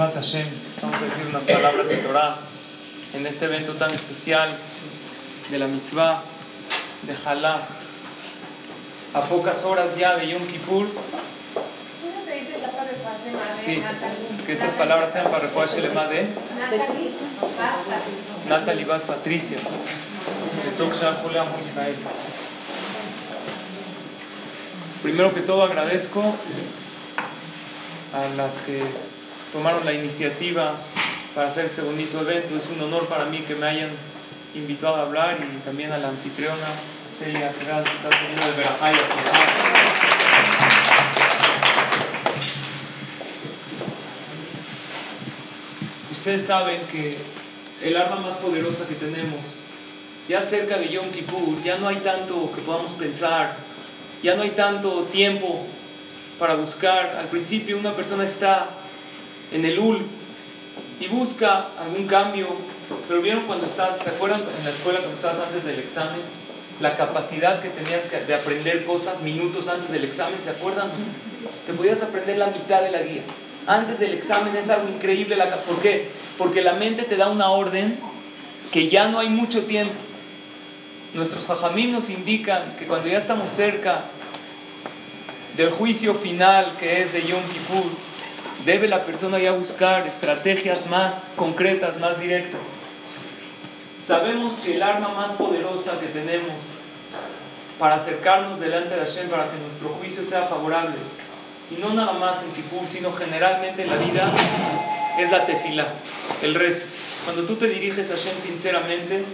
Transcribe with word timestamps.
Vamos 0.00 0.16
a 0.16 1.04
decir 1.04 1.26
unas 1.28 1.44
palabras 1.44 1.86
de 1.86 1.96
Torah 1.98 2.36
en 3.12 3.26
este 3.26 3.44
evento 3.44 3.74
tan 3.74 3.90
especial 3.90 4.56
de 5.50 5.58
la 5.58 5.66
mitzvah 5.66 6.22
de 7.02 7.14
Jalá. 7.16 7.68
A 9.12 9.20
pocas 9.28 9.62
horas 9.62 9.94
ya 9.98 10.16
de 10.16 10.30
Yom 10.30 10.46
Kippur. 10.46 10.86
Sí, 13.62 13.82
que 14.46 14.52
estas 14.54 14.72
palabras 14.72 15.12
sean 15.12 15.26
para 15.26 15.40
Refuah 15.40 15.66
Shelema 15.66 16.06
de 16.06 16.28
Natalie 18.48 18.86
Bat 18.86 19.02
Patricia, 19.02 19.58
de 19.58 20.70
Toksha 20.78 21.16
Julián 21.22 21.48
Israel. 21.60 21.96
Primero 25.02 25.34
que 25.34 25.42
todo 25.42 25.62
agradezco 25.62 26.22
a 28.14 28.34
las 28.34 28.54
que 28.62 28.82
tomaron 29.52 29.84
la 29.84 29.92
iniciativa 29.92 30.74
para 31.34 31.48
hacer 31.48 31.66
este 31.66 31.82
bonito 31.82 32.20
evento. 32.20 32.56
Es 32.56 32.68
un 32.68 32.80
honor 32.80 33.06
para 33.06 33.24
mí 33.26 33.38
que 33.40 33.54
me 33.54 33.66
hayan 33.66 33.90
invitado 34.54 34.96
a 34.96 35.02
hablar 35.02 35.38
y 35.40 35.58
también 35.64 35.92
a 35.92 35.98
la 35.98 36.08
anfitriona 36.08 36.66
Celia 37.18 37.52
Serral, 37.52 37.84
que 37.84 37.90
está 37.90 38.46
de 38.46 38.56
Verajay 38.56 38.94
Ustedes 46.12 46.46
saben 46.46 46.82
que 46.92 47.18
el 47.82 47.96
arma 47.96 48.16
más 48.16 48.38
poderosa 48.38 48.86
que 48.86 48.94
tenemos, 48.94 49.40
ya 50.28 50.42
cerca 50.42 50.76
de 50.76 50.88
Yom 50.88 51.10
Kippur, 51.10 51.62
ya 51.62 51.78
no 51.78 51.88
hay 51.88 51.96
tanto 51.96 52.52
que 52.52 52.60
podamos 52.60 52.92
pensar, 52.92 53.56
ya 54.22 54.34
no 54.34 54.42
hay 54.42 54.50
tanto 54.50 55.04
tiempo 55.04 55.66
para 56.38 56.54
buscar. 56.54 57.16
Al 57.18 57.28
principio 57.28 57.78
una 57.78 57.94
persona 57.94 58.24
está 58.24 58.79
en 59.52 59.64
el 59.64 59.78
UL 59.78 60.06
y 61.00 61.08
busca 61.08 61.68
algún 61.78 62.06
cambio, 62.06 62.48
pero 63.08 63.22
vieron 63.22 63.46
cuando 63.46 63.66
estás, 63.66 64.02
¿se 64.02 64.10
acuerdan 64.10 64.42
en 64.58 64.64
la 64.64 64.70
escuela 64.70 65.00
cuando 65.00 65.16
estabas 65.16 65.48
antes 65.48 65.64
del 65.64 65.78
examen? 65.80 66.20
La 66.80 66.96
capacidad 66.96 67.60
que 67.60 67.68
tenías 67.70 68.02
de 68.26 68.34
aprender 68.34 68.84
cosas 68.84 69.20
minutos 69.20 69.68
antes 69.68 69.90
del 69.90 70.04
examen, 70.04 70.40
¿se 70.42 70.50
acuerdan? 70.50 70.90
Te 71.66 71.72
podías 71.74 72.00
aprender 72.02 72.38
la 72.38 72.48
mitad 72.48 72.82
de 72.82 72.90
la 72.90 73.02
guía. 73.02 73.22
Antes 73.66 73.98
del 73.98 74.14
examen 74.14 74.56
es 74.56 74.68
algo 74.68 74.88
increíble. 74.88 75.36
La, 75.36 75.60
¿Por 75.62 75.80
qué? 75.80 76.08
Porque 76.38 76.62
la 76.62 76.72
mente 76.74 77.02
te 77.02 77.16
da 77.16 77.28
una 77.28 77.50
orden 77.50 77.98
que 78.72 78.88
ya 78.88 79.08
no 79.08 79.18
hay 79.18 79.28
mucho 79.28 79.64
tiempo. 79.64 79.94
Nuestros 81.12 81.46
jajamim 81.46 81.92
nos 81.92 82.08
indican 82.08 82.76
que 82.78 82.86
cuando 82.86 83.08
ya 83.08 83.18
estamos 83.18 83.50
cerca 83.50 84.04
del 85.56 85.70
juicio 85.70 86.14
final 86.14 86.76
que 86.78 87.02
es 87.02 87.12
de 87.12 87.26
Yom 87.26 87.42
Kippur, 87.52 87.90
debe 88.64 88.88
la 88.88 89.04
persona 89.04 89.38
ya 89.38 89.52
buscar 89.52 90.06
estrategias 90.06 90.86
más 90.86 91.14
concretas, 91.36 91.98
más 91.98 92.18
directas. 92.20 92.60
Sabemos 94.06 94.54
que 94.64 94.76
el 94.76 94.82
arma 94.82 95.08
más 95.08 95.32
poderosa 95.32 95.98
que 96.00 96.06
tenemos 96.06 96.56
para 97.78 97.96
acercarnos 97.96 98.60
delante 98.60 98.94
de 98.94 99.00
Hashem, 99.00 99.28
para 99.30 99.50
que 99.50 99.56
nuestro 99.58 99.88
juicio 99.90 100.24
sea 100.24 100.42
favorable, 100.48 100.96
y 101.70 101.80
no 101.80 101.94
nada 101.94 102.12
más 102.12 102.42
en 102.44 102.52
Kippur, 102.52 102.86
sino 102.88 103.12
generalmente 103.12 103.82
en 103.82 103.90
la 103.90 103.96
vida, 103.96 104.32
es 105.18 105.30
la 105.30 105.46
tefila, 105.46 105.94
el 106.42 106.54
rezo. 106.54 106.84
Cuando 107.24 107.44
tú 107.44 107.56
te 107.56 107.68
diriges 107.68 108.10
a 108.10 108.16
Hashem 108.16 108.38
sinceramente, 108.40 109.24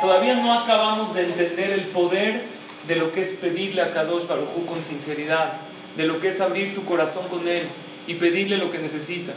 todavía 0.00 0.34
no 0.34 0.52
acabamos 0.52 1.14
de 1.14 1.24
entender 1.24 1.70
el 1.70 1.86
poder 1.88 2.42
de 2.88 2.96
lo 2.96 3.12
que 3.12 3.22
es 3.22 3.32
pedirle 3.34 3.82
a 3.82 3.92
Kadosh 3.92 4.26
Baruj 4.26 4.66
con 4.66 4.82
sinceridad, 4.82 5.52
de 5.96 6.06
lo 6.06 6.18
que 6.20 6.28
es 6.28 6.40
abrir 6.40 6.74
tu 6.74 6.84
corazón 6.84 7.28
con 7.28 7.46
Él, 7.46 7.68
y 8.06 8.14
pedirle 8.14 8.58
lo 8.58 8.70
que 8.70 8.78
necesitas. 8.78 9.36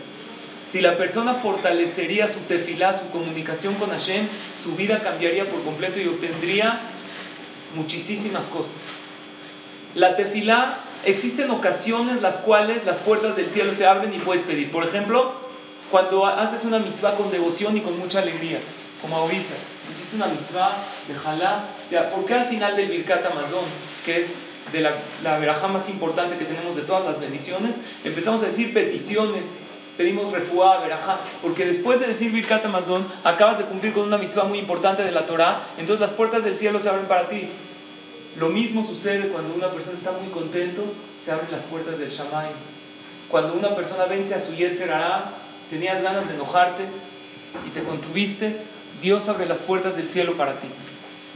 Si 0.72 0.82
la 0.82 0.98
persona 0.98 1.36
fortalecería 1.36 2.28
su 2.28 2.40
tefilá, 2.42 2.94
su 2.94 3.10
comunicación 3.10 3.76
con 3.76 3.90
Hashem, 3.90 4.28
su 4.62 4.76
vida 4.76 5.00
cambiaría 5.00 5.46
por 5.46 5.64
completo 5.64 6.00
y 6.00 6.08
obtendría 6.08 6.80
muchísimas 7.76 8.48
cosas. 8.48 8.76
La 9.96 10.16
tefilá, 10.16 10.80
existen 11.06 11.50
ocasiones 11.52 12.22
las 12.22 12.40
cuales 12.40 12.84
las 12.86 13.00
puertas 13.00 13.36
del 13.36 13.48
cielo 13.48 13.74
se 13.74 13.86
abren 13.86 14.14
y 14.14 14.20
puedes 14.20 14.44
pedir. 14.44 14.70
Por 14.72 14.84
ejemplo, 14.84 15.34
cuando 15.90 16.26
haces 16.26 16.66
una 16.66 16.80
mitzvah 16.80 17.16
con 17.16 17.32
devoción 17.32 17.78
y 17.78 17.82
con 17.82 17.98
mucha 17.98 18.20
alegría, 18.20 18.60
como 19.02 19.16
ahorita, 19.16 19.56
hiciste 19.92 20.16
una 20.16 20.28
mitzvah 20.28 20.84
de 21.08 21.16
jalá, 21.16 21.70
o 21.86 21.90
sea, 21.90 22.10
¿por 22.10 22.26
qué 22.26 22.34
al 22.34 22.48
final 22.48 22.76
del 22.76 22.90
Birkat 22.90 23.26
Amazon, 23.26 23.64
que 24.06 24.22
es 24.22 24.28
de 24.72 24.82
la, 24.82 24.92
la 25.24 25.40
verajá 25.40 25.68
más 25.68 25.88
importante 25.90 26.38
que 26.38 26.46
tenemos 26.46 26.76
de 26.76 26.84
todas 26.84 27.06
las 27.06 27.20
bendiciones, 27.20 27.76
empezamos 28.04 28.44
a 28.44 28.48
decir 28.48 28.74
peticiones, 28.74 29.44
pedimos 29.98 30.32
refuá, 30.32 30.80
verajá, 30.80 31.20
porque 31.42 31.66
después 31.66 32.00
de 32.00 32.08
decir 32.08 32.32
Birkat 32.32 32.66
Amazon, 32.66 33.08
acabas 33.24 33.58
de 33.58 33.66
cumplir 33.66 33.94
con 33.94 34.04
una 34.04 34.18
mitzvah 34.18 34.44
muy 34.44 34.60
importante 34.60 35.04
de 35.04 35.12
la 35.12 35.26
Torah, 35.26 35.70
entonces 35.78 36.00
las 36.00 36.12
puertas 36.12 36.44
del 36.44 36.58
cielo 36.58 36.80
se 36.80 36.88
abren 36.88 37.08
para 37.08 37.28
ti. 37.28 37.50
Lo 38.38 38.50
mismo 38.50 38.86
sucede 38.86 39.30
cuando 39.30 39.56
una 39.56 39.70
persona 39.72 39.98
está 39.98 40.12
muy 40.12 40.30
contento, 40.30 40.84
se 41.26 41.32
abren 41.32 41.52
las 41.52 41.64
puertas 41.64 41.98
del 41.98 42.10
Shamay. 42.10 42.52
Cuando 43.30 43.54
una 43.56 43.76
persona 43.76 44.06
vence 44.06 44.36
a 44.36 44.40
su 44.40 44.54
Yetzer 44.54 44.92
tenías 45.70 46.02
ganas 46.02 46.28
de 46.28 46.36
enojarte 46.36 46.84
y 47.66 47.72
te 47.72 47.84
contuviste, 47.84 48.58
Dios 49.02 49.28
abre 49.28 49.48
las 49.48 49.60
puertas 49.60 49.98
del 49.98 50.10
cielo 50.10 50.38
para 50.38 50.60
ti. 50.60 50.68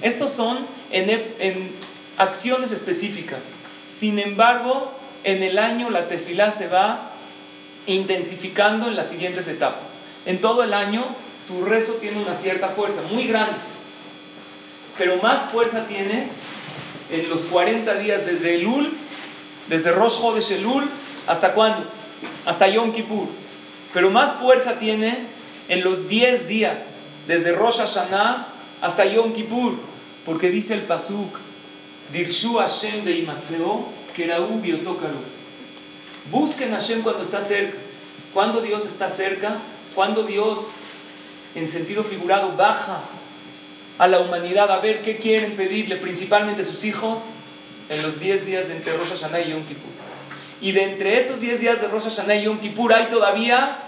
Estos 0.02 0.32
son 0.32 0.68
en 0.92 1.76
acciones 2.22 2.72
específicas. 2.72 3.40
Sin 4.00 4.20
embargo, 4.20 4.94
en 5.24 5.42
el 5.44 5.58
año 5.58 5.90
la 5.90 6.08
tefilá 6.08 6.52
se 6.52 6.68
va 6.68 7.12
intensificando 7.88 8.88
en 8.88 8.96
las 8.96 9.10
siguientes 9.10 9.48
etapas. 9.48 9.84
En 10.26 10.40
todo 10.40 10.64
el 10.64 10.74
año 10.74 11.04
tu 11.48 11.66
rezo 11.66 11.94
tiene 11.94 12.22
una 12.22 12.36
cierta 12.36 12.70
fuerza, 12.70 13.02
muy 13.12 13.26
grande, 13.28 13.56
pero 14.98 15.18
más 15.18 15.52
fuerza 15.52 15.86
tiene 15.88 16.28
en 17.10 17.28
los 17.30 17.42
40 17.46 17.94
días 17.96 18.26
desde 18.26 18.56
Elul, 18.56 18.94
desde 19.68 19.92
Rosh 19.92 20.20
Chodesh 20.20 20.52
Elul, 20.52 20.90
¿hasta 21.26 21.54
cuándo? 21.54 21.86
Hasta 22.46 22.68
Yom 22.68 22.92
Kippur. 22.92 23.28
Pero 23.94 24.12
más 24.12 24.36
fuerza 24.36 24.78
tiene 24.78 25.26
en 25.68 25.84
los 25.84 26.08
10 26.08 26.48
días, 26.48 26.78
desde 27.28 27.52
Rosh 27.54 27.78
Hashanah 27.78 28.48
hasta 28.82 29.06
Yom 29.06 29.34
Kippur, 29.34 29.74
porque 30.26 30.50
dice 30.50 30.76
el 30.76 30.82
Pasuk, 30.82 31.51
Dirshu 32.12 32.58
Hashem 32.58 33.06
de 33.06 33.20
Imatzeo, 33.20 33.88
Keraú 34.16 34.60
Biotócalo. 34.62 35.20
Busquen 36.30 36.74
a 36.74 36.80
Hashem 36.80 37.02
cuando 37.02 37.24
está 37.24 37.46
cerca. 37.46 37.78
Cuando 38.34 38.62
Dios 38.62 38.86
está 38.86 39.12
cerca, 39.12 39.60
cuando 39.94 40.24
Dios, 40.24 40.60
en 41.56 41.68
sentido 41.70 42.04
figurado, 42.04 42.56
baja 42.56 43.04
a 43.98 44.08
la 44.08 44.20
humanidad 44.20 44.72
a 44.72 44.80
ver 44.80 45.02
qué 45.02 45.18
quieren 45.18 45.56
pedirle, 45.56 45.98
principalmente 45.98 46.64
sus 46.64 46.84
hijos, 46.84 47.22
en 47.90 48.02
los 48.04 48.20
10 48.20 48.46
días 48.46 48.68
de 48.70 48.78
entre 48.78 48.96
Rosh 48.96 49.12
y 49.12 49.50
Yom 49.52 49.66
Kippur. 49.66 49.92
Y 50.62 50.72
de 50.72 50.84
entre 50.84 51.22
esos 51.22 51.42
10 51.42 51.60
días 51.60 51.82
de 51.82 51.88
Rosh 51.88 52.04
Hashanah 52.04 52.36
y 52.36 52.44
Yom 52.44 52.60
Kippur 52.60 52.94
hay 52.94 53.08
todavía 53.08 53.80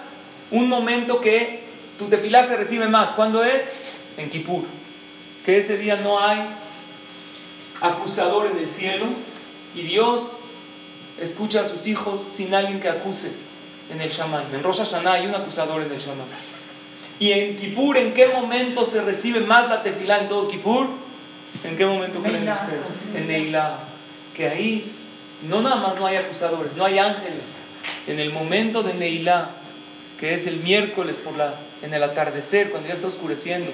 un 0.51 0.67
momento 0.67 1.21
que 1.21 1.63
tu 1.97 2.09
tefilá 2.09 2.47
se 2.47 2.57
recibe 2.57 2.87
más. 2.89 3.13
¿Cuándo 3.13 3.43
es? 3.43 3.61
En 4.17 4.29
Kippur. 4.29 4.65
Que 5.45 5.59
ese 5.59 5.77
día 5.77 5.95
no 5.95 6.19
hay 6.19 6.39
acusador 7.83 8.47
en 8.47 8.57
el 8.59 8.69
cielo 8.75 9.07
y 9.75 9.81
Dios 9.81 10.21
escucha 11.19 11.61
a 11.61 11.63
sus 11.65 11.85
hijos 11.85 12.25
sin 12.35 12.55
alguien 12.55 12.79
que 12.79 12.87
acuse 12.87 13.31
en 13.91 13.99
el 13.99 14.09
Shaman. 14.09 14.55
En 14.55 14.63
Rosh 14.63 14.77
Hashanah 14.77 15.13
hay 15.13 15.27
un 15.27 15.35
acusador 15.35 15.83
en 15.83 15.91
el 15.91 15.99
Shaman. 15.99 16.25
Y 17.19 17.31
en 17.31 17.55
Kippur, 17.57 17.97
¿en 17.97 18.13
qué 18.13 18.27
momento 18.27 18.85
se 18.85 19.01
recibe 19.01 19.41
más 19.41 19.69
la 19.69 19.83
tefilá 19.83 20.19
en 20.19 20.29
todo 20.29 20.47
Kippur? 20.47 20.87
¿En 21.63 21.75
qué 21.75 21.85
momento 21.85 22.21
creen 22.21 22.49
ustedes? 22.49 22.87
En 23.15 23.27
Neilá. 23.27 23.79
Que 24.33 24.47
ahí 24.47 24.91
no 25.47 25.61
nada 25.61 25.75
más 25.75 25.95
no 25.95 26.05
hay 26.05 26.15
acusadores, 26.15 26.75
no 26.77 26.85
hay 26.85 26.97
ángeles. 26.97 27.43
En 28.07 28.19
el 28.19 28.31
momento 28.31 28.81
de 28.81 28.93
Neilá, 28.93 29.49
que 30.19 30.35
es 30.35 30.47
el 30.47 30.57
miércoles 30.57 31.17
por 31.17 31.35
la, 31.35 31.55
en 31.81 31.93
el 31.93 32.01
atardecer, 32.01 32.69
cuando 32.71 32.87
ya 32.87 32.95
está 32.95 33.07
oscureciendo, 33.07 33.71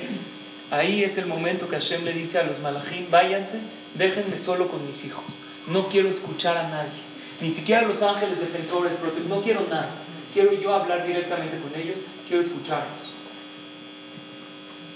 ahí 0.72 1.04
es 1.04 1.18
el 1.18 1.28
momento 1.28 1.70
que 1.70 1.76
Hashem 1.76 2.04
le 2.04 2.14
dice 2.14 2.40
a 2.40 2.44
los 2.44 2.60
malachim, 2.60 3.10
váyanse 3.12 3.60
déjenme 3.96 4.38
solo 4.38 4.68
con 4.68 4.86
mis 4.86 5.04
hijos. 5.06 5.24
No 5.68 5.88
quiero 5.88 6.10
escuchar 6.10 6.58
a 6.58 6.70
nadie. 6.70 7.10
ni 7.42 7.54
siquiera 7.54 7.84
los 7.84 8.02
ángeles 8.02 8.40
defensores, 8.40 8.98
no 9.28 9.42
quiero 9.42 9.62
nada. 9.70 9.92
Quiero 10.34 10.54
yo 10.54 10.74
hablar 10.74 11.08
directamente 11.08 11.58
con 11.60 11.74
ellos, 11.80 11.98
quiero 12.28 12.44
escucharlos. 12.44 13.16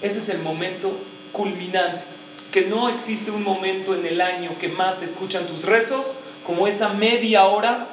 Ese 0.01 0.19
es 0.19 0.29
el 0.29 0.39
momento 0.39 0.99
culminante, 1.31 2.03
que 2.51 2.65
no 2.65 2.89
existe 2.89 3.31
un 3.31 3.43
momento 3.43 3.95
en 3.95 4.05
el 4.05 4.19
año 4.19 4.57
que 4.59 4.67
más 4.67 5.01
escuchan 5.01 5.47
tus 5.47 5.63
rezos 5.63 6.15
como 6.45 6.67
esa 6.67 6.89
media 6.89 7.45
hora, 7.45 7.87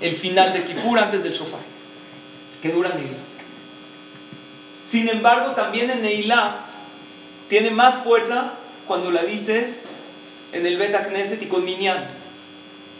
el 0.00 0.16
final 0.16 0.52
de 0.54 0.64
Kippur 0.64 0.98
antes 0.98 1.22
del 1.22 1.32
shofar, 1.32 1.60
que 2.62 2.72
dura 2.72 2.90
Neilá. 2.94 3.18
Sin 4.90 5.08
embargo, 5.08 5.52
también 5.52 5.90
en 5.90 6.02
Neilá 6.02 6.64
tiene 7.48 7.70
más 7.70 8.02
fuerza 8.04 8.54
cuando 8.86 9.10
la 9.10 9.22
dices 9.22 9.78
en 10.52 10.66
el 10.66 10.76
Bet 10.76 10.96
Knesset 11.08 11.42
y 11.42 11.46
con 11.46 11.64
Minyan. 11.64 12.08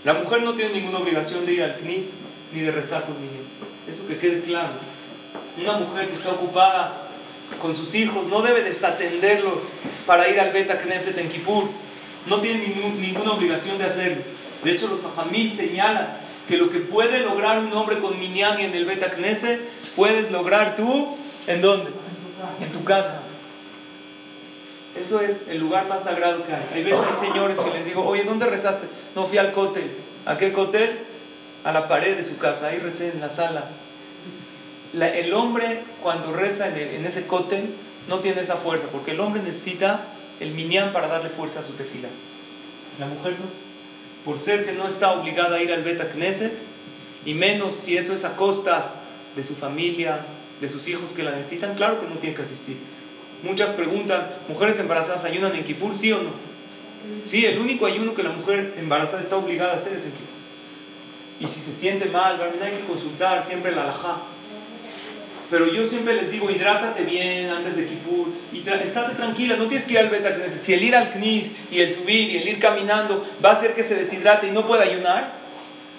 La 0.04 0.14
mujer 0.14 0.42
no 0.42 0.54
tiene 0.54 0.74
ninguna 0.74 0.98
obligación 0.98 1.44
de 1.46 1.52
ir 1.52 1.62
al 1.62 1.76
Knis 1.76 2.06
ni 2.52 2.60
de 2.60 2.70
rezar 2.70 3.04
con 3.04 3.20
Minyan. 3.20 3.46
Eso 3.88 4.06
que 4.06 4.18
quede 4.18 4.42
claro. 4.42 4.74
Una 5.60 5.78
mujer 5.78 6.08
que 6.08 6.14
está 6.16 6.32
ocupada 6.32 7.08
con 7.60 7.74
sus 7.74 7.94
hijos 7.94 8.26
no 8.26 8.42
debe 8.42 8.62
desatenderlos 8.62 9.62
para 10.06 10.28
ir 10.28 10.38
al 10.38 10.52
Bet 10.52 10.70
Knesset 10.82 11.16
en 11.18 11.28
Kippur. 11.30 11.64
No 12.26 12.40
tiene 12.40 12.66
ninguna 12.98 13.32
obligación 13.32 13.78
de 13.78 13.84
hacerlo. 13.84 14.22
De 14.62 14.72
hecho, 14.72 14.88
los 14.88 15.00
Fajamim 15.00 15.56
señalan 15.56 16.18
que 16.46 16.56
lo 16.56 16.70
que 16.70 16.80
puede 16.80 17.20
lograr 17.20 17.58
un 17.58 17.72
hombre 17.72 17.98
con 17.98 18.18
Minyan 18.18 18.60
y 18.60 18.64
en 18.64 18.74
el 18.74 18.84
Bet 18.84 19.14
Knesset, 19.14 19.60
puedes 19.96 20.30
lograr 20.30 20.76
tú, 20.76 21.16
¿en 21.46 21.60
dónde? 21.60 21.90
En 22.60 22.72
tu 22.72 22.84
casa. 22.84 23.22
Eso 25.08 25.22
es 25.22 25.37
el 25.49 25.58
lugar 25.58 25.88
más 25.88 26.05
sagrado 26.05 26.44
que 26.44 26.52
hay. 26.52 26.66
Hay 26.75 26.84
veces 26.84 27.00
hay 27.00 27.28
señores 27.28 27.58
que 27.58 27.70
les 27.70 27.87
digo, 27.87 28.05
oye, 28.05 28.25
¿dónde 28.25 28.44
rezaste? 28.44 28.88
No 29.16 29.26
fui 29.26 29.38
al 29.38 29.52
cótel. 29.52 29.90
¿A 30.26 30.37
qué 30.37 30.52
cótel? 30.52 30.99
A 31.64 31.72
la 31.72 31.88
pared 31.88 32.19
de 32.19 32.25
su 32.25 32.37
casa. 32.37 32.66
Ahí 32.66 32.78
recé 32.78 33.08
en 33.08 33.20
la 33.22 33.31
sala. 33.31 33.70
el 34.93 35.32
hombre 35.32 35.84
cuando 36.02 36.34
reza 36.34 36.69
en, 36.69 37.06
ese 37.06 37.26
cótel 37.26 37.76
no 38.06 38.19
tiene 38.19 38.43
esa 38.43 38.56
fuerza, 38.56 38.88
porque 38.93 39.12
el 39.12 39.20
hombre 39.20 39.40
necesita 39.43 40.08
el 40.40 40.50
minyan 40.50 40.93
para 40.93 41.08
darle 41.08 41.31
fuerza 41.31 41.60
a 41.60 41.62
su 41.62 41.72
tefila. 41.72 42.08
La 42.99 43.06
mujer 43.06 43.32
no. 43.40 43.46
Por 44.26 44.38
ser 44.40 44.66
que 44.66 44.72
no 44.72 44.88
está 44.88 45.12
obligada 45.12 45.56
a 45.56 45.62
ir 45.62 45.72
al 45.72 45.84
Beta 45.84 46.10
Knesset, 46.10 46.52
y 47.25 47.32
menos 47.32 47.76
si 47.76 47.96
eso 47.96 48.12
es 48.12 48.25
a 48.25 48.37
costas 48.37 48.84
de 49.34 49.43
su 49.43 49.56
familia, 49.56 50.19
de 50.60 50.69
sus 50.69 50.87
hijos 50.87 51.12
que 51.12 51.22
la 51.22 51.31
necesitan, 51.31 51.76
claro 51.76 51.99
que 51.99 52.06
no 52.06 52.16
tiene 52.16 52.37
que 52.37 52.43
asistir. 52.43 52.97
Muchas 53.43 53.70
preguntan, 53.70 54.26
¿mujeres 54.49 54.79
embarazadas 54.79 55.25
ayunan 55.25 55.55
en 55.55 55.64
Kippur, 55.64 55.94
sí 55.94 56.12
o 56.12 56.19
no? 56.19 56.31
Sí, 57.25 57.44
el 57.44 57.58
único 57.58 57.87
ayuno 57.87 58.14
que 58.14 58.23
la 58.23 58.31
mujer 58.31 58.75
embarazada 58.76 59.23
está 59.23 59.37
obligada 59.37 59.75
a 59.75 59.76
hacer 59.76 59.93
es 59.93 60.05
en 60.05 60.12
Kippur. 60.12 60.29
Y 61.40 61.49
si 61.49 61.61
se 61.61 61.79
siente 61.79 62.06
mal, 62.06 62.40
hay 62.61 62.73
que 62.73 62.85
consultar 62.87 63.46
siempre 63.46 63.70
la 63.70 63.82
alajá. 63.82 64.19
Pero 65.50 65.67
yo 65.67 65.85
siempre 65.87 66.14
les 66.14 66.31
digo, 66.31 66.50
hidrátate 66.50 67.05
bien 67.05 67.49
antes 67.49 67.76
de 67.76 67.87
Kippur 67.87 68.29
y 68.52 68.58
estate 68.58 69.14
tranquila, 69.14 69.56
no 69.56 69.67
tienes 69.67 69.87
que 69.87 69.93
ir 69.93 69.99
al 70.00 70.11
Beta. 70.11 70.34
Si 70.61 70.73
el 70.75 70.82
ir 70.82 70.96
al 70.96 71.11
Knis 71.11 71.50
y 71.70 71.81
el 71.81 71.93
subir 71.93 72.31
y 72.31 72.37
el 72.38 72.49
ir 72.49 72.58
caminando 72.58 73.25
va 73.43 73.50
a 73.50 73.52
hacer 73.55 73.73
que 73.73 73.84
se 73.84 73.94
deshidrate 73.94 74.49
y 74.49 74.50
no 74.50 74.67
pueda 74.67 74.82
ayunar, 74.82 75.32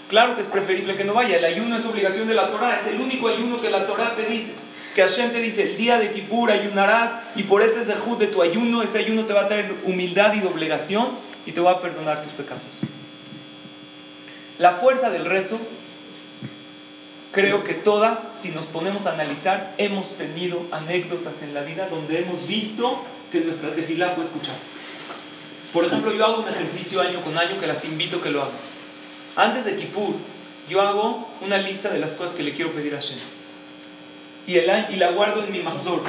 claro 0.10 0.36
que 0.36 0.42
es 0.42 0.48
preferible 0.48 0.96
que 0.96 1.06
no 1.06 1.14
vaya. 1.14 1.38
El 1.38 1.46
ayuno 1.46 1.78
es 1.78 1.86
obligación 1.86 2.28
de 2.28 2.36
la 2.36 2.50
Torah, 2.50 2.82
es 2.82 2.94
el 2.94 3.00
único 3.00 3.30
ayuno 3.30 3.60
que 3.60 3.70
la 3.70 3.88
Torah 3.88 4.16
te 4.16 4.26
dice 4.26 4.52
que 4.96 5.02
Hashem 5.02 5.32
te 5.32 5.40
dice, 5.40 5.62
el 5.62 5.78
día 5.78 6.00
de 6.00 6.12
Kippur 6.12 6.52
ayunarás 6.52 7.36
y 7.36 7.44
por 7.44 7.62
ese 7.62 7.86
zehut 7.86 8.20
de 8.20 8.28
tu 8.28 8.42
ayuno, 8.42 8.82
ese 8.82 8.98
ayuno 8.98 9.26
te 9.26 9.34
va 9.34 9.42
a 9.42 9.48
traer 9.48 9.76
humildad 9.86 10.34
y 10.34 10.40
doblegación 10.40 11.18
y 11.46 11.52
te 11.52 11.62
va 11.62 11.72
a 11.72 11.82
perdonar 11.82 12.24
tus 12.24 12.34
pecados. 12.34 12.64
La 14.58 14.74
fuerza 14.74 15.10
del 15.10 15.26
rezo, 15.26 15.60
creo 17.32 17.64
que 17.64 17.76
todas, 17.76 18.20
si 18.42 18.50
nos 18.50 18.66
ponemos 18.68 19.06
a 19.06 19.14
analizar, 19.14 19.76
hemos 19.78 20.16
tenido 20.18 20.66
anécdotas 20.72 21.42
en 21.42 21.54
la 21.54 21.62
vida 21.62 21.88
donde 21.88 22.20
hemos 22.20 22.46
visto 22.48 23.04
que 23.32 23.42
nuestra 23.42 23.74
tefilá 23.74 24.10
fue 24.16 24.26
escuchada. 24.26 24.58
Por 25.72 25.86
ejemplo, 25.86 26.12
yo 26.12 26.26
hago 26.26 26.42
un 26.42 26.50
ejercicio 26.50 27.00
año 27.00 27.22
con 27.22 27.38
año 27.38 27.60
que 27.60 27.68
las 27.68 27.86
invito 27.86 28.18
a 28.18 28.24
que 28.24 28.32
lo 28.32 28.42
hagan. 28.42 28.58
Antes 29.36 29.66
de 29.66 29.76
Kippur, 29.76 30.16
yo 30.68 30.82
hago 30.82 31.30
una 31.42 31.58
lista 31.60 31.90
de 31.90 32.00
las 32.00 32.12
cosas 32.16 32.36
que 32.36 32.44
le 32.44 32.54
quiero 32.54 32.72
pedir 32.72 32.96
a 32.96 32.98
Hashem 32.98 33.39
y, 34.48 34.58
el, 34.58 34.70
y 34.90 34.96
la 34.96 35.12
guardo 35.12 35.44
en 35.44 35.52
mi 35.52 35.60
mazor. 35.60 36.02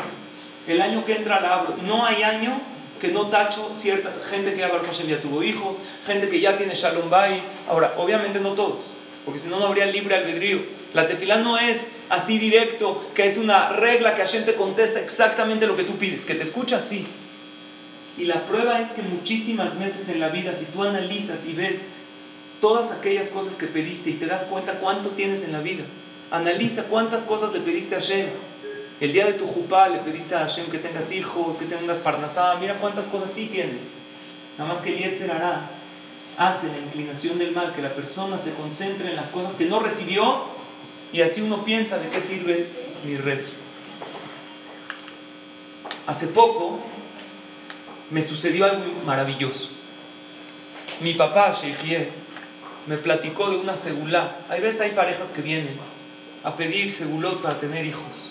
El 0.67 0.81
año 0.81 1.05
que 1.05 1.17
entra 1.17 1.41
la 1.41 1.55
abro. 1.55 1.77
No 1.83 2.05
hay 2.05 2.23
año 2.23 2.61
que 3.01 3.09
no 3.09 3.27
tacho 3.27 3.73
cierta 3.79 4.13
gente 4.31 4.53
que 4.53 4.61
ya 4.61 4.69
Hashem 4.69 5.09
ya 5.09 5.21
tuvo 5.21 5.43
hijos, 5.43 5.77
gente 6.07 6.29
que 6.29 6.41
ya 6.41 6.57
tiene 6.57 6.75
Shalom 6.75 7.11
Bay. 7.11 7.43
Ahora, 7.69 7.95
obviamente 7.97 8.41
no 8.41 8.51
todos, 8.51 8.81
porque 9.25 9.41
si 9.41 9.49
no, 9.49 9.59
no 9.59 9.67
habría 9.67 9.87
libre 9.87 10.15
albedrío. 10.15 10.61
La 10.93 11.09
tefilá 11.09 11.39
no 11.39 11.59
es 11.59 11.79
así 12.09 12.39
directo, 12.39 13.11
que 13.15 13.27
es 13.27 13.37
una 13.37 13.71
regla 13.71 14.15
que 14.15 14.23
Hashem 14.23 14.45
te 14.45 14.55
contesta 14.55 15.01
exactamente 15.01 15.67
lo 15.67 15.77
que 15.77 15.85
tú 15.85 15.97
pides, 15.97 16.27
que 16.27 16.35
te 16.35 16.43
escucha 16.43 16.79
así. 16.79 17.07
Y 18.19 18.25
la 18.25 18.45
prueba 18.45 18.81
es 18.81 18.91
que 18.93 19.03
muchísimas 19.03 19.79
veces 19.79 20.09
en 20.09 20.21
la 20.21 20.29
vida, 20.29 20.55
si 20.59 20.67
tú 20.67 20.83
analizas 20.83 21.39
y 21.47 21.53
ves 21.53 21.77
todas 22.61 22.91
aquellas 22.93 23.31
cosas 23.31 23.55
que 23.55 23.67
pediste 23.67 24.11
y 24.11 24.15
te 24.15 24.27
das 24.27 24.45
cuenta 24.45 24.75
cuánto 24.75 25.11
tienes 25.11 25.43
en 25.43 25.53
la 25.53 25.61
vida, 25.61 25.85
Analiza 26.31 26.85
cuántas 26.85 27.25
cosas 27.25 27.53
le 27.53 27.61
pediste 27.61 27.97
a 27.97 28.01
Hashem. 28.01 28.29
El 29.01 29.13
día 29.13 29.27
de 29.27 29.33
tu 29.33 29.47
jupá 29.47 29.89
le 29.89 29.99
pediste 29.99 30.35
a 30.35 30.41
Hashem 30.41 30.71
que 30.71 30.79
tengas 30.79 31.11
hijos, 31.11 31.57
que 31.57 31.65
tengas 31.65 31.99
parnasá. 31.99 32.57
Mira 32.61 32.79
cuántas 32.79 33.07
cosas 33.07 33.31
sí 33.35 33.47
tienes. 33.47 33.83
Nada 34.57 34.75
más 34.75 34.83
que 34.83 34.95
el 34.97 35.31
hará. 35.31 35.71
Hace 36.37 36.69
la 36.69 36.79
inclinación 36.79 37.39
del 37.39 37.53
mal, 37.53 37.75
que 37.75 37.83
la 37.83 37.95
persona 37.95 38.39
se 38.39 38.55
concentre 38.55 39.11
en 39.11 39.17
las 39.17 39.31
cosas 39.31 39.55
que 39.55 39.67
no 39.67 39.81
recibió 39.81 40.45
y 41.13 41.21
así 41.23 41.41
uno 41.41 41.65
piensa 41.65 41.99
de 41.99 42.09
qué 42.09 42.21
sirve 42.23 42.69
mi 43.05 43.17
rezo. 43.17 43.53
Hace 46.07 46.29
poco 46.29 46.81
me 48.11 48.23
sucedió 48.23 48.65
algo 48.65 48.85
maravilloso. 49.05 49.69
Mi 51.01 51.15
papá, 51.15 51.57
Sheikh 51.61 52.09
me 52.87 52.97
platicó 52.99 53.51
de 53.51 53.57
una 53.57 53.77
segulá. 53.77 54.39
Hay 54.49 54.61
veces 54.61 54.81
hay 54.81 54.91
parejas 54.93 55.33
que 55.33 55.43
vienen 55.43 55.79
a 56.43 56.57
pedir 56.57 56.91
segulot 56.91 57.43
para 57.43 57.61
tener 57.61 57.85
hijos. 57.85 58.31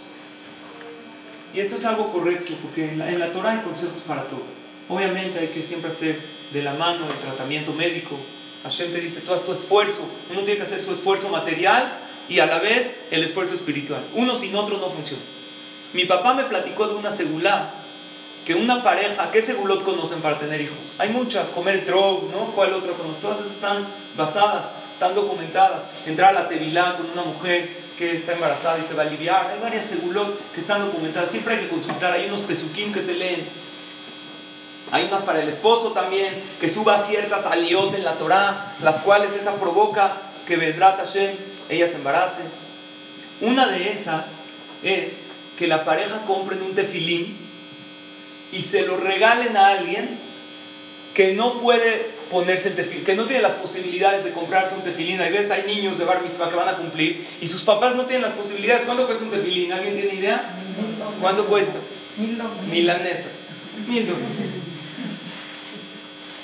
Y 1.54 1.60
esto 1.60 1.76
es 1.78 1.86
algo 1.86 2.12
correcto, 2.12 2.54
porque 2.62 2.92
en 2.92 3.20
la, 3.20 3.32
Torah 3.32 3.52
hay 3.52 3.60
consejos 3.60 4.02
para 4.08 4.24
todo. 4.26 4.44
Obviamente 4.88 5.40
hay 5.40 5.48
que 5.48 5.64
siempre 5.64 5.92
hacer 5.92 6.20
de 6.52 6.62
la 6.62 6.74
mano 6.74 7.08
el 7.12 7.20
tratamiento 7.20 7.74
médico. 7.74 8.18
Hashem 8.64 8.92
te 8.92 9.02
dice, 9.02 9.22
tú 9.22 9.34
haz 9.34 9.44
tu 9.46 9.52
esfuerzo. 9.52 10.02
Uno 10.30 10.42
tiene 10.42 10.58
que 10.60 10.66
hacer 10.66 10.84
su 10.84 10.92
esfuerzo 10.92 11.30
material 11.30 11.94
y 12.28 12.40
a 12.40 12.46
la 12.46 12.60
vez 12.60 12.92
el 13.12 13.24
esfuerzo 13.24 13.56
espiritual. 13.56 14.04
Uno 14.14 14.36
sin 14.36 14.56
otro 14.56 14.78
no 14.78 14.90
funciona. 14.92 15.24
Mi 15.94 16.06
papá 16.06 16.34
me 16.34 16.44
platicó 16.44 16.88
de 16.88 16.96
una 16.96 17.16
segulá, 17.16 17.74
que 18.46 18.54
una 18.54 18.84
pareja, 18.84 19.32
¿qué 19.32 19.42
segulot 19.42 19.84
conocen 19.84 20.22
para 20.22 20.38
tener 20.38 20.62
hijos? 20.62 20.78
Hay 20.98 21.10
muchas, 21.10 21.50
comer 21.50 21.86
drog, 21.86 22.30
¿no? 22.32 22.52
¿Cuál 22.56 22.74
otra 22.74 22.94
conocen? 22.94 23.22
Todas 23.22 23.40
esas 23.40 23.52
están 23.54 23.88
basadas, 24.16 24.66
están 24.94 25.16
documentadas. 25.16 25.82
Entrar 26.06 26.30
a 26.30 26.44
la 26.44 26.48
tevilá 26.48 26.98
con 26.98 27.10
una 27.12 27.24
mujer 27.24 27.70
que 28.00 28.16
está 28.16 28.32
embarazada 28.32 28.80
y 28.80 28.88
se 28.88 28.94
va 28.94 29.04
a 29.04 29.08
aliviar. 29.08 29.52
Hay 29.54 29.60
varias 29.60 29.88
segulot 29.88 30.40
que 30.54 30.62
están 30.62 30.86
documentadas. 30.86 31.32
Siempre 31.32 31.56
hay 31.56 31.60
que 31.66 31.70
consultar. 31.70 32.14
Hay 32.14 32.28
unos 32.28 32.42
pesuquín 32.42 32.94
que 32.94 33.04
se 33.04 33.14
leen. 33.14 33.46
Hay 34.90 35.04
unas 35.04 35.22
para 35.24 35.42
el 35.42 35.50
esposo 35.50 35.92
también, 35.92 36.42
que 36.62 36.70
suba 36.70 37.06
ciertas 37.08 37.46
aliot 37.46 37.94
en 37.94 38.06
la 38.06 38.14
Torah, 38.14 38.76
las 38.82 39.02
cuales 39.02 39.32
esa 39.34 39.56
provoca 39.56 40.14
que 40.48 40.56
Bedrat 40.56 40.98
Hashem, 40.98 41.36
ella 41.68 41.90
se 41.90 41.96
embarace. 41.96 42.42
Una 43.42 43.68
de 43.68 43.92
esas 43.92 44.26
es 44.82 45.12
que 45.58 45.68
la 45.68 45.84
pareja 45.84 46.22
compre 46.26 46.56
un 46.56 46.74
tefilín 46.74 47.38
y 48.54 48.62
se 48.62 48.84
lo 48.84 48.96
regalen 48.96 49.58
a 49.58 49.68
alguien 49.68 50.18
que 51.14 51.34
no 51.34 51.60
puede 51.60 52.19
ponerse 52.30 52.70
el 52.70 52.76
tefilín, 52.76 53.06
que 53.06 53.16
no 53.16 53.26
tiene 53.26 53.42
las 53.42 53.54
posibilidades 53.54 54.24
de 54.24 54.32
comprarse 54.32 54.76
un 54.76 54.84
tefilín. 54.84 55.20
Hay 55.22 55.32
veces 55.32 55.52
hay 55.52 55.64
niños 55.64 55.98
de 55.98 56.06
bar 56.06 56.22
mitzvah 56.24 56.50
que 56.50 56.56
van 56.56 56.70
a 56.70 56.78
cumplir 56.78 57.28
y 57.42 57.48
sus 57.48 57.64
papás 57.64 57.96
no 57.96 58.06
tienen 58.06 58.24
las 58.24 58.34
posibilidades. 58.34 58.84
¿Cuánto 58.86 59.06
cuesta 59.06 59.24
un 59.24 59.32
tefilín? 59.32 59.72
¿Alguien 59.74 59.96
tiene 59.96 60.14
idea? 60.16 60.56
¿Cuánto 61.22 61.46
cuesta? 61.48 61.80
Milanesa. 62.70 63.30
Mil 63.88 64.08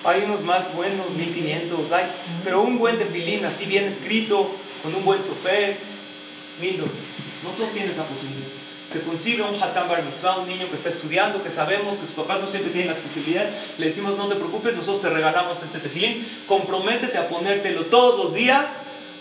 Hay 0.04 0.24
unos 0.24 0.42
más 0.42 0.74
buenos, 0.74 1.10
1500, 1.12 1.92
hay, 1.92 2.06
pero 2.44 2.62
un 2.62 2.77
buen 2.77 2.98
tefilín 2.98 3.44
así 3.46 3.65
bien 3.65 3.86
escrito, 3.86 4.51
con 4.82 4.96
un 4.96 5.04
buen 5.04 5.24
sofer, 5.24 5.77
mil 6.62 6.77
No 6.77 7.50
todos 7.58 7.72
tienen 7.74 7.92
esa 7.92 8.04
posibilidad 8.06 8.64
se 8.96 9.02
consigue 9.02 9.42
un 9.42 9.62
Hatam 9.62 9.90
Bar 9.90 10.04
Mitzvah, 10.04 10.38
un 10.40 10.48
niño 10.48 10.70
que 10.70 10.75
está 10.75 10.88
estudiando, 10.88 11.44
que 11.44 11.50
sabemos 11.50 11.98
que 11.98 12.06
sus 12.06 12.16
papás 12.16 12.40
no 12.40 12.48
siempre 12.48 12.72
tienen 12.72 12.94
las 12.94 13.02
posibilidades, 13.02 13.54
le 13.78 13.88
decimos 13.90 14.16
no 14.16 14.30
te 14.30 14.36
preocupes, 14.36 14.74
nosotros 14.74 15.02
te 15.02 15.10
regalamos 15.10 15.62
este 15.62 15.80
tefilín, 15.80 16.25
comprométete 16.48 17.18
a 17.18 17.28
ponértelo 17.28 17.88
todos 17.88 18.24
los 18.24 18.34
días 18.34 18.66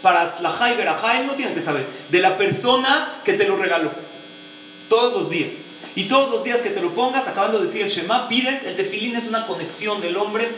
para 0.01 0.37
Tzlahá 0.37 0.73
y 0.73 0.77
Berajá, 0.77 1.21
él 1.21 1.27
no 1.27 1.35
tiene 1.35 1.55
que 1.55 1.63
saber, 1.63 1.87
de 2.09 2.21
la 2.21 2.39
persona 2.39 3.21
que 3.25 3.33
te 3.33 3.49
lo 3.49 3.57
regaló, 3.57 3.91
todos 4.89 5.23
los 5.23 5.31
días. 5.31 5.51
Y 5.97 6.05
todos 6.05 6.31
los 6.31 6.45
días 6.45 6.61
que 6.61 6.71
te 6.71 6.81
lo 6.81 6.91
pongas, 6.91 7.27
acabando 7.27 7.59
de 7.59 7.67
decir 7.67 7.83
el 7.83 7.91
Shema, 7.91 8.29
pides, 8.29 8.65
el 8.65 8.77
tefilín 8.77 9.17
es 9.17 9.27
una 9.27 9.47
conexión 9.47 10.01
del 10.01 10.17
hombre 10.17 10.49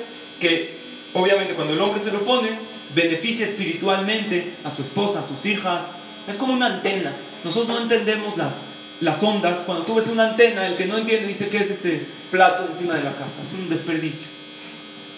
que, 0.41 0.77
obviamente, 1.15 1.55
cuando 1.55 1.75
el 1.75 1.81
hombre 1.81 2.03
se 2.03 2.11
lo 2.11 2.21
pone, 2.21 2.59
beneficia 2.95 3.47
espiritualmente 3.47 4.55
a 4.65 4.71
su 4.71 4.83
esposa, 4.83 5.21
a 5.21 5.29
sus 5.29 5.45
hijas. 5.45 5.83
Es 6.27 6.37
como 6.37 6.55
una 6.55 6.67
antena. 6.67 7.13
Nosotros 7.45 7.69
no 7.69 7.83
entendemos 7.83 8.35
las, 8.39 8.55
las 9.01 9.23
ondas. 9.23 9.59
Cuando 9.67 9.85
tú 9.85 9.95
ves 9.95 10.09
una 10.09 10.31
antena, 10.31 10.67
el 10.67 10.77
que 10.77 10.87
no 10.87 10.99
entiende 10.99 11.29
dice 11.29 11.49
que 11.49 11.59
es 11.59 11.71
este 11.71 12.07
plato 12.31 12.69
encima 12.71 12.95
de 12.95 13.05
la 13.05 13.13
casa. 13.13 13.43
Es 13.47 13.59
un 13.59 13.69
desperdicio. 13.69 14.27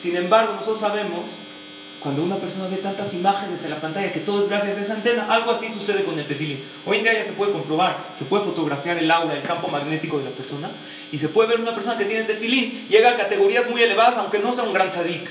Sin 0.02 0.16
embargo, 0.16 0.54
nosotros 0.54 0.80
sabemos, 0.80 1.25
cuando 2.00 2.23
una 2.23 2.37
persona 2.37 2.68
ve 2.68 2.76
tantas 2.76 3.12
imágenes 3.12 3.58
en 3.64 3.70
la 3.70 3.80
pantalla, 3.80 4.12
que 4.12 4.20
todo 4.20 4.44
es 4.44 4.49
gracias 4.49 4.78
a 4.78 4.80
esa 4.82 4.94
antena, 4.94 5.26
algo 5.28 5.52
así 5.52 5.68
sucede 5.70 6.04
con 6.04 6.18
el 6.18 6.26
tefilín. 6.26 6.61
Hoy 6.87 6.99
en 6.99 7.02
día 7.02 7.14
ya 7.14 7.25
se 7.25 7.32
puede 7.32 7.52
comprobar, 7.52 7.97
se 8.18 8.25
puede 8.25 8.44
fotografiar 8.44 8.99
el 8.99 9.11
aura, 9.11 9.35
el 9.35 9.42
campo 9.42 9.68
magnético 9.68 10.18
de 10.18 10.26
la 10.26 10.30
persona, 10.30 10.70
y 11.11 11.18
se 11.18 11.28
puede 11.28 11.49
ver 11.49 11.61
una 11.61 11.75
persona 11.75 11.99
que 11.99 12.04
tiene 12.04 12.25
tefilín, 12.25 12.87
llega 12.88 13.11
a 13.11 13.16
categorías 13.16 13.68
muy 13.68 13.82
elevadas, 13.82 14.18
aunque 14.18 14.38
no 14.38 14.54
sea 14.54 14.64
un 14.64 14.73
gran 14.73 14.90
tzadik. 14.90 15.28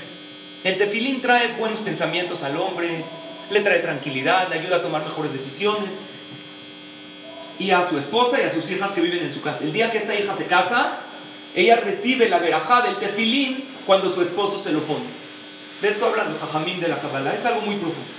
El 0.64 0.76
tefilín 0.76 1.22
trae 1.22 1.54
buenos 1.58 1.78
pensamientos 1.78 2.42
al 2.42 2.56
hombre, 2.58 3.04
le 3.50 3.60
trae 3.60 3.78
tranquilidad, 3.78 4.48
le 4.50 4.58
ayuda 4.58 4.76
a 4.76 4.82
tomar 4.82 5.04
mejores 5.04 5.32
decisiones. 5.32 5.88
Y 7.58 7.70
a 7.70 7.88
su 7.88 7.98
esposa 7.98 8.40
y 8.40 8.44
a 8.44 8.52
sus 8.52 8.70
hijas 8.70 8.92
que 8.92 9.00
viven 9.00 9.24
en 9.24 9.34
su 9.34 9.40
casa. 9.40 9.60
El 9.62 9.72
día 9.72 9.90
que 9.90 9.98
esta 9.98 10.14
hija 10.14 10.36
se 10.36 10.46
casa, 10.46 11.00
ella 11.54 11.76
recibe 11.76 12.28
la 12.28 12.38
verajá 12.38 12.82
del 12.82 12.96
tefilín 12.96 13.64
cuando 13.86 14.14
su 14.14 14.22
esposo 14.22 14.60
se 14.60 14.72
lo 14.72 14.80
pone. 14.80 15.06
De 15.80 15.88
esto 15.88 16.06
hablan 16.06 16.30
los 16.30 16.42
hajamim 16.42 16.80
de 16.80 16.88
la 16.88 17.00
Kabbalah, 17.00 17.34
es 17.34 17.44
algo 17.44 17.62
muy 17.62 17.76
profundo. 17.76 18.10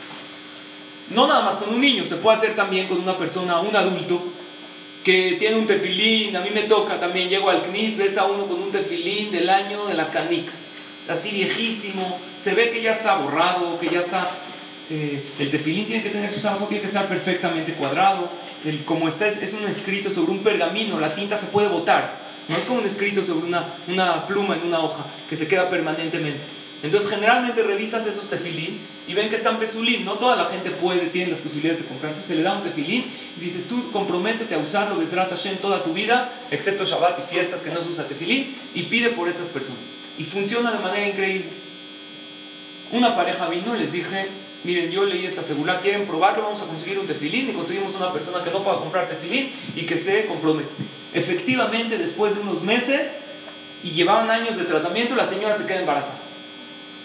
No 1.09 1.27
nada 1.27 1.43
más 1.43 1.57
con 1.57 1.73
un 1.73 1.81
niño, 1.81 2.05
se 2.05 2.17
puede 2.17 2.37
hacer 2.37 2.55
también 2.55 2.87
con 2.87 2.99
una 2.99 3.17
persona, 3.17 3.59
un 3.59 3.75
adulto, 3.75 4.21
que 5.03 5.37
tiene 5.39 5.57
un 5.57 5.65
tefilín, 5.65 6.35
a 6.35 6.41
mí 6.41 6.49
me 6.53 6.63
toca 6.63 6.99
también, 6.99 7.29
llego 7.29 7.49
al 7.49 7.63
CNIS, 7.63 7.97
ves 7.97 8.17
a 8.17 8.25
uno 8.25 8.45
con 8.45 8.61
un 8.61 8.71
tefilín 8.71 9.31
del 9.31 9.49
año 9.49 9.85
de 9.85 9.93
la 9.93 10.09
canica, 10.09 10.51
así 11.07 11.31
viejísimo, 11.31 12.19
se 12.43 12.53
ve 12.53 12.69
que 12.71 12.81
ya 12.81 12.93
está 12.93 13.15
borrado, 13.17 13.79
que 13.79 13.89
ya 13.89 14.01
está... 14.01 14.29
Eh, 14.89 15.23
el 15.37 15.51
tefilín 15.51 15.85
tiene 15.85 16.01
que 16.01 16.09
tener 16.09 16.33
su 16.33 16.39
zapato, 16.39 16.65
tiene 16.65 16.81
que 16.81 16.87
estar 16.87 17.07
perfectamente 17.07 17.73
cuadrado, 17.73 18.29
como 18.85 19.07
está, 19.07 19.27
es 19.27 19.53
un 19.53 19.67
escrito 19.67 20.09
sobre 20.09 20.31
un 20.31 20.39
pergamino, 20.39 20.99
la 20.99 21.13
tinta 21.13 21.39
se 21.39 21.45
puede 21.47 21.67
botar, 21.67 22.29
no 22.47 22.57
es 22.57 22.65
como 22.65 22.79
un 22.79 22.87
escrito 22.87 23.23
sobre 23.23 23.45
una, 23.45 24.25
pluma 24.27 24.55
en 24.55 24.67
una 24.67 24.79
hoja 24.79 25.05
que 25.29 25.37
se 25.37 25.47
queda 25.47 25.69
permanentemente. 25.69 26.39
Entonces 26.81 27.09
generalmente 27.09 27.61
revisas 27.61 28.07
esos 28.07 28.27
tefilín 28.29 28.79
y 29.07 29.13
ven 29.13 29.29
que 29.29 29.35
están 29.35 29.59
pesulín. 29.59 30.05
No 30.05 30.13
toda 30.13 30.35
la 30.35 30.45
gente 30.45 30.71
puede, 30.71 31.07
tiene 31.07 31.31
las 31.31 31.41
posibilidades 31.41 31.83
de 31.83 31.87
comprar. 31.87 32.13
Entonces 32.13 32.29
se 32.29 32.35
le 32.35 32.41
da 32.41 32.53
un 32.53 32.63
tefilín 32.63 33.05
y 33.37 33.39
dices 33.39 33.67
tú 33.67 33.91
comprométete 33.91 34.55
a 34.55 34.59
usarlo 34.59 34.97
Bezrat 34.97 35.29
Hashem 35.29 35.57
toda 35.57 35.83
tu 35.83 35.93
vida, 35.93 36.31
excepto 36.49 36.85
Shabbat 36.85 37.19
y 37.19 37.33
fiestas 37.33 37.61
que 37.61 37.69
no 37.69 37.81
se 37.83 37.89
usa 37.89 38.07
tefilín, 38.07 38.55
y 38.73 38.83
pide 38.83 39.09
por 39.09 39.27
estas 39.27 39.47
personas. 39.49 39.81
Y 40.17 40.23
funciona 40.23 40.71
de 40.71 40.79
manera 40.79 41.07
increíble. 41.07 41.49
Una 42.91 43.15
pareja 43.15 43.47
vino 43.49 43.75
y 43.75 43.79
les 43.79 43.91
dije, 43.91 44.27
miren, 44.63 44.91
yo 44.91 45.03
leí 45.05 45.25
esta 45.25 45.43
segura, 45.43 45.79
quieren 45.79 46.05
probarlo, 46.05 46.43
vamos 46.43 46.61
a 46.61 46.67
conseguir 46.67 46.99
un 46.99 47.07
tefilín 47.07 47.49
y 47.49 47.53
conseguimos 47.53 47.95
una 47.95 48.11
persona 48.11 48.43
que 48.43 48.51
no 48.51 48.63
pueda 48.63 48.79
comprar 48.79 49.07
tefilín 49.07 49.51
y 49.75 49.83
que 49.83 50.03
se 50.03 50.25
compromete. 50.25 50.69
Efectivamente, 51.13 51.97
después 51.97 52.35
de 52.35 52.41
unos 52.41 52.61
meses 52.61 53.01
y 53.83 53.91
llevaban 53.91 54.29
años 54.29 54.57
de 54.57 54.65
tratamiento, 54.65 55.15
la 55.15 55.29
señora 55.29 55.57
se 55.57 55.65
queda 55.65 55.79
embarazada. 55.79 56.19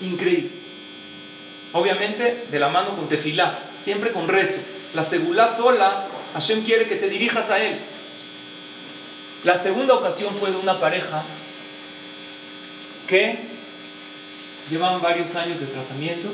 Increíble. 0.00 0.50
Obviamente, 1.72 2.44
de 2.50 2.58
la 2.58 2.68
mano 2.68 2.90
con 2.96 3.08
tefilá, 3.08 3.58
siempre 3.82 4.12
con 4.12 4.28
rezo. 4.28 4.60
La 4.94 5.08
segulá 5.08 5.56
sola, 5.56 6.06
Hashem 6.34 6.64
quiere 6.64 6.86
que 6.86 6.96
te 6.96 7.08
dirijas 7.08 7.48
a 7.50 7.62
él. 7.62 7.78
La 9.44 9.62
segunda 9.62 9.94
ocasión 9.94 10.36
fue 10.36 10.50
de 10.50 10.56
una 10.56 10.80
pareja 10.80 11.24
que 13.06 13.38
llevaban 14.70 15.02
varios 15.02 15.34
años 15.36 15.60
de 15.60 15.66
tratamiento. 15.66 16.28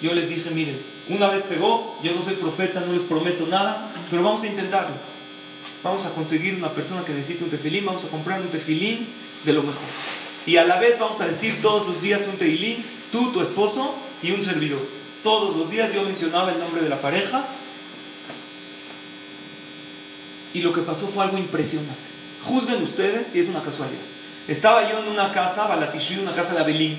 Yo 0.00 0.14
les 0.14 0.28
dije, 0.28 0.50
miren, 0.50 0.80
una 1.08 1.28
vez 1.28 1.42
pegó, 1.44 1.98
yo 2.02 2.14
no 2.14 2.22
soy 2.22 2.34
profeta, 2.34 2.80
no 2.80 2.92
les 2.92 3.02
prometo 3.02 3.46
nada, 3.46 3.92
pero 4.10 4.22
vamos 4.22 4.42
a 4.42 4.46
intentarlo 4.46 4.94
vamos 5.82 6.04
a 6.04 6.10
conseguir 6.10 6.54
una 6.54 6.70
persona 6.70 7.04
que 7.04 7.12
necesite 7.12 7.44
un 7.44 7.50
tefilín, 7.50 7.86
vamos 7.86 8.04
a 8.04 8.08
comprar 8.08 8.40
un 8.40 8.48
tefilín 8.48 9.06
de 9.44 9.52
lo 9.52 9.62
mejor. 9.62 9.82
Y 10.46 10.56
a 10.56 10.64
la 10.64 10.78
vez 10.78 10.98
vamos 10.98 11.20
a 11.20 11.26
decir 11.26 11.60
todos 11.60 11.86
los 11.86 12.02
días 12.02 12.22
un 12.26 12.38
tefilín, 12.38 12.84
tú, 13.12 13.32
tu 13.32 13.40
esposo 13.40 13.94
y 14.22 14.30
un 14.30 14.42
servidor. 14.42 14.80
Todos 15.22 15.56
los 15.56 15.70
días 15.70 15.92
yo 15.92 16.02
mencionaba 16.02 16.52
el 16.52 16.58
nombre 16.58 16.82
de 16.82 16.88
la 16.88 17.00
pareja 17.00 17.44
y 20.54 20.60
lo 20.60 20.72
que 20.72 20.82
pasó 20.82 21.08
fue 21.08 21.24
algo 21.24 21.38
impresionante. 21.38 22.08
Juzguen 22.44 22.82
ustedes 22.82 23.32
si 23.32 23.40
es 23.40 23.48
una 23.48 23.62
casualidad. 23.62 24.00
Estaba 24.46 24.90
yo 24.90 25.00
en 25.00 25.08
una 25.08 25.32
casa, 25.32 25.66
Balatishu, 25.66 26.22
una 26.22 26.34
casa 26.34 26.54
de 26.54 26.60
Abelín. 26.60 26.98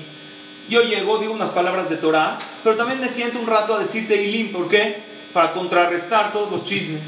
Yo 0.68 0.82
llego, 0.82 1.18
digo 1.18 1.32
unas 1.32 1.50
palabras 1.50 1.90
de 1.90 1.96
Torah, 1.96 2.38
pero 2.62 2.76
también 2.76 3.00
me 3.00 3.08
siento 3.10 3.38
un 3.38 3.46
rato 3.46 3.74
a 3.74 3.80
decir 3.80 4.06
Teilín. 4.06 4.52
¿Por 4.52 4.68
qué? 4.68 5.02
Para 5.32 5.52
contrarrestar 5.52 6.32
todos 6.32 6.50
los 6.50 6.64
chismes 6.64 7.02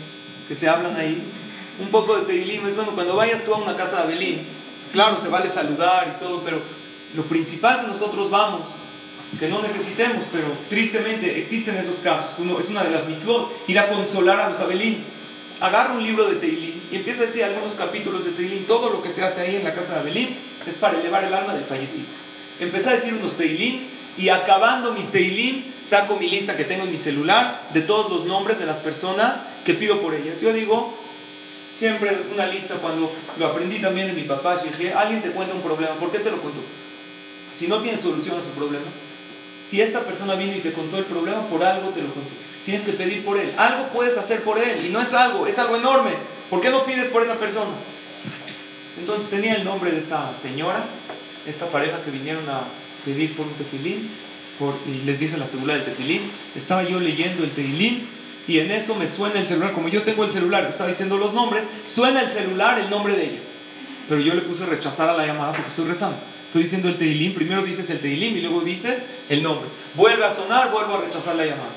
que 0.48 0.56
se 0.56 0.68
hablan 0.68 0.96
ahí 0.96 1.22
un 1.80 1.88
poco 1.88 2.16
de 2.16 2.26
Teilim. 2.26 2.66
Es 2.66 2.76
bueno, 2.76 2.92
cuando 2.92 3.16
vayas 3.16 3.44
tú 3.44 3.54
a 3.54 3.58
una 3.58 3.76
casa 3.76 3.98
de 3.98 4.02
Abelín, 4.02 4.40
claro, 4.92 5.20
se 5.20 5.28
vale 5.28 5.50
saludar 5.50 6.16
y 6.16 6.24
todo, 6.24 6.42
pero 6.44 6.60
lo 7.14 7.22
principal 7.24 7.82
que 7.82 7.86
nosotros 7.88 8.30
vamos, 8.30 8.62
que 9.38 9.48
no 9.48 9.62
necesitemos, 9.62 10.24
pero 10.32 10.48
tristemente 10.68 11.38
existen 11.40 11.76
esos 11.76 11.96
casos. 12.00 12.34
Uno, 12.38 12.58
es 12.58 12.68
una 12.68 12.84
de 12.84 12.90
las 12.90 13.06
mitzvot, 13.06 13.68
ir 13.68 13.78
a 13.78 13.88
consolar 13.88 14.40
a 14.40 14.50
los 14.50 14.60
Abelín. 14.60 15.04
Agarra 15.60 15.94
un 15.94 16.02
libro 16.02 16.28
de 16.28 16.36
Teilim 16.36 16.80
y 16.90 16.96
empieza 16.96 17.22
a 17.22 17.26
decir 17.26 17.44
algunos 17.44 17.74
capítulos 17.74 18.24
de 18.24 18.32
Teilim. 18.32 18.64
Todo 18.66 18.90
lo 18.90 19.02
que 19.02 19.12
se 19.12 19.22
hace 19.22 19.40
ahí 19.40 19.56
en 19.56 19.64
la 19.64 19.74
casa 19.74 19.94
de 19.94 20.00
Abelín 20.00 20.36
es 20.66 20.74
para 20.74 20.98
elevar 20.98 21.24
el 21.24 21.32
alma 21.32 21.54
del 21.54 21.64
fallecido. 21.64 22.06
Empecé 22.60 22.88
a 22.88 22.96
decir 22.96 23.14
unos 23.14 23.36
Teilim 23.36 23.80
y 24.18 24.28
acabando 24.28 24.92
mis 24.92 25.10
Teilim, 25.10 25.64
saco 25.88 26.16
mi 26.16 26.28
lista 26.28 26.56
que 26.56 26.64
tengo 26.64 26.84
en 26.84 26.92
mi 26.92 26.98
celular 26.98 27.68
de 27.72 27.82
todos 27.82 28.10
los 28.10 28.24
nombres 28.26 28.58
de 28.58 28.66
las 28.66 28.78
personas 28.78 29.40
que 29.64 29.74
pido 29.74 30.00
por 30.00 30.14
ellas. 30.14 30.40
Yo 30.40 30.52
digo, 30.52 30.96
Siempre 31.82 32.16
una 32.32 32.46
lista 32.46 32.76
cuando 32.76 33.10
lo 33.38 33.46
aprendí 33.46 33.80
también 33.80 34.06
de 34.06 34.12
mi 34.12 34.22
papá, 34.22 34.62
dije, 34.62 34.92
alguien 34.92 35.22
te 35.22 35.30
cuenta 35.30 35.54
un 35.54 35.62
problema, 35.62 35.94
¿por 35.94 36.12
qué 36.12 36.18
te 36.18 36.30
lo 36.30 36.40
cuento? 36.40 36.60
Si 37.58 37.66
no 37.66 37.80
tienes 37.80 38.00
solución 38.00 38.38
a 38.38 38.42
su 38.42 38.50
problema, 38.50 38.84
si 39.70 39.80
esta 39.80 40.00
persona 40.00 40.34
vino 40.34 40.54
y 40.56 40.60
te 40.60 40.72
contó 40.72 40.98
el 40.98 41.06
problema, 41.06 41.46
por 41.48 41.64
algo 41.64 41.88
te 41.90 42.02
lo 42.02 42.14
contó. 42.14 42.30
Tienes 42.64 42.84
que 42.84 42.92
pedir 42.92 43.24
por 43.24 43.36
él. 43.36 43.52
Algo 43.56 43.88
puedes 43.88 44.16
hacer 44.16 44.42
por 44.42 44.58
él 44.58 44.86
y 44.86 44.90
no 44.90 45.00
es 45.00 45.12
algo, 45.12 45.46
es 45.46 45.58
algo 45.58 45.76
enorme. 45.76 46.12
¿Por 46.50 46.60
qué 46.60 46.70
no 46.70 46.84
pides 46.84 47.10
por 47.10 47.24
esa 47.24 47.34
persona? 47.34 47.72
Entonces 48.98 49.28
tenía 49.30 49.54
el 49.54 49.64
nombre 49.64 49.90
de 49.90 49.98
esta 49.98 50.34
señora, 50.42 50.84
esta 51.46 51.66
pareja 51.66 52.02
que 52.04 52.10
vinieron 52.10 52.48
a 52.48 52.62
pedir 53.04 53.34
por 53.36 53.46
un 53.46 53.54
tefilín, 53.54 54.10
y 54.86 55.04
les 55.04 55.18
dije 55.18 55.36
la 55.36 55.46
seguridad 55.48 55.76
del 55.76 55.84
tefilín. 55.86 56.30
Estaba 56.54 56.84
yo 56.84 57.00
leyendo 57.00 57.44
el 57.44 57.50
tefilín 57.50 58.06
y 58.46 58.58
en 58.58 58.70
eso 58.70 58.94
me 58.94 59.08
suena 59.08 59.40
el 59.40 59.46
celular, 59.46 59.72
como 59.72 59.88
yo 59.88 60.02
tengo 60.02 60.24
el 60.24 60.32
celular 60.32 60.64
está 60.64 60.86
diciendo 60.86 61.16
los 61.16 61.32
nombres, 61.32 61.64
suena 61.86 62.22
el 62.22 62.32
celular 62.32 62.78
el 62.78 62.90
nombre 62.90 63.14
de 63.14 63.24
ella. 63.24 63.40
Pero 64.08 64.20
yo 64.20 64.34
le 64.34 64.42
puse 64.42 64.66
rechazar 64.66 65.08
a 65.08 65.14
la 65.14 65.26
llamada 65.26 65.52
porque 65.52 65.68
estoy 65.68 65.86
rezando. 65.86 66.18
Estoy 66.46 66.64
diciendo 66.64 66.88
el 66.88 66.96
teilín, 66.96 67.34
primero 67.34 67.62
dices 67.62 67.88
el 67.88 68.00
teilín 68.00 68.36
y 68.36 68.40
luego 68.40 68.60
dices 68.60 69.02
el 69.28 69.42
nombre. 69.42 69.68
Vuelve 69.94 70.24
a 70.24 70.34
sonar, 70.34 70.70
vuelvo 70.70 70.96
a 70.96 71.00
rechazar 71.02 71.34
la 71.36 71.46
llamada. 71.46 71.70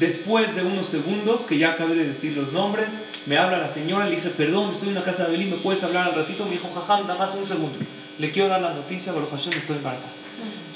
Después 0.00 0.54
de 0.54 0.62
unos 0.62 0.88
segundos 0.88 1.42
que 1.42 1.58
ya 1.58 1.72
acabé 1.72 1.94
de 1.94 2.06
decir 2.08 2.36
los 2.36 2.52
nombres, 2.52 2.86
me 3.26 3.38
habla 3.38 3.58
la 3.58 3.68
señora, 3.68 4.06
le 4.06 4.16
dije, 4.16 4.30
perdón, 4.30 4.72
estoy 4.72 4.88
en 4.88 4.96
una 4.96 5.04
casa 5.04 5.24
de 5.24 5.32
Belín, 5.32 5.50
¿me 5.50 5.56
puedes 5.56 5.82
hablar 5.82 6.08
al 6.08 6.14
ratito? 6.14 6.44
Me 6.44 6.52
dijo, 6.52 6.70
jajam, 6.74 7.06
nada 7.06 7.18
más 7.18 7.34
un 7.34 7.46
segundo. 7.46 7.78
Le 8.18 8.30
quiero 8.30 8.48
dar 8.48 8.60
la 8.60 8.74
noticia, 8.74 9.12
Baruch 9.12 9.30
Hashem, 9.30 9.52
estoy 9.54 9.76
embarazada. 9.76 10.12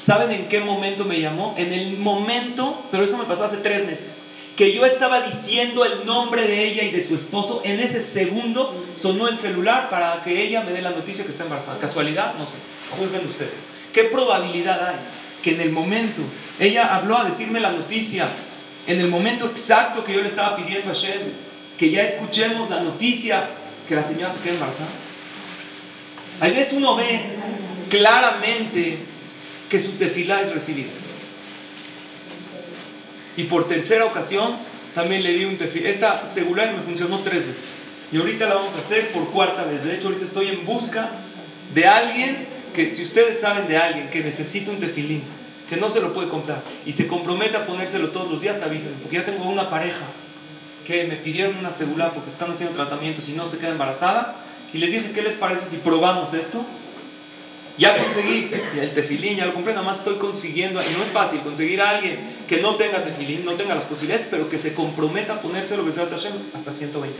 ¿Saben 0.06 0.30
en 0.30 0.48
qué 0.48 0.60
momento 0.60 1.04
me 1.04 1.20
llamó? 1.20 1.54
En 1.58 1.72
el 1.72 1.98
momento, 1.98 2.86
pero 2.90 3.04
eso 3.04 3.18
me 3.18 3.24
pasó 3.24 3.44
hace 3.44 3.58
tres 3.58 3.84
meses, 3.84 4.06
que 4.56 4.72
yo 4.72 4.84
estaba 4.86 5.20
diciendo 5.20 5.84
el 5.84 6.04
nombre 6.06 6.46
de 6.46 6.64
ella 6.64 6.82
y 6.84 6.90
de 6.90 7.06
su 7.06 7.14
esposo, 7.14 7.60
en 7.64 7.78
ese 7.80 8.04
segundo 8.12 8.86
sonó 8.94 9.28
el 9.28 9.38
celular 9.38 9.88
para 9.88 10.22
que 10.24 10.42
ella 10.42 10.62
me 10.62 10.72
dé 10.72 10.82
la 10.82 10.90
noticia 10.90 11.24
que 11.24 11.30
está 11.30 11.44
embarazada. 11.44 11.78
¿Casualidad? 11.78 12.34
No 12.38 12.46
sé, 12.46 12.58
juzguen 12.98 13.28
ustedes. 13.28 13.52
¿Qué 13.92 14.04
probabilidad 14.04 14.88
hay 14.88 14.96
que 15.42 15.54
en 15.54 15.60
el 15.60 15.72
momento 15.72 16.22
ella 16.58 16.94
habló 16.94 17.18
a 17.18 17.24
decirme 17.24 17.60
la 17.60 17.70
noticia, 17.70 18.28
en 18.86 19.00
el 19.00 19.08
momento 19.08 19.46
exacto 19.46 20.04
que 20.04 20.14
yo 20.14 20.22
le 20.22 20.28
estaba 20.28 20.56
pidiendo 20.56 20.90
a 20.90 20.94
Shem, 20.94 21.32
que 21.78 21.90
ya 21.90 22.02
escuchemos 22.02 22.68
la 22.68 22.80
noticia 22.80 23.50
que 23.86 23.94
la 23.94 24.06
señora 24.06 24.32
se 24.34 24.42
queda 24.42 24.54
embarazada? 24.54 24.90
A 26.40 26.48
veces 26.48 26.72
uno 26.72 26.96
ve 26.96 27.20
claramente 27.88 28.98
que 29.70 29.80
su 29.80 29.92
tefilá 29.92 30.42
es 30.42 30.52
recibida. 30.52 30.90
Y 33.36 33.44
por 33.44 33.68
tercera 33.68 34.04
ocasión 34.04 34.56
también 34.94 35.22
le 35.22 35.32
di 35.32 35.44
un 35.44 35.56
tefilá. 35.56 35.88
Esta 35.88 36.34
seguridad 36.34 36.72
me 36.72 36.82
funcionó 36.82 37.20
tres 37.20 37.46
veces. 37.46 37.62
Y 38.10 38.16
ahorita 38.16 38.46
la 38.46 38.54
vamos 38.54 38.74
a 38.74 38.78
hacer 38.78 39.12
por 39.12 39.30
cuarta 39.30 39.64
vez. 39.64 39.84
De 39.84 39.94
hecho, 39.94 40.08
ahorita 40.08 40.24
estoy 40.24 40.48
en 40.48 40.64
busca 40.64 41.10
de 41.74 41.86
alguien 41.86 42.46
que, 42.74 42.94
si 42.94 43.04
ustedes 43.04 43.40
saben 43.40 43.68
de 43.68 43.76
alguien 43.76 44.08
que 44.10 44.22
necesita 44.22 44.70
un 44.70 44.78
tefilín, 44.78 45.22
que 45.68 45.76
no 45.76 45.90
se 45.90 46.00
lo 46.00 46.14
puede 46.14 46.28
comprar 46.28 46.62
y 46.86 46.92
se 46.92 47.06
compromete 47.06 47.56
a 47.56 47.66
ponérselo 47.66 48.08
todos 48.08 48.30
los 48.30 48.40
días, 48.40 48.62
avísenme. 48.62 48.96
Porque 49.02 49.16
ya 49.16 49.24
tengo 49.24 49.44
una 49.44 49.68
pareja 49.68 50.06
que 50.88 51.04
me 51.04 51.16
pidieron 51.16 51.58
una 51.58 51.72
seguridad 51.72 52.14
porque 52.14 52.30
están 52.30 52.50
haciendo 52.50 52.74
tratamientos 52.74 53.28
y 53.28 53.34
no 53.34 53.46
se 53.46 53.58
queda 53.58 53.72
embarazada. 53.72 54.36
Y 54.72 54.78
les 54.78 54.90
dije, 54.90 55.12
¿qué 55.12 55.20
les 55.20 55.34
parece 55.34 55.68
si 55.68 55.76
probamos 55.76 56.32
esto? 56.32 56.64
Ya 57.76 57.98
conseguí 57.98 58.50
el 58.80 58.94
tefilín, 58.94 59.36
ya 59.36 59.44
lo 59.44 59.52
compré, 59.52 59.74
nada 59.74 59.84
más 59.84 59.98
estoy 59.98 60.16
consiguiendo, 60.16 60.80
y 60.82 60.96
no 60.96 61.02
es 61.02 61.10
fácil 61.10 61.40
conseguir 61.40 61.82
a 61.82 61.90
alguien 61.90 62.38
que 62.48 62.62
no 62.62 62.76
tenga 62.76 63.04
tefilín, 63.04 63.44
no 63.44 63.52
tenga 63.52 63.74
las 63.74 63.84
posibilidades, 63.84 64.26
pero 64.30 64.48
que 64.48 64.58
se 64.58 64.72
comprometa 64.72 65.34
a 65.34 65.40
ponérselo 65.42 65.84
hasta 66.54 66.72
120 66.72 67.18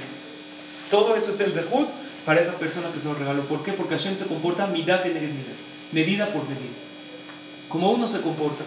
Todo 0.91 1.15
eso 1.15 1.31
es 1.31 1.41
el 1.41 1.53
zehut 1.53 1.91
para 2.25 2.41
esa 2.41 2.59
persona 2.59 2.91
que 2.91 3.01
se 3.01 3.05
lo 3.05 3.15
regaló. 3.15 3.45
¿Por 3.45 3.63
qué? 3.63 3.73
Porque 3.73 3.97
Hashem 3.97 4.17
se 4.17 4.27
comporta 4.27 4.67
medida 4.67 5.03
que 5.03 5.11
medida 5.93 6.33
por 6.33 6.49
medida. 6.49 6.75
Como 7.69 7.91
uno 7.91 8.09
se 8.09 8.23
comporta. 8.23 8.65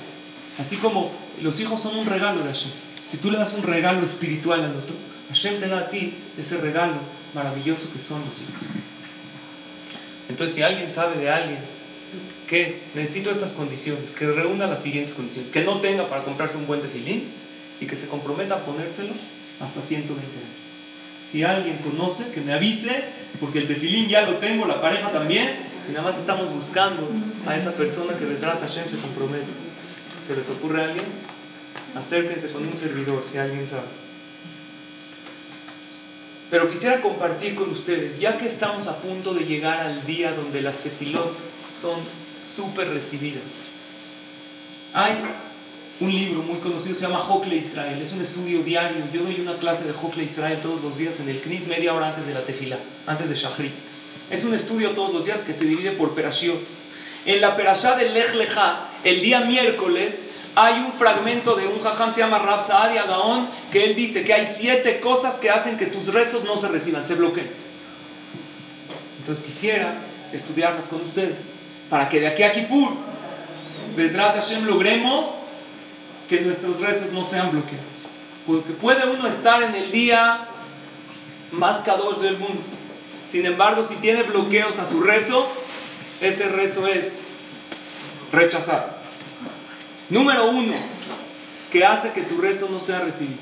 Así 0.60 0.78
como 0.78 1.12
los 1.42 1.60
hijos 1.60 1.82
son 1.82 1.98
un 1.98 2.06
regalo 2.06 2.44
de 2.44 2.54
Hashem. 2.54 2.91
Si 3.12 3.18
tú 3.18 3.30
le 3.30 3.38
das 3.38 3.54
un 3.54 3.64
regalo 3.64 4.04
espiritual 4.04 4.64
al 4.64 4.76
otro, 4.78 4.96
Hashem 5.28 5.60
te 5.60 5.68
da 5.68 5.80
a 5.80 5.90
ti 5.90 6.14
ese 6.38 6.56
regalo 6.58 6.96
maravilloso 7.34 7.92
que 7.92 8.00
son 8.00 8.24
los 8.24 8.42
hijos. 8.42 8.54
Entonces, 10.30 10.56
si 10.56 10.64
alguien 10.64 10.94
sabe 10.94 11.20
de 11.20 11.30
alguien 11.30 11.60
que 12.48 12.84
necesito 12.96 13.32
estas 13.32 13.52
condiciones, 13.52 14.12
que 14.12 14.32
reúna 14.32 14.66
las 14.66 14.82
siguientes 14.82 15.14
condiciones, 15.14 15.52
que 15.52 15.62
no 15.62 15.82
tenga 15.82 16.08
para 16.08 16.24
comprarse 16.24 16.56
un 16.56 16.68
buen 16.68 16.82
tefilín 16.82 17.34
y 17.82 17.86
que 17.86 17.98
se 17.98 18.08
comprometa 18.08 18.56
a 18.56 18.66
ponérselo 18.66 19.12
hasta 19.60 19.82
120 19.82 20.24
años. 20.24 20.50
Si 21.34 21.44
alguien 21.44 21.80
conoce, 21.80 22.32
que 22.32 22.40
me 22.40 22.54
avise, 22.54 23.04
porque 23.42 23.60
el 23.60 23.68
tefilín 23.68 24.08
ya 24.08 24.22
lo 24.22 24.38
tengo, 24.38 24.66
la 24.66 24.80
pareja 24.80 25.12
también, 25.12 25.66
y 25.90 25.92
nada 25.92 26.12
más 26.12 26.18
estamos 26.18 26.54
buscando 26.54 27.10
a 27.46 27.58
esa 27.58 27.74
persona 27.74 28.18
que 28.18 28.26
trata 28.36 28.68
Hashem 28.68 28.88
se 28.88 28.98
compromete. 29.00 29.48
¿Se 30.28 30.34
les 30.34 30.50
ocurre 30.50 30.82
a 30.82 30.86
alguien? 30.86 31.31
Acérquense 31.96 32.48
con 32.52 32.66
un 32.66 32.78
servidor, 32.78 33.24
si 33.26 33.38
alguien 33.38 33.68
sabe. 33.70 33.88
Pero 36.50 36.70
quisiera 36.70 37.02
compartir 37.02 37.56
con 37.56 37.70
ustedes, 37.72 38.20
ya 38.20 38.38
que 38.38 38.48
estamos 38.48 38.88
a 38.88 39.02
punto 39.02 39.34
de 39.34 39.46
llegar 39.46 39.80
al 39.80 40.06
día 40.06 40.34
donde 40.34 40.62
las 40.62 40.78
tefilot 40.78 41.34
son 41.70 42.00
súper 42.44 42.90
recibidas. 42.90 43.44
Hay 44.94 45.24
un 46.02 46.14
libro 46.14 46.42
muy 46.42 46.60
conocido, 46.60 46.96
se 46.96 47.04
llama 47.04 47.26
Hokle 47.26 47.56
Israel, 47.56 48.02
es 48.02 48.12
un 48.12 48.22
estudio 48.22 48.64
diario. 48.64 49.06
Yo 49.14 49.24
doy 49.24 49.40
una 49.40 49.58
clase 49.60 49.86
de 49.86 49.92
Hokle 49.92 50.24
Israel 50.24 50.60
todos 50.62 50.82
los 50.82 50.98
días 50.98 51.20
en 51.20 51.30
el 51.30 51.40
CNIS, 51.40 51.68
media 51.68 51.94
hora 51.94 52.10
antes 52.10 52.26
de 52.26 52.34
la 52.34 52.42
tefila, 52.42 52.80
antes 53.08 53.30
de 53.30 53.36
Shachrit. 53.36 53.74
Es 54.30 54.44
un 54.44 54.54
estudio 54.54 54.92
todos 54.92 55.14
los 55.14 55.26
días 55.26 55.42
que 55.44 55.54
se 55.54 55.64
divide 55.64 55.92
por 55.92 56.16
perashiot. 56.16 56.60
En 57.26 57.40
la 57.40 57.56
perashá 57.56 57.96
de 57.96 58.10
Lech 58.10 58.34
Lecha, 58.34 58.90
el 59.04 59.22
día 59.22 59.42
miércoles, 59.42 60.16
hay 60.56 60.80
un 60.80 60.94
fragmento 60.94 61.56
de 61.56 61.68
un 61.68 61.82
jajam, 61.82 62.14
se 62.14 62.22
llama 62.22 62.40
Rab 62.40 62.68
Saadi 62.68 62.98
Agaon, 62.98 63.50
que 63.72 63.84
él 63.84 63.96
dice 63.96 64.24
que 64.24 64.34
hay 64.34 64.54
siete 64.58 65.00
cosas 65.00 65.36
que 65.36 65.50
hacen 65.50 65.78
que 65.78 65.88
tus 65.88 66.08
rezos 66.14 66.44
no 66.44 66.58
se 66.58 66.68
reciban, 66.68 67.06
se 67.06 67.16
bloqueen. 67.16 67.52
Entonces 69.20 69.46
quisiera 69.46 69.96
estudiarlas 70.34 70.88
con 70.88 71.02
ustedes, 71.02 71.38
para 71.90 72.10
que 72.10 72.20
de 72.20 72.28
aquí 72.28 72.44
a 72.44 72.52
Kippur, 72.52 72.90
Bezrat 73.96 74.36
Hashem, 74.36 74.66
logremos 74.66 75.28
que 76.28 76.42
nuestros 76.42 76.80
rezos 76.80 77.12
no 77.12 77.24
sean 77.24 77.52
bloqueados. 77.52 78.10
Porque 78.46 78.74
puede 78.74 79.10
uno 79.10 79.28
estar 79.28 79.62
en 79.64 79.76
el 79.76 79.92
día 79.92 80.48
más 81.52 81.82
kadosh 81.82 82.18
del 82.18 82.38
mundo. 82.38 82.62
Sin 83.30 83.46
embargo, 83.46 83.84
si 83.84 83.96
tiene 83.96 84.24
bloqueos 84.24 84.78
a 84.80 84.86
su 84.86 85.02
rezo, 85.02 85.48
ese 86.20 86.50
rezo 86.50 86.88
es 86.88 87.12
rechazado. 88.32 89.01
Número 90.12 90.50
uno, 90.50 90.74
que 91.72 91.86
hace 91.86 92.12
que 92.12 92.24
tu 92.24 92.38
rezo 92.38 92.68
no 92.70 92.82
sea 92.82 93.00
recibido. 93.00 93.40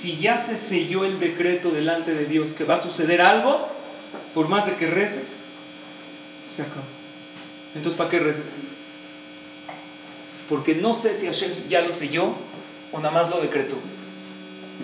Si 0.00 0.18
ya 0.18 0.44
se 0.44 0.68
selló 0.68 1.06
el 1.06 1.18
decreto 1.18 1.70
delante 1.70 2.12
de 2.12 2.26
Dios 2.26 2.52
que 2.52 2.64
va 2.64 2.74
a 2.74 2.82
suceder 2.82 3.22
algo, 3.22 3.68
por 4.34 4.48
más 4.48 4.66
de 4.66 4.76
que 4.76 4.86
reces, 4.86 5.28
se 6.54 6.60
acaba. 6.60 6.84
Entonces, 7.74 7.96
¿para 7.96 8.10
qué 8.10 8.18
rezo? 8.18 8.42
Porque 10.50 10.74
no 10.74 10.92
sé 10.92 11.20
si 11.20 11.26
Hashem 11.26 11.52
ya 11.70 11.80
lo 11.80 11.94
selló 11.94 12.34
o 12.92 12.98
nada 12.98 13.14
más 13.14 13.30
lo 13.30 13.40
decretó. 13.40 13.76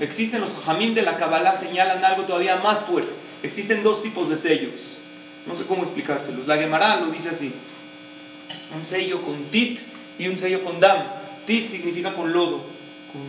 Existen 0.01 0.41
los 0.41 0.55
jamín 0.65 0.95
de 0.95 1.03
la 1.03 1.19
Kabbalah, 1.19 1.61
señalan 1.61 2.03
algo 2.03 2.23
todavía 2.23 2.57
más 2.57 2.85
fuerte. 2.85 3.13
Existen 3.43 3.83
dos 3.83 4.03
tipos 4.03 4.31
de 4.31 4.37
sellos. 4.37 5.03
No 5.47 5.55
sé 5.55 5.67
cómo 5.67 5.83
explicárselos. 5.83 6.47
La 6.47 6.57
Gemara 6.57 6.97
lo 7.01 7.11
dice 7.11 7.29
así 7.29 7.53
un 8.77 8.85
sello 8.85 9.23
con 9.23 9.45
tit 9.51 9.81
y 10.19 10.29
un 10.29 10.39
sello 10.39 10.63
con 10.65 10.81
dam. 10.81 11.05
Tit 11.47 11.71
significa 11.71 12.15
con 12.15 12.33
lodo, 12.33 12.65
con 13.13 13.23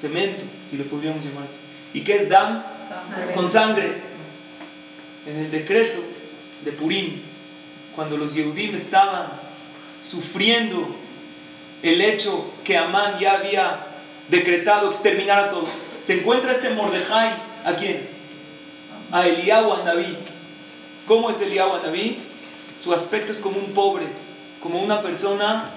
cemento, 0.00 0.42
si 0.70 0.76
le 0.76 0.84
podríamos 0.84 1.24
llamar 1.24 1.44
así. 1.44 1.98
¿Y 1.98 2.02
qué 2.02 2.22
es 2.22 2.28
dam? 2.28 2.62
Con 3.34 3.50
sangre. 3.50 4.02
En 5.26 5.36
el 5.38 5.50
decreto 5.50 6.00
de 6.64 6.72
Purim, 6.72 7.20
cuando 7.94 8.16
los 8.16 8.34
Yehudim 8.34 8.74
estaban 8.74 9.28
sufriendo 10.02 10.86
el 11.82 12.00
hecho 12.00 12.52
que 12.64 12.76
Amán 12.76 13.18
ya 13.18 13.34
había 13.34 13.86
decretado 14.28 14.90
exterminar 14.90 15.38
a 15.38 15.50
todos, 15.50 15.70
se 16.06 16.20
encuentra 16.20 16.52
este 16.52 16.70
Mordejai, 16.70 17.34
¿a 17.64 17.74
quién? 17.76 18.08
A 19.10 19.26
Eliyahu 19.26 19.72
Anabí. 19.72 20.16
¿Cómo 21.06 21.30
es 21.30 21.40
Eliyahu 21.40 21.74
Anabí? 21.74 22.18
Su 22.82 22.92
aspecto 22.92 23.32
es 23.32 23.38
como 23.38 23.58
un 23.58 23.72
pobre, 23.72 24.06
como 24.64 24.82
una 24.82 25.02
persona, 25.02 25.72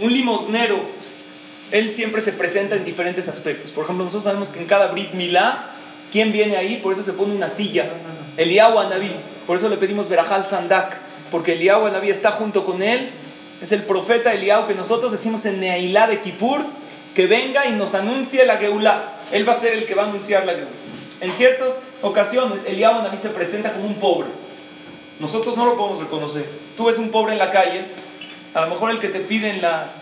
un 0.00 0.12
limosnero. 0.12 0.80
Él 1.70 1.94
siempre 1.94 2.22
se 2.22 2.32
presenta 2.32 2.74
en 2.74 2.84
diferentes 2.84 3.28
aspectos. 3.28 3.70
Por 3.70 3.84
ejemplo, 3.84 4.04
nosotros 4.04 4.24
sabemos 4.24 4.48
que 4.48 4.58
en 4.58 4.66
cada 4.66 4.88
Brit 4.88 5.12
Milá, 5.12 5.70
¿quién 6.10 6.32
viene 6.32 6.56
ahí? 6.56 6.80
Por 6.82 6.92
eso 6.92 7.04
se 7.04 7.12
pone 7.12 7.36
una 7.36 7.50
silla. 7.50 7.88
Eliyahu 8.36 8.80
Anabí. 8.80 9.12
Por 9.46 9.58
eso 9.58 9.68
le 9.68 9.76
pedimos 9.76 10.08
Verajal 10.08 10.46
Sandak. 10.46 10.98
Porque 11.30 11.52
Eliyahu 11.52 11.86
Anabí 11.86 12.10
está 12.10 12.32
junto 12.32 12.66
con 12.66 12.82
él. 12.82 13.10
Es 13.62 13.70
el 13.70 13.84
profeta 13.84 14.32
Eliyahu 14.32 14.66
que 14.66 14.74
nosotros 14.74 15.12
decimos 15.12 15.44
en 15.46 15.60
Neailá 15.60 16.08
de 16.08 16.20
Kippur 16.20 16.66
que 17.14 17.26
venga 17.26 17.64
y 17.66 17.72
nos 17.72 17.94
anuncie 17.94 18.44
la 18.44 18.56
Geulá. 18.56 19.20
Él 19.30 19.48
va 19.48 19.52
a 19.52 19.60
ser 19.60 19.74
el 19.74 19.86
que 19.86 19.94
va 19.94 20.02
a 20.02 20.08
anunciar 20.08 20.44
la 20.44 20.54
Geulá. 20.54 20.70
En 21.20 21.32
ciertas 21.34 21.74
ocasiones, 22.02 22.58
Eliyahu 22.66 22.98
Anabí 22.98 23.18
se 23.18 23.28
presenta 23.28 23.72
como 23.72 23.86
un 23.86 24.00
pobre. 24.00 24.26
Nosotros 25.20 25.56
no 25.56 25.64
lo 25.64 25.76
podemos 25.76 26.00
reconocer. 26.00 26.44
Tú 26.76 26.86
ves 26.86 26.98
un 26.98 27.10
pobre 27.10 27.34
en 27.34 27.38
la 27.38 27.50
calle 27.50 28.02
a 28.54 28.60
lo 28.62 28.68
mejor 28.68 28.90
el 28.90 28.98
que 28.98 29.08
te 29.08 29.20
pide 29.20 29.50
en, 29.50 29.62
la, 29.62 29.92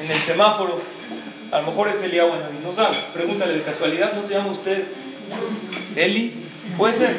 en 0.00 0.10
el 0.10 0.18
semáforo, 0.20 0.80
a 1.50 1.60
lo 1.60 1.66
mejor 1.66 1.88
es 1.88 2.02
Eliyahu 2.02 2.32
Anabí. 2.32 2.58
No 2.62 2.72
sabe. 2.72 2.96
Pregúntale 3.12 3.54
de 3.54 3.62
casualidad, 3.62 4.12
¿no 4.12 4.24
se 4.24 4.34
llama 4.34 4.52
usted 4.52 4.84
Eli? 5.96 6.46
Puede 6.76 6.98
ser. 6.98 7.16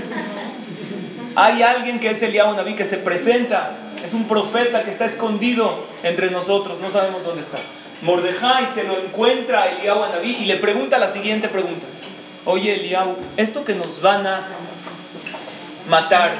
Hay 1.36 1.62
alguien 1.62 2.00
que 2.00 2.12
es 2.12 2.22
Eliyahu 2.22 2.52
Anabí 2.52 2.76
que 2.76 2.86
se 2.86 2.98
presenta. 2.98 3.78
Es 4.04 4.14
un 4.14 4.28
profeta 4.28 4.84
que 4.84 4.92
está 4.92 5.06
escondido 5.06 5.86
entre 6.04 6.32
nosotros. 6.32 6.80
No 6.80 6.90
sabemos 6.90 7.24
dónde 7.24 7.42
está. 7.42 7.58
Mordejai 8.02 8.74
se 8.74 8.84
lo 8.84 8.98
encuentra 9.00 9.64
a 9.64 9.66
Eliyahu 9.72 10.04
Anabí 10.04 10.38
y 10.38 10.46
le 10.46 10.56
pregunta 10.58 10.98
la 10.98 11.12
siguiente 11.12 11.50
pregunta. 11.50 11.86
Oye 12.46 12.76
Eliyahu, 12.76 13.18
¿esto 13.38 13.66
que 13.66 13.76
nos 13.76 14.02
van 14.02 14.26
a 14.26 14.48
matar 15.88 16.36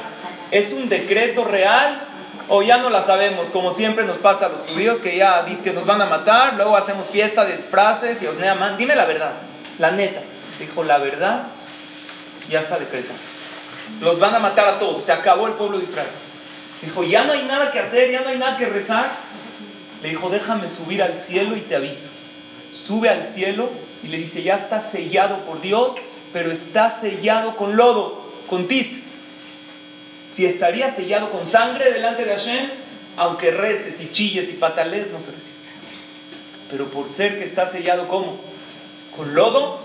es 0.50 0.72
un 0.72 0.88
decreto 0.88 1.44
real 1.44 2.11
o 2.54 2.62
ya 2.62 2.76
no 2.76 2.90
la 2.90 3.06
sabemos, 3.06 3.50
como 3.50 3.72
siempre 3.72 4.04
nos 4.04 4.18
pasa 4.18 4.44
a 4.44 4.48
los 4.50 4.60
judíos 4.60 4.98
que 4.98 5.16
ya 5.16 5.42
dicen 5.44 5.64
que 5.64 5.72
nos 5.72 5.86
van 5.86 6.02
a 6.02 6.04
matar, 6.04 6.52
luego 6.52 6.76
hacemos 6.76 7.08
fiesta 7.08 7.46
de 7.46 7.56
disfraces 7.56 8.22
y 8.22 8.26
os 8.26 8.36
neaman. 8.36 8.76
Dime 8.76 8.94
la 8.94 9.06
verdad, 9.06 9.32
la 9.78 9.90
neta. 9.90 10.20
Dijo, 10.58 10.84
la 10.84 10.98
verdad 10.98 11.44
ya 12.50 12.60
está 12.60 12.78
decretada. 12.78 13.18
Los 14.02 14.18
van 14.20 14.34
a 14.34 14.38
matar 14.38 14.68
a 14.68 14.78
todos, 14.78 15.02
se 15.04 15.12
acabó 15.12 15.46
el 15.46 15.54
pueblo 15.54 15.78
de 15.78 15.84
Israel. 15.84 16.10
Dijo, 16.82 17.02
ya 17.04 17.24
no 17.24 17.32
hay 17.32 17.44
nada 17.44 17.72
que 17.72 17.78
hacer, 17.78 18.10
ya 18.10 18.20
no 18.20 18.28
hay 18.28 18.36
nada 18.36 18.58
que 18.58 18.66
rezar. 18.66 19.12
Le 20.02 20.10
dijo, 20.10 20.28
déjame 20.28 20.68
subir 20.68 21.02
al 21.02 21.22
cielo 21.22 21.56
y 21.56 21.62
te 21.62 21.76
aviso. 21.76 22.10
Sube 22.70 23.08
al 23.08 23.32
cielo 23.32 23.70
y 24.02 24.08
le 24.08 24.18
dice, 24.18 24.42
ya 24.42 24.56
está 24.56 24.90
sellado 24.90 25.38
por 25.46 25.62
Dios, 25.62 25.94
pero 26.34 26.52
está 26.52 27.00
sellado 27.00 27.56
con 27.56 27.76
lodo, 27.76 28.30
con 28.46 28.68
tit 28.68 29.01
si 30.34 30.46
estaría 30.46 30.94
sellado 30.94 31.30
con 31.30 31.46
sangre 31.46 31.92
delante 31.92 32.24
de 32.24 32.32
Hashem, 32.32 32.70
aunque 33.16 33.50
reces 33.50 34.00
y 34.00 34.10
chilles 34.10 34.48
y 34.48 34.54
patales, 34.54 35.10
no 35.12 35.20
se 35.20 35.32
recibe. 35.32 35.56
Pero 36.70 36.90
por 36.90 37.08
ser 37.08 37.38
que 37.38 37.44
está 37.44 37.70
sellado 37.70 38.08
como 38.08 38.40
con 39.14 39.34
lodo, 39.34 39.80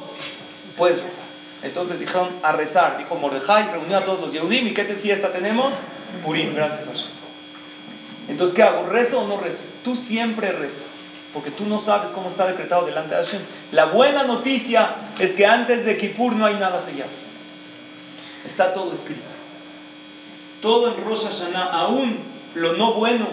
puedes 0.77 0.97
rezar. 0.97 1.27
Entonces 1.63 1.99
dijeron 1.99 2.37
a 2.43 2.53
rezar, 2.53 2.97
dijo 2.97 3.15
Mordejai, 3.15 3.71
reunió 3.71 3.97
a 3.97 4.05
todos 4.05 4.21
los 4.21 4.31
Yehudim, 4.31 4.67
¿y 4.67 4.73
qué 4.73 4.85
fiesta 4.85 5.31
tenemos? 5.31 5.73
Purim, 6.23 6.55
gracias 6.55 6.87
a 6.87 6.91
Hashem. 6.91 7.11
Entonces, 8.29 8.55
¿qué 8.55 8.63
hago? 8.63 8.87
¿Rezo 8.87 9.21
o 9.21 9.27
no 9.27 9.39
rezo? 9.39 9.59
Tú 9.83 9.95
siempre 9.95 10.51
rezas, 10.51 10.85
porque 11.33 11.51
tú 11.51 11.65
no 11.65 11.79
sabes 11.79 12.09
cómo 12.09 12.29
está 12.29 12.45
decretado 12.45 12.85
delante 12.85 13.15
de 13.15 13.23
Hashem. 13.23 13.41
La 13.71 13.85
buena 13.85 14.23
noticia 14.23 14.95
es 15.19 15.33
que 15.33 15.45
antes 15.45 15.83
de 15.83 15.97
Kippur 15.97 16.35
no 16.35 16.45
hay 16.45 16.55
nada 16.55 16.85
sellado. 16.85 17.11
Está 18.45 18.71
todo 18.71 18.93
escrito 18.93 19.36
todo 20.61 20.93
en 20.93 21.03
Rosh 21.05 21.23
Hashanah, 21.23 21.71
aún 21.71 22.17
lo 22.55 22.73
no 22.73 22.93
bueno, 22.93 23.27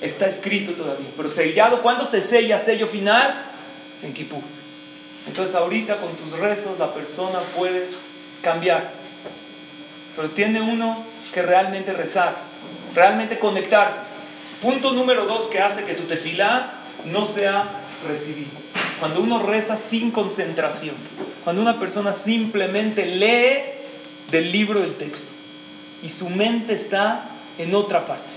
está 0.00 0.26
escrito 0.26 0.72
todavía. 0.72 1.08
Pero 1.16 1.28
sellado, 1.28 1.82
¿cuándo 1.82 2.04
se 2.06 2.22
sella 2.28 2.64
sello 2.64 2.88
final? 2.88 3.46
En 4.02 4.12
Kippur. 4.12 4.42
Entonces 5.26 5.54
ahorita 5.54 5.96
con 5.96 6.16
tus 6.16 6.32
rezos 6.38 6.78
la 6.78 6.94
persona 6.94 7.40
puede 7.56 7.88
cambiar. 8.42 8.92
Pero 10.16 10.30
tiene 10.30 10.60
uno 10.60 11.04
que 11.32 11.42
realmente 11.42 11.92
rezar. 11.92 12.48
realmente 12.94 13.38
conectarse. 13.38 14.00
Punto 14.62 14.92
número 14.92 15.26
dos 15.26 15.46
que 15.48 15.60
hace 15.60 15.84
que 15.84 15.94
tu 15.94 16.04
tefilá 16.04 16.72
no 17.04 17.26
sea 17.26 17.82
recibido. 18.08 18.50
Cuando 18.98 19.20
uno 19.20 19.40
reza 19.40 19.78
sin 19.88 20.10
concentración, 20.10 20.96
cuando 21.44 21.62
una 21.62 21.78
persona 21.78 22.14
simplemente 22.24 23.06
lee 23.06 24.30
del 24.30 24.50
libro 24.50 24.80
del 24.80 24.96
texto 24.96 25.37
y 26.02 26.08
su 26.08 26.28
mente 26.28 26.74
está 26.74 27.30
en 27.58 27.74
otra 27.74 28.06
parte. 28.06 28.30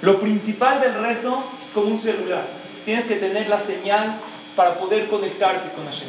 Lo 0.00 0.20
principal 0.20 0.80
del 0.80 0.94
rezo, 0.94 1.42
como 1.74 1.88
un 1.88 1.98
celular, 1.98 2.46
tienes 2.84 3.06
que 3.06 3.16
tener 3.16 3.48
la 3.48 3.60
señal 3.60 4.20
para 4.54 4.78
poder 4.78 5.08
conectarte 5.08 5.72
con 5.72 5.86
Hashem. 5.86 6.08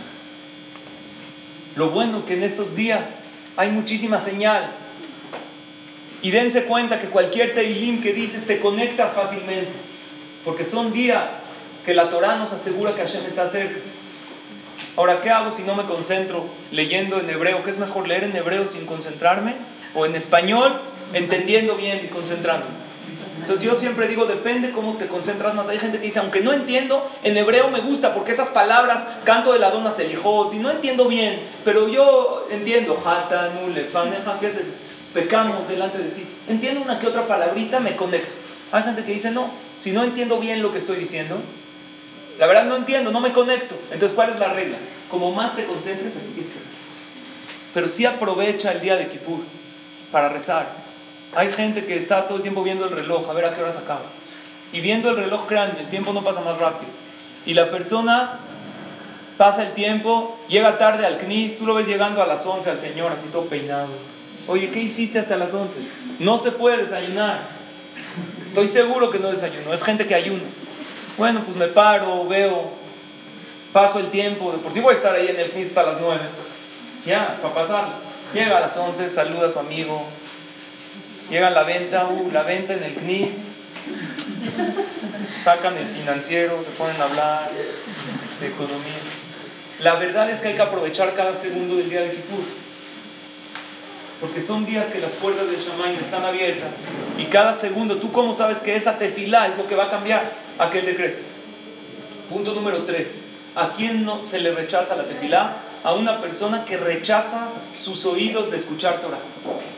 Lo 1.75 1.89
bueno 1.89 2.25
que 2.25 2.35
en 2.35 2.43
estos 2.43 2.75
días 2.75 3.01
hay 3.55 3.71
muchísima 3.71 4.23
señal. 4.23 4.71
Y 6.21 6.31
dense 6.31 6.65
cuenta 6.65 6.99
que 6.99 7.07
cualquier 7.07 7.53
teilim 7.53 8.01
que 8.01 8.13
dices 8.13 8.45
te 8.45 8.59
conectas 8.59 9.13
fácilmente. 9.13 9.71
Porque 10.43 10.65
son 10.65 10.91
días 10.91 11.23
que 11.85 11.93
la 11.93 12.09
Torah 12.09 12.35
nos 12.35 12.51
asegura 12.51 12.93
que 12.93 13.01
Hashem 13.01 13.25
está 13.25 13.49
cerca. 13.49 13.79
Ahora, 14.95 15.21
¿qué 15.21 15.29
hago 15.29 15.51
si 15.51 15.63
no 15.63 15.75
me 15.75 15.83
concentro 15.83 16.45
leyendo 16.71 17.19
en 17.19 17.29
hebreo? 17.29 17.63
¿Qué 17.63 17.71
es 17.71 17.77
mejor 17.77 18.07
leer 18.07 18.25
en 18.25 18.35
hebreo 18.35 18.67
sin 18.67 18.85
concentrarme? 18.85 19.55
¿O 19.93 20.05
en 20.05 20.15
español 20.15 20.81
entendiendo 21.13 21.75
bien 21.75 22.01
y 22.05 22.07
concentrándome? 22.07 22.89
Entonces 23.41 23.65
yo 23.65 23.75
siempre 23.75 24.07
digo, 24.07 24.25
depende 24.25 24.71
cómo 24.71 24.93
te 24.93 25.07
concentras 25.07 25.55
más. 25.55 25.67
Hay 25.69 25.79
gente 25.79 25.99
que 25.99 26.07
dice, 26.07 26.19
aunque 26.19 26.41
no 26.41 26.53
entiendo, 26.53 27.09
en 27.23 27.35
hebreo 27.37 27.69
me 27.69 27.79
gusta 27.79 28.13
porque 28.13 28.33
esas 28.33 28.49
palabras, 28.49 29.19
canto 29.23 29.53
de 29.53 29.59
la 29.59 29.71
dona 29.71 29.93
selijot, 29.93 30.53
y 30.53 30.57
no 30.57 30.69
entiendo 30.69 31.07
bien, 31.07 31.39
pero 31.65 31.87
yo 31.87 32.47
entiendo, 32.51 33.01
hatanu, 33.03 33.69
lefaneja, 33.69 34.39
¿qué 34.39 34.47
es 34.47 34.55
eso? 34.55 34.71
Pecamos 35.13 35.67
delante 35.67 35.97
de 35.97 36.09
ti. 36.09 36.27
Entiendo 36.47 36.81
una 36.81 36.99
que 36.99 37.07
otra 37.07 37.25
palabrita, 37.25 37.79
me 37.79 37.95
conecto. 37.95 38.35
Hay 38.71 38.83
gente 38.83 39.03
que 39.03 39.13
dice, 39.13 39.31
no, 39.31 39.49
si 39.79 39.91
no 39.91 40.03
entiendo 40.03 40.39
bien 40.39 40.61
lo 40.61 40.71
que 40.71 40.77
estoy 40.77 40.97
diciendo, 40.97 41.37
la 42.37 42.45
verdad 42.45 42.65
no 42.65 42.75
entiendo, 42.75 43.09
no 43.09 43.19
me 43.19 43.33
conecto. 43.33 43.75
Entonces, 43.89 44.15
¿cuál 44.15 44.29
es 44.29 44.39
la 44.39 44.53
regla? 44.53 44.77
Como 45.09 45.31
más 45.31 45.55
te 45.55 45.65
concentres, 45.65 46.13
así 46.15 46.33
que 46.33 46.45
Pero 47.73 47.89
sí 47.89 48.05
aprovecha 48.05 48.73
el 48.73 48.81
día 48.81 48.95
de 48.95 49.07
Kippur 49.07 49.39
para 50.11 50.29
rezar 50.29 50.89
hay 51.35 51.51
gente 51.51 51.85
que 51.85 51.97
está 51.97 52.27
todo 52.27 52.37
el 52.37 52.41
tiempo 52.41 52.63
viendo 52.63 52.85
el 52.85 52.91
reloj, 52.91 53.29
a 53.29 53.33
ver 53.33 53.45
a 53.45 53.53
qué 53.53 53.61
hora 53.61 53.71
acaba. 53.71 54.05
Y 54.71 54.81
viendo 54.81 55.09
el 55.09 55.17
reloj 55.17 55.47
grande, 55.47 55.81
el 55.81 55.89
tiempo 55.89 56.13
no 56.13 56.23
pasa 56.23 56.41
más 56.41 56.57
rápido. 56.57 56.91
Y 57.45 57.53
la 57.53 57.69
persona 57.69 58.39
pasa 59.37 59.63
el 59.63 59.73
tiempo, 59.73 60.39
llega 60.47 60.77
tarde 60.77 61.05
al 61.05 61.17
CNIS, 61.17 61.57
tú 61.57 61.65
lo 61.65 61.75
ves 61.75 61.87
llegando 61.87 62.21
a 62.21 62.27
las 62.27 62.45
11 62.45 62.69
al 62.69 62.81
señor, 62.81 63.11
así 63.11 63.27
todo 63.31 63.45
peinado. 63.45 63.89
Oye, 64.47 64.69
¿qué 64.71 64.79
hiciste 64.79 65.19
hasta 65.19 65.37
las 65.37 65.53
11? 65.53 65.75
No 66.19 66.39
se 66.39 66.51
puede 66.51 66.85
desayunar. 66.85 67.41
Estoy 68.47 68.67
seguro 68.67 69.11
que 69.11 69.19
no 69.19 69.31
desayuno, 69.31 69.73
es 69.73 69.83
gente 69.83 70.07
que 70.07 70.15
ayuna. 70.15 70.45
Bueno, 71.17 71.43
pues 71.45 71.55
me 71.55 71.67
paro, 71.67 72.27
veo, 72.27 72.71
paso 73.71 73.99
el 73.99 74.09
tiempo, 74.09 74.51
de 74.51 74.57
por 74.57 74.71
sí 74.71 74.79
voy 74.79 74.95
a 74.95 74.97
estar 74.97 75.15
ahí 75.15 75.27
en 75.27 75.39
el 75.39 75.51
CNIS 75.51 75.67
hasta 75.67 75.83
las 75.83 76.01
9. 76.01 76.21
Ya, 77.05 77.37
para 77.41 77.53
pasar. 77.53 78.08
Llega 78.33 78.57
a 78.57 78.59
las 78.61 78.77
11, 78.77 79.09
saluda 79.09 79.47
a 79.47 79.51
su 79.51 79.59
amigo, 79.59 80.07
Llega 81.29 81.51
la 81.51 81.63
venta, 81.63 82.07
uh, 82.07 82.31
la 82.31 82.41
venta 82.43 82.73
en 82.73 82.83
el 82.83 82.95
CNI, 82.95 83.31
sacan 85.43 85.77
el 85.77 85.87
financiero, 85.89 86.63
se 86.63 86.71
ponen 86.71 86.99
a 86.99 87.05
hablar 87.05 87.51
de 88.39 88.47
economía. 88.47 88.97
La 89.79 89.95
verdad 89.95 90.29
es 90.31 90.41
que 90.41 90.49
hay 90.49 90.55
que 90.55 90.61
aprovechar 90.61 91.13
cada 91.13 91.39
segundo 91.41 91.75
del 91.75 91.89
día 91.89 92.01
de 92.01 92.11
Kippur. 92.11 92.43
Porque 94.19 94.41
son 94.41 94.65
días 94.65 94.87
que 94.87 94.99
las 94.99 95.11
puertas 95.13 95.49
del 95.49 95.61
Shammai 95.61 95.95
están 95.95 96.25
abiertas. 96.25 96.71
Y 97.17 97.25
cada 97.25 97.59
segundo, 97.59 97.97
¿tú 97.97 98.11
cómo 98.11 98.33
sabes 98.33 98.57
que 98.57 98.75
esa 98.75 98.97
tefilá 98.97 99.47
es 99.47 99.57
lo 99.57 99.67
que 99.67 99.75
va 99.75 99.85
a 99.85 99.89
cambiar 99.91 100.31
aquel 100.57 100.85
decreto? 100.87 101.21
Punto 102.27 102.53
número 102.53 102.79
3. 102.79 103.07
¿A 103.55 103.73
quién 103.73 104.03
no 104.03 104.23
se 104.23 104.39
le 104.39 104.51
rechaza 104.51 104.95
la 104.95 105.03
tefilá? 105.03 105.57
A 105.83 105.93
una 105.93 106.21
persona 106.21 106.65
que 106.65 106.77
rechaza 106.77 107.49
sus 107.83 108.05
oídos 108.05 108.51
de 108.51 108.57
escuchar 108.57 109.01
Torah. 109.01 109.19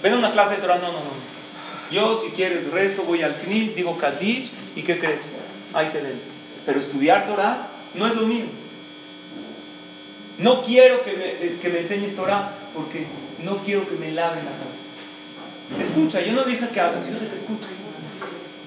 Ven 0.02 0.14
a 0.14 0.18
una 0.18 0.32
clase 0.32 0.56
de 0.56 0.62
Torah, 0.62 0.78
no, 0.78 0.92
no, 0.92 1.00
no. 1.00 1.32
Yo, 1.92 2.18
si 2.20 2.32
quieres, 2.32 2.72
rezo, 2.72 3.04
voy 3.04 3.22
al 3.22 3.36
CNIS, 3.36 3.76
digo 3.76 3.98
Kadish, 3.98 4.50
¿y 4.76 4.82
qué 4.82 4.98
crees? 4.98 5.22
Ahí 5.74 5.90
se 5.92 6.02
ven. 6.02 6.22
Pero 6.66 6.80
estudiar 6.80 7.28
Torah 7.28 7.68
no 7.94 8.08
es 8.08 8.16
lo 8.16 8.26
mío. 8.26 8.46
No 10.38 10.64
quiero 10.64 11.04
que 11.04 11.14
me, 11.14 11.26
eh, 11.26 11.60
que 11.62 11.70
me 11.70 11.80
enseñes 11.82 12.16
Torah 12.16 12.54
porque 12.74 13.06
no 13.44 13.58
quiero 13.58 13.88
que 13.88 13.96
me 13.96 14.12
laven 14.12 14.46
la 14.46 14.52
cabeza. 14.52 15.90
Escucha, 15.90 16.22
yo 16.22 16.34
no 16.34 16.44
dije 16.44 16.68
que 16.70 16.80
hagas, 16.80 17.06
yo 17.06 17.14
dije 17.14 17.28
que 17.28 17.36
escuches. 17.36 17.70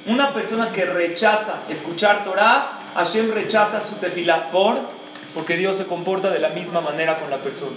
Una 0.07 0.35
persona 0.35 0.71
que 0.73 0.85
rechaza 0.85 1.63
escuchar 1.69 2.25
Torah, 2.25 2.91
Hashem 2.95 3.33
rechaza 3.33 3.83
su 3.83 3.97
tefilá 3.97 4.51
por, 4.51 4.77
porque 5.35 5.57
Dios 5.57 5.77
se 5.77 5.85
comporta 5.85 6.31
de 6.31 6.39
la 6.39 6.51
misma 6.51 6.81
manera 6.81 7.19
con 7.19 7.31
la 7.31 7.39
persona. 7.39 7.77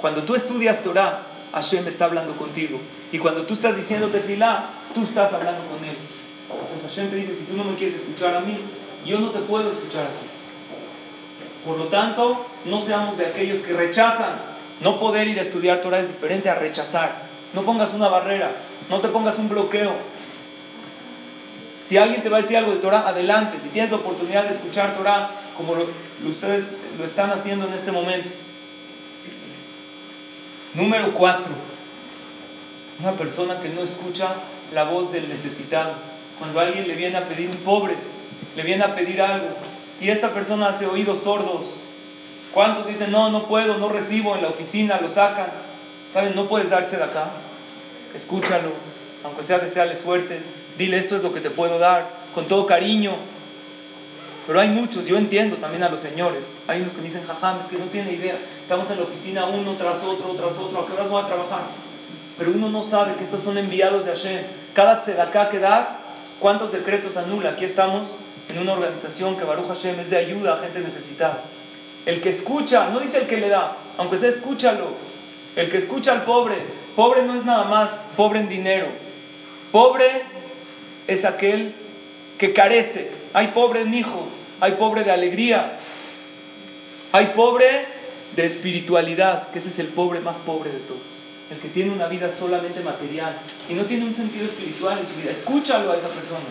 Cuando 0.00 0.24
tú 0.24 0.34
estudias 0.34 0.82
Torah, 0.82 1.22
Hashem 1.52 1.86
está 1.88 2.06
hablando 2.06 2.36
contigo. 2.36 2.80
Y 3.12 3.18
cuando 3.18 3.44
tú 3.44 3.54
estás 3.54 3.76
diciendo 3.76 4.08
tefilá, 4.08 4.70
tú 4.94 5.04
estás 5.04 5.32
hablando 5.32 5.62
con 5.68 5.84
Él. 5.84 5.96
Entonces 6.50 6.90
Hashem 6.90 7.10
te 7.10 7.16
dice, 7.16 7.36
si 7.36 7.44
tú 7.44 7.56
no 7.56 7.64
me 7.64 7.74
quieres 7.76 8.00
escuchar 8.00 8.34
a 8.34 8.40
mí, 8.40 8.58
yo 9.04 9.18
no 9.20 9.30
te 9.30 9.40
puedo 9.40 9.70
escuchar 9.70 10.04
a 10.04 10.08
ti. 10.08 10.26
Por 11.64 11.78
lo 11.78 11.86
tanto, 11.86 12.46
no 12.64 12.80
seamos 12.80 13.16
de 13.16 13.26
aquellos 13.26 13.58
que 13.60 13.72
rechazan. 13.72 14.58
No 14.80 14.98
poder 14.98 15.26
ir 15.28 15.38
a 15.38 15.42
estudiar 15.42 15.80
Torah 15.80 16.00
es 16.00 16.08
diferente 16.08 16.48
a 16.48 16.54
rechazar. 16.54 17.28
No 17.52 17.62
pongas 17.62 17.92
una 17.92 18.08
barrera, 18.08 18.52
no 18.88 19.00
te 19.00 19.08
pongas 19.08 19.38
un 19.38 19.48
bloqueo. 19.48 19.92
Si 21.86 21.96
alguien 21.96 22.22
te 22.22 22.28
va 22.28 22.38
a 22.38 22.42
decir 22.42 22.56
algo 22.56 22.72
de 22.72 22.78
Torah, 22.78 23.08
adelante. 23.08 23.58
Si 23.62 23.70
tienes 23.70 23.90
la 23.90 23.96
oportunidad 23.96 24.44
de 24.44 24.56
escuchar 24.56 24.94
Torah, 24.94 25.30
como 25.58 25.74
ustedes 26.24 26.64
lo 26.96 27.04
están 27.04 27.30
haciendo 27.32 27.66
en 27.66 27.74
este 27.74 27.90
momento. 27.90 28.30
Número 30.72 31.12
cuatro, 31.14 31.52
una 33.00 33.12
persona 33.12 33.60
que 33.60 33.68
no 33.68 33.82
escucha 33.82 34.34
la 34.72 34.84
voz 34.84 35.10
del 35.10 35.28
necesitado. 35.28 35.94
Cuando 36.38 36.60
alguien 36.60 36.86
le 36.86 36.94
viene 36.94 37.16
a 37.16 37.26
pedir 37.26 37.50
un 37.50 37.56
pobre, 37.58 37.96
le 38.54 38.62
viene 38.62 38.84
a 38.84 38.94
pedir 38.94 39.20
algo, 39.20 39.48
y 40.00 40.08
esta 40.08 40.32
persona 40.32 40.68
hace 40.68 40.86
oídos 40.86 41.22
sordos. 41.22 41.66
¿Cuántos 42.54 42.86
dicen, 42.86 43.10
no, 43.10 43.28
no 43.30 43.48
puedo, 43.48 43.76
no 43.78 43.88
recibo 43.88 44.36
en 44.36 44.42
la 44.42 44.48
oficina, 44.48 45.00
lo 45.00 45.08
sacan? 45.08 45.48
¿Saben? 46.14 46.36
No 46.36 46.48
puedes 46.48 46.70
darse 46.70 46.96
de 46.96 47.02
acá. 47.02 47.32
Escúchalo, 48.14 48.72
aunque 49.24 49.42
sea 49.42 49.58
desearle 49.58 49.96
suerte. 49.96 50.40
Dile, 50.78 50.98
esto 50.98 51.16
es 51.16 51.22
lo 51.22 51.34
que 51.34 51.40
te 51.40 51.50
puedo 51.50 51.80
dar, 51.80 52.10
con 52.32 52.46
todo 52.46 52.64
cariño. 52.64 53.16
Pero 54.48 54.60
hay 54.60 54.70
muchos, 54.70 55.04
yo 55.04 55.18
entiendo 55.18 55.56
también 55.56 55.82
a 55.82 55.90
los 55.90 56.00
señores. 56.00 56.42
Hay 56.66 56.80
unos 56.80 56.94
que 56.94 57.02
me 57.02 57.08
dicen, 57.08 57.26
jajam, 57.26 57.60
es 57.60 57.66
que 57.66 57.76
no 57.76 57.84
tiene 57.88 58.14
idea. 58.14 58.38
Estamos 58.62 58.90
en 58.90 58.96
la 58.96 59.02
oficina 59.02 59.44
uno 59.44 59.74
tras 59.74 60.02
otro, 60.02 60.32
tras 60.32 60.56
otro. 60.56 60.80
¿A 60.80 60.86
qué 60.86 60.94
horas 60.94 61.10
voy 61.10 61.22
a 61.22 61.26
trabajar? 61.26 61.60
Pero 62.38 62.52
uno 62.52 62.70
no 62.70 62.82
sabe 62.84 63.16
que 63.16 63.24
estos 63.24 63.42
son 63.42 63.58
enviados 63.58 64.06
de 64.06 64.12
Hashem. 64.12 64.44
Cada 64.72 65.02
tzedaká 65.02 65.50
que 65.50 65.58
das, 65.58 65.88
¿cuántos 66.40 66.72
decretos 66.72 67.14
anula? 67.18 67.50
Aquí 67.50 67.66
estamos 67.66 68.08
en 68.48 68.58
una 68.58 68.72
organización 68.72 69.36
que 69.36 69.44
Baruch 69.44 69.68
Hashem 69.68 70.00
es 70.00 70.08
de 70.08 70.16
ayuda 70.16 70.54
a 70.54 70.62
gente 70.62 70.80
necesitada. 70.80 71.42
El 72.06 72.22
que 72.22 72.30
escucha, 72.30 72.88
no 72.88 73.00
dice 73.00 73.18
el 73.18 73.26
que 73.26 73.36
le 73.36 73.50
da, 73.50 73.76
aunque 73.98 74.16
sea 74.16 74.30
escúchalo. 74.30 74.94
El 75.56 75.68
que 75.68 75.76
escucha 75.76 76.12
al 76.12 76.24
pobre, 76.24 76.56
pobre 76.96 77.22
no 77.22 77.34
es 77.34 77.44
nada 77.44 77.64
más 77.64 77.90
pobre 78.16 78.40
en 78.40 78.48
dinero. 78.48 78.86
Pobre 79.72 80.22
es 81.06 81.22
aquel 81.26 81.74
que 82.38 82.52
carece. 82.52 83.10
Hay 83.34 83.48
pobre 83.48 83.82
en 83.82 83.92
hijos, 83.92 84.28
hay 84.60 84.72
pobre 84.72 85.04
de 85.04 85.10
alegría, 85.10 85.78
hay 87.12 87.26
pobre 87.36 87.86
de 88.34 88.46
espiritualidad, 88.46 89.48
que 89.48 89.58
ese 89.58 89.68
es 89.68 89.78
el 89.78 89.88
pobre 89.88 90.20
más 90.20 90.38
pobre 90.38 90.70
de 90.70 90.80
todos. 90.80 91.00
El 91.50 91.58
que 91.58 91.68
tiene 91.68 91.90
una 91.90 92.08
vida 92.08 92.32
solamente 92.32 92.80
material 92.80 93.38
y 93.68 93.74
no 93.74 93.84
tiene 93.84 94.04
un 94.04 94.14
sentido 94.14 94.44
espiritual 94.46 94.98
en 94.98 95.08
su 95.08 95.14
vida. 95.14 95.30
Escúchalo 95.32 95.92
a 95.92 95.96
esa 95.96 96.08
persona. 96.08 96.44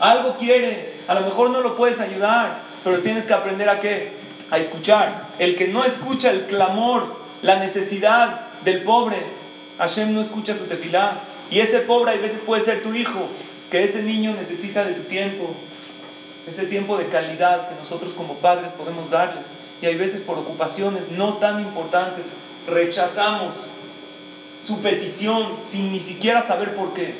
Algo 0.00 0.36
quiere, 0.38 1.00
a 1.06 1.14
lo 1.14 1.20
mejor 1.22 1.50
no 1.50 1.60
lo 1.60 1.76
puedes 1.76 2.00
ayudar, 2.00 2.62
pero 2.82 3.00
tienes 3.00 3.24
que 3.26 3.34
aprender 3.34 3.68
a 3.68 3.80
qué? 3.80 4.12
A 4.50 4.58
escuchar. 4.58 5.28
El 5.38 5.56
que 5.56 5.68
no 5.68 5.84
escucha 5.84 6.30
el 6.30 6.46
clamor, 6.46 7.20
la 7.42 7.56
necesidad 7.60 8.60
del 8.64 8.82
pobre, 8.82 9.18
Hashem 9.78 10.12
no 10.12 10.20
escucha 10.20 10.54
su 10.54 10.66
tefilá. 10.66 11.20
Y 11.50 11.60
ese 11.60 11.80
pobre 11.80 12.12
a 12.12 12.16
veces 12.16 12.40
puede 12.40 12.62
ser 12.62 12.82
tu 12.82 12.94
hijo, 12.94 13.28
que 13.70 13.84
ese 13.84 14.02
niño 14.02 14.34
necesita 14.34 14.84
de 14.84 14.94
tu 14.94 15.02
tiempo, 15.02 15.54
ese 16.46 16.66
tiempo 16.66 16.96
de 16.96 17.06
calidad 17.06 17.68
que 17.68 17.76
nosotros 17.76 18.12
como 18.14 18.34
padres 18.34 18.72
podemos 18.72 19.08
darles. 19.10 19.46
Y 19.80 19.86
hay 19.86 19.96
veces 19.96 20.22
por 20.22 20.38
ocupaciones 20.38 21.10
no 21.10 21.34
tan 21.34 21.60
importantes 21.60 22.24
rechazamos 22.66 23.56
su 24.58 24.80
petición 24.80 25.56
sin 25.70 25.92
ni 25.92 26.00
siquiera 26.00 26.46
saber 26.46 26.74
por 26.74 26.92
qué. 26.92 27.14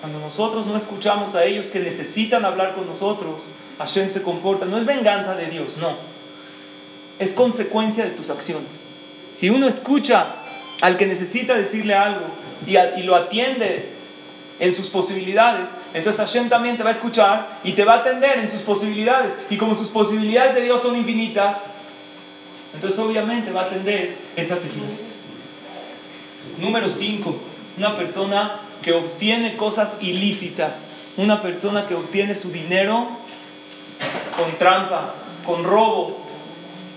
Cuando 0.00 0.18
nosotros 0.18 0.66
no 0.66 0.76
escuchamos 0.76 1.34
a 1.34 1.44
ellos 1.44 1.66
que 1.66 1.78
necesitan 1.78 2.44
hablar 2.44 2.74
con 2.74 2.86
nosotros, 2.86 3.42
Hashem 3.78 4.10
se 4.10 4.22
comporta. 4.22 4.66
No 4.66 4.78
es 4.78 4.84
venganza 4.84 5.36
de 5.36 5.46
Dios, 5.46 5.76
no. 5.76 5.96
Es 7.18 7.32
consecuencia 7.32 8.04
de 8.04 8.10
tus 8.10 8.30
acciones. 8.30 8.70
Si 9.34 9.48
uno 9.50 9.68
escucha 9.68 10.36
al 10.80 10.96
que 10.96 11.06
necesita 11.06 11.54
decirle 11.54 11.94
algo 11.94 12.26
y, 12.66 12.76
y 12.76 13.02
lo 13.04 13.14
atiende 13.14 13.95
en 14.58 14.74
sus 14.74 14.88
posibilidades, 14.88 15.68
entonces 15.96 16.20
Hashem 16.20 16.48
también 16.48 16.76
te 16.76 16.82
va 16.82 16.90
a 16.90 16.92
escuchar 16.94 17.60
y 17.64 17.72
te 17.72 17.84
va 17.84 17.94
a 17.94 17.96
atender 17.98 18.38
en 18.38 18.50
sus 18.50 18.60
posibilidades. 18.62 19.32
Y 19.48 19.56
como 19.56 19.74
sus 19.74 19.88
posibilidades 19.88 20.54
de 20.54 20.62
Dios 20.62 20.82
son 20.82 20.96
infinitas, 20.96 21.56
entonces 22.74 22.98
obviamente 22.98 23.50
va 23.50 23.62
a 23.62 23.64
atender 23.64 24.18
esa 24.36 24.56
tefila. 24.56 24.88
Número 26.58 26.90
5. 26.90 27.36
Una 27.78 27.96
persona 27.96 28.60
que 28.82 28.92
obtiene 28.92 29.56
cosas 29.56 29.94
ilícitas. 30.00 30.72
Una 31.16 31.40
persona 31.40 31.86
que 31.86 31.94
obtiene 31.94 32.34
su 32.34 32.50
dinero 32.50 33.08
con 34.36 34.58
trampa, 34.58 35.14
con 35.46 35.64
robo. 35.64 36.18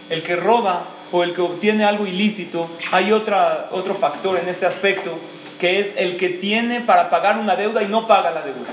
El 0.10 0.24
que 0.24 0.36
roba 0.36 0.88
o 1.12 1.24
el 1.24 1.34
que 1.34 1.42
obtiene 1.42 1.86
algo 1.86 2.06
ilícito, 2.06 2.70
hay 2.92 3.12
otra, 3.12 3.70
otro 3.72 3.96
factor 3.96 4.38
en 4.38 4.48
este 4.48 4.66
aspecto, 4.66 5.18
que 5.60 5.80
es 5.80 5.88
el 5.98 6.18
que 6.18 6.30
tiene 6.30 6.82
para 6.82 7.10
pagar 7.10 7.38
una 7.38 7.56
deuda 7.56 7.84
y 7.84 7.88
no 7.88 8.08
paga 8.08 8.32
la 8.32 8.42
deuda. 8.42 8.70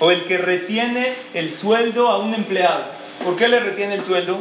O 0.00 0.10
el 0.10 0.24
que 0.24 0.38
retiene 0.38 1.12
el 1.34 1.52
sueldo 1.54 2.08
a 2.08 2.18
un 2.18 2.34
empleado. 2.34 2.84
¿Por 3.22 3.36
qué 3.36 3.48
le 3.48 3.60
retiene 3.60 3.94
el 3.94 4.04
sueldo? 4.04 4.38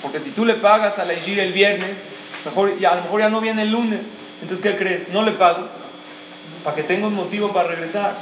Porque 0.00 0.20
si 0.20 0.30
tú 0.30 0.44
le 0.44 0.54
pagas 0.54 0.98
a 0.98 1.04
la 1.04 1.14
Ishir 1.14 1.40
el 1.40 1.52
viernes, 1.52 1.96
mejor, 2.44 2.78
ya, 2.78 2.92
a 2.92 2.96
lo 2.96 3.02
mejor 3.02 3.20
ya 3.20 3.28
no 3.28 3.40
viene 3.40 3.62
el 3.62 3.72
lunes. 3.72 4.00
Entonces, 4.40 4.64
¿qué 4.64 4.76
crees? 4.78 5.08
No 5.08 5.22
le 5.22 5.32
pago 5.32 5.68
para 6.62 6.76
que 6.76 6.84
tenga 6.84 7.08
un 7.08 7.14
motivo 7.14 7.52
para 7.52 7.68
regresar. 7.68 8.16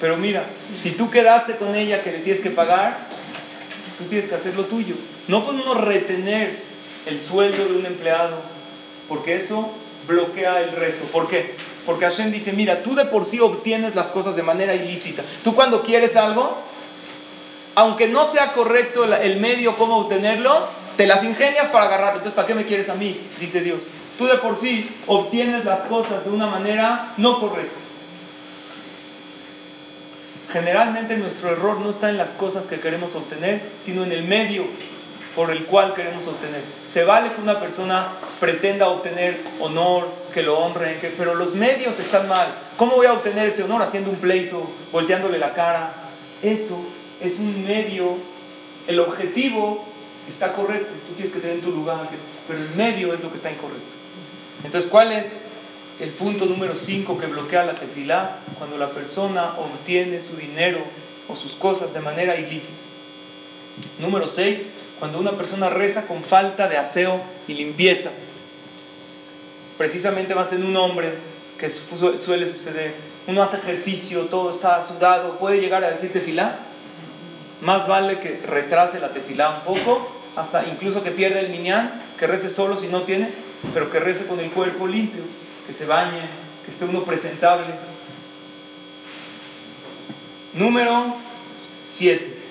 Pero 0.00 0.16
mira, 0.16 0.44
si 0.82 0.92
tú 0.92 1.10
quedaste 1.10 1.56
con 1.56 1.74
ella 1.74 2.02
que 2.02 2.12
le 2.12 2.18
tienes 2.18 2.42
que 2.42 2.50
pagar, 2.50 3.06
tú 3.96 4.04
tienes 4.04 4.28
que 4.28 4.34
hacer 4.34 4.54
lo 4.54 4.64
tuyo. 4.64 4.96
No 5.28 5.46
uno 5.48 5.74
retener 5.74 6.58
el 7.06 7.20
sueldo 7.22 7.64
de 7.66 7.76
un 7.76 7.86
empleado, 7.86 8.42
porque 9.08 9.36
eso 9.36 9.72
bloquea 10.06 10.60
el 10.60 10.72
rezo. 10.72 11.04
¿Por 11.06 11.28
qué? 11.28 11.54
Porque 11.86 12.04
Hashem 12.04 12.32
dice, 12.32 12.52
mira, 12.52 12.82
tú 12.82 12.94
de 12.94 13.06
por 13.06 13.26
sí 13.26 13.40
obtienes 13.40 13.94
las 13.94 14.08
cosas 14.08 14.36
de 14.36 14.42
manera 14.42 14.74
ilícita. 14.74 15.22
Tú 15.42 15.54
cuando 15.54 15.82
quieres 15.82 16.16
algo, 16.16 16.62
aunque 17.74 18.08
no 18.08 18.32
sea 18.32 18.52
correcto 18.52 19.04
el 19.04 19.40
medio 19.40 19.76
cómo 19.76 19.98
obtenerlo, 19.98 20.68
te 20.96 21.06
las 21.06 21.22
ingenias 21.24 21.66
para 21.66 21.86
agarrarlo. 21.86 22.18
Entonces, 22.18 22.34
¿para 22.34 22.46
qué 22.46 22.54
me 22.54 22.64
quieres 22.64 22.88
a 22.88 22.94
mí? 22.94 23.20
Dice 23.38 23.60
Dios. 23.60 23.82
Tú 24.16 24.26
de 24.26 24.36
por 24.36 24.56
sí 24.60 24.88
obtienes 25.06 25.64
las 25.64 25.80
cosas 25.80 26.24
de 26.24 26.30
una 26.30 26.46
manera 26.46 27.14
no 27.16 27.40
correcta. 27.40 27.80
Generalmente 30.52 31.16
nuestro 31.16 31.50
error 31.50 31.80
no 31.80 31.90
está 31.90 32.10
en 32.10 32.16
las 32.16 32.30
cosas 32.36 32.64
que 32.66 32.78
queremos 32.78 33.12
obtener, 33.16 33.72
sino 33.84 34.04
en 34.04 34.12
el 34.12 34.22
medio 34.22 34.66
por 35.34 35.50
el 35.50 35.64
cual 35.64 35.94
queremos 35.94 36.26
obtener. 36.26 36.62
Se 36.92 37.04
vale 37.04 37.32
que 37.32 37.40
una 37.40 37.58
persona 37.58 38.12
pretenda 38.40 38.88
obtener 38.88 39.40
honor, 39.60 40.08
que 40.32 40.42
lo 40.42 40.58
honren, 40.58 41.00
que, 41.00 41.08
pero 41.08 41.34
los 41.34 41.54
medios 41.54 41.98
están 41.98 42.28
mal. 42.28 42.48
¿Cómo 42.76 42.96
voy 42.96 43.06
a 43.06 43.12
obtener 43.12 43.48
ese 43.48 43.62
honor 43.62 43.82
haciendo 43.82 44.10
un 44.10 44.16
pleito, 44.16 44.70
volteándole 44.92 45.38
la 45.38 45.52
cara? 45.54 45.92
Eso 46.42 46.80
es 47.20 47.38
un 47.38 47.64
medio, 47.64 48.16
el 48.86 49.00
objetivo 49.00 49.84
está 50.28 50.52
correcto, 50.52 50.92
tú 51.06 51.14
tienes 51.14 51.32
que 51.32 51.40
tener 51.40 51.60
tu 51.60 51.70
lugar, 51.70 52.08
pero 52.46 52.58
el 52.58 52.70
medio 52.70 53.12
es 53.12 53.22
lo 53.22 53.30
que 53.30 53.36
está 53.36 53.50
incorrecto. 53.50 53.82
Entonces, 54.64 54.90
¿cuál 54.90 55.12
es 55.12 55.26
el 56.00 56.10
punto 56.10 56.46
número 56.46 56.76
5 56.76 57.18
que 57.18 57.26
bloquea 57.26 57.64
la 57.64 57.74
tefilá? 57.74 58.38
Cuando 58.58 58.78
la 58.78 58.90
persona 58.90 59.56
obtiene 59.58 60.20
su 60.20 60.36
dinero 60.36 60.80
o 61.28 61.36
sus 61.36 61.54
cosas 61.56 61.92
de 61.92 62.00
manera 62.00 62.36
ilícita. 62.36 62.72
Número 63.98 64.28
6, 64.28 64.66
cuando 64.98 65.18
una 65.18 65.32
persona 65.32 65.68
reza 65.68 66.06
con 66.06 66.24
falta 66.24 66.68
de 66.68 66.76
aseo 66.76 67.20
y 67.48 67.54
limpieza. 67.54 68.10
Precisamente 69.76 70.34
más 70.34 70.52
en 70.52 70.64
un 70.64 70.76
hombre 70.76 71.14
que 71.58 71.68
suele 71.68 72.46
suceder. 72.52 72.94
Uno 73.26 73.42
hace 73.42 73.56
ejercicio, 73.56 74.26
todo 74.26 74.50
está 74.50 74.86
sudado, 74.86 75.38
puede 75.38 75.60
llegar 75.60 75.82
a 75.82 75.90
decir 75.90 76.12
tefilá. 76.12 76.58
Más 77.60 77.88
vale 77.88 78.18
que 78.18 78.40
retrase 78.46 79.00
la 79.00 79.12
tefilá 79.12 79.62
un 79.66 79.74
poco, 79.74 80.10
hasta 80.36 80.66
incluso 80.66 81.02
que 81.02 81.12
pierda 81.12 81.40
el 81.40 81.50
minyan, 81.50 82.02
que 82.18 82.26
rece 82.26 82.48
solo 82.48 82.76
si 82.76 82.88
no 82.88 83.02
tiene, 83.02 83.30
pero 83.72 83.90
que 83.90 84.00
rece 84.00 84.26
con 84.26 84.38
el 84.40 84.50
cuerpo 84.50 84.86
limpio, 84.86 85.22
que 85.66 85.72
se 85.72 85.86
bañe, 85.86 86.20
que 86.64 86.70
esté 86.70 86.84
uno 86.84 87.04
presentable. 87.04 87.66
Número 90.52 91.16
7. 91.86 92.43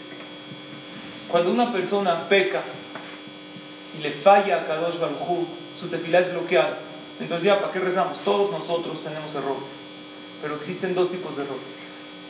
Cuando 1.34 1.50
una 1.50 1.72
persona 1.72 2.30
peca 2.30 2.62
y 3.98 4.04
le 4.04 4.12
falla 4.12 4.58
a 4.58 4.66
Kadosh 4.68 5.00
Baruj 5.00 5.48
su 5.80 5.88
tefilá 5.88 6.20
es 6.20 6.32
bloqueada. 6.32 6.78
Entonces 7.20 7.48
ya, 7.48 7.60
¿para 7.60 7.74
qué 7.74 7.80
rezamos? 7.80 8.20
Todos 8.20 8.52
nosotros 8.52 9.02
tenemos 9.02 9.34
errores, 9.34 9.64
pero 10.44 10.58
existen 10.58 10.94
dos 10.94 11.10
tipos 11.10 11.36
de 11.36 11.42
errores. 11.42 11.66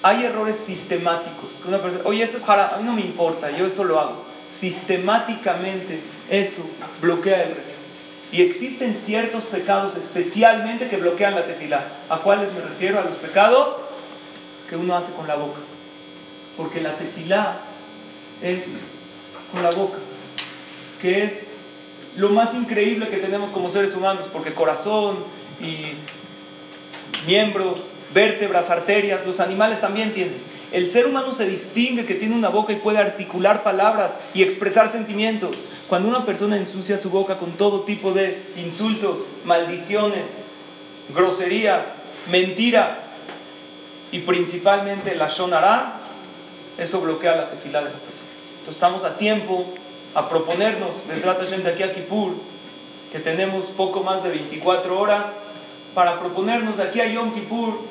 Hay 0.03 0.23
errores 0.23 0.55
sistemáticos, 0.65 1.61
oye, 2.05 2.23
esto 2.23 2.37
es 2.37 2.43
jara, 2.45 2.75
a 2.75 2.77
mí 2.77 2.85
no 2.85 2.93
me 2.93 3.01
importa, 3.01 3.51
yo 3.51 3.65
esto 3.65 3.83
lo 3.83 3.99
hago. 3.99 4.23
Sistemáticamente 4.61 5.99
eso 6.29 6.63
bloquea 7.01 7.43
el 7.43 7.55
rezo. 7.55 7.79
Y 8.31 8.41
existen 8.41 9.01
ciertos 9.05 9.43
pecados 9.47 9.97
especialmente 9.97 10.87
que 10.87 10.95
bloquean 10.95 11.35
la 11.35 11.45
tefilá. 11.45 11.87
¿A 12.07 12.19
cuáles 12.19 12.53
me 12.53 12.61
refiero? 12.61 12.99
A 12.99 13.03
los 13.03 13.17
pecados 13.17 13.75
que 14.69 14.77
uno 14.77 14.95
hace 14.95 15.11
con 15.11 15.27
la 15.27 15.35
boca. 15.35 15.59
Porque 16.55 16.79
la 16.79 16.95
tefilá 16.95 17.59
es 18.41 18.63
con 19.53 19.63
la 19.63 19.69
boca, 19.69 19.99
que 20.99 21.23
es 21.23 21.31
lo 22.17 22.29
más 22.29 22.53
increíble 22.55 23.07
que 23.07 23.17
tenemos 23.17 23.51
como 23.51 23.69
seres 23.69 23.95
humanos, 23.95 24.27
porque 24.33 24.53
corazón 24.53 25.19
y 25.61 25.93
miembros, 27.27 27.87
vértebras, 28.13 28.69
arterias, 28.69 29.25
los 29.25 29.39
animales 29.39 29.79
también 29.79 30.13
tienen. 30.13 30.41
El 30.71 30.91
ser 30.91 31.05
humano 31.05 31.33
se 31.33 31.45
distingue 31.45 32.05
que 32.05 32.15
tiene 32.15 32.35
una 32.35 32.49
boca 32.49 32.73
y 32.73 32.77
puede 32.77 32.97
articular 32.97 33.61
palabras 33.61 34.11
y 34.33 34.41
expresar 34.41 34.91
sentimientos. 34.91 35.55
Cuando 35.87 36.09
una 36.09 36.25
persona 36.25 36.57
ensucia 36.57 36.97
su 36.97 37.11
boca 37.11 37.37
con 37.37 37.51
todo 37.51 37.81
tipo 37.81 38.11
de 38.11 38.41
insultos, 38.57 39.19
maldiciones, 39.45 40.25
groserías, 41.13 41.83
mentiras 42.27 42.97
y 44.11 44.19
principalmente 44.19 45.13
la 45.13 45.27
shonara, 45.27 45.99
eso 46.79 47.01
bloquea 47.01 47.35
la 47.35 47.49
persona. 47.49 47.91
Entonces 48.63 48.75
estamos 48.81 49.03
a 49.03 49.17
tiempo 49.17 49.65
a 50.15 50.29
proponernos, 50.29 51.05
me 51.05 51.15
trata 51.15 51.43
de 51.43 51.69
aquí 51.69 51.83
a 51.83 51.93
Kippur, 51.93 52.35
que 53.11 53.19
tenemos 53.19 53.65
poco 53.75 54.03
más 54.03 54.23
de 54.23 54.29
24 54.29 54.97
horas, 54.97 55.25
para 55.93 56.21
proponernos 56.21 56.77
de 56.77 56.83
aquí 56.83 57.01
a 57.01 57.07
Yom 57.07 57.33
Kippur, 57.33 57.81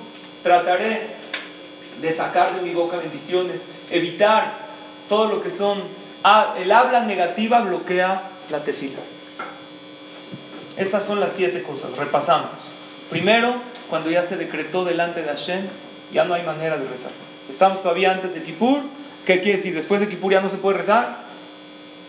trataré 0.42 1.08
de 2.00 2.16
sacar 2.16 2.54
de 2.54 2.62
mi 2.62 2.72
boca 2.72 2.96
bendiciones, 2.96 3.60
evitar 3.90 4.60
todo 5.10 5.26
lo 5.26 5.42
que 5.42 5.50
son, 5.50 5.82
ah, 6.24 6.54
el 6.56 6.72
habla 6.72 7.00
negativa 7.00 7.60
bloquea 7.60 8.30
la 8.48 8.64
tefila. 8.64 9.00
Estas 10.78 11.04
son 11.04 11.20
las 11.20 11.32
siete 11.36 11.62
cosas, 11.64 11.94
repasamos. 11.98 12.62
Primero, 13.10 13.56
cuando 13.90 14.10
ya 14.10 14.22
se 14.22 14.38
decretó 14.38 14.86
delante 14.86 15.20
de 15.20 15.28
Hashem, 15.28 15.68
ya 16.14 16.24
no 16.24 16.32
hay 16.32 16.44
manera 16.44 16.78
de 16.78 16.88
rezar. 16.88 17.12
Estamos 17.50 17.82
todavía 17.82 18.12
antes 18.12 18.32
de 18.32 18.42
Kippur, 18.42 18.80
¿qué 19.26 19.40
quiere 19.40 19.58
decir? 19.58 19.74
Después 19.74 20.00
de 20.00 20.08
Kippur 20.08 20.32
ya 20.32 20.40
no 20.40 20.50
se 20.50 20.58
puede 20.58 20.78
rezar. 20.78 21.24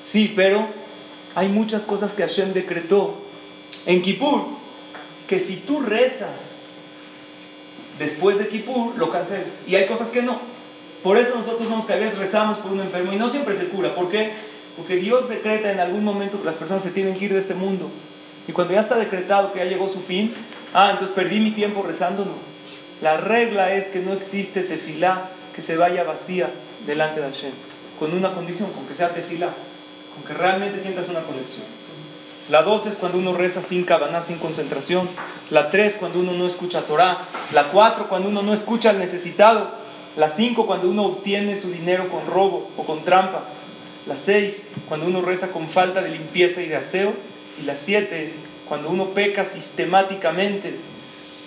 Sí, 0.05 0.33
pero 0.35 0.67
hay 1.35 1.49
muchas 1.49 1.83
cosas 1.83 2.13
que 2.13 2.23
Hashem 2.23 2.53
decretó 2.53 3.23
en 3.85 4.01
Kippur, 4.01 4.45
que 5.27 5.41
si 5.41 5.57
tú 5.57 5.81
rezas 5.81 6.39
después 7.99 8.37
de 8.37 8.47
Kippur 8.47 8.97
lo 8.97 9.09
cancelas. 9.09 9.53
Y 9.67 9.75
hay 9.75 9.87
cosas 9.87 10.09
que 10.09 10.21
no. 10.21 10.39
Por 11.01 11.17
eso 11.17 11.35
nosotros 11.35 11.69
vamos 11.69 11.85
que 11.85 11.93
a 11.93 11.97
veces 11.97 12.17
rezamos 12.17 12.57
por 12.59 12.71
un 12.71 12.79
enfermo 12.79 13.11
y 13.11 13.17
no 13.17 13.29
siempre 13.29 13.57
se 13.57 13.67
cura. 13.67 13.93
¿Por 13.93 14.09
qué? 14.09 14.31
Porque 14.77 14.95
Dios 14.95 15.27
decreta 15.29 15.71
en 15.71 15.79
algún 15.79 16.03
momento 16.03 16.39
que 16.39 16.45
las 16.45 16.55
personas 16.55 16.83
se 16.83 16.91
tienen 16.91 17.15
que 17.15 17.25
ir 17.25 17.33
de 17.33 17.39
este 17.39 17.53
mundo. 17.53 17.89
Y 18.47 18.51
cuando 18.51 18.73
ya 18.73 18.81
está 18.81 18.95
decretado 18.95 19.53
que 19.53 19.59
ya 19.59 19.65
llegó 19.65 19.89
su 19.89 20.01
fin, 20.01 20.33
ah, 20.73 20.91
entonces 20.91 21.15
perdí 21.15 21.39
mi 21.39 21.51
tiempo 21.51 21.83
rezando, 21.83 22.25
no. 22.25 22.53
La 23.01 23.17
regla 23.17 23.73
es 23.73 23.85
que 23.85 23.99
no 23.99 24.13
existe 24.13 24.61
tefilá 24.61 25.31
que 25.53 25.61
se 25.61 25.75
vaya 25.75 26.03
vacía 26.03 26.49
delante 26.85 27.21
de 27.21 27.27
Hashem. 27.27 27.51
Con 27.99 28.13
una 28.13 28.33
condición, 28.33 28.71
con 28.71 28.85
que 28.87 28.95
sea 28.95 29.13
tefilá. 29.13 29.53
Con 30.13 30.23
que 30.23 30.33
realmente 30.33 30.81
sientas 30.81 31.07
una 31.09 31.21
conexión. 31.21 31.65
La 32.49 32.61
dos 32.61 32.85
es 32.85 32.97
cuando 32.97 33.17
uno 33.17 33.33
reza 33.33 33.61
sin 33.69 33.83
cabana, 33.83 34.23
sin 34.23 34.37
concentración. 34.37 35.09
La 35.49 35.71
tres 35.71 35.95
cuando 35.95 36.19
uno 36.19 36.33
no 36.33 36.45
escucha 36.45 36.81
Torah. 36.81 37.27
La 37.53 37.69
cuatro 37.69 38.09
cuando 38.09 38.27
uno 38.27 38.41
no 38.41 38.53
escucha 38.53 38.89
al 38.89 38.99
necesitado. 38.99 39.71
La 40.17 40.31
cinco 40.31 40.67
cuando 40.67 40.89
uno 40.89 41.03
obtiene 41.03 41.55
su 41.55 41.71
dinero 41.71 42.09
con 42.09 42.27
robo 42.27 42.69
o 42.75 42.83
con 42.83 43.03
trampa. 43.03 43.45
La 44.05 44.17
seis 44.17 44.61
cuando 44.89 45.05
uno 45.05 45.21
reza 45.21 45.51
con 45.51 45.69
falta 45.69 46.01
de 46.01 46.09
limpieza 46.09 46.61
y 46.61 46.67
de 46.67 46.75
aseo. 46.75 47.13
Y 47.61 47.63
la 47.63 47.77
siete 47.77 48.33
cuando 48.67 48.89
uno 48.89 49.13
peca 49.13 49.45
sistemáticamente. 49.45 50.75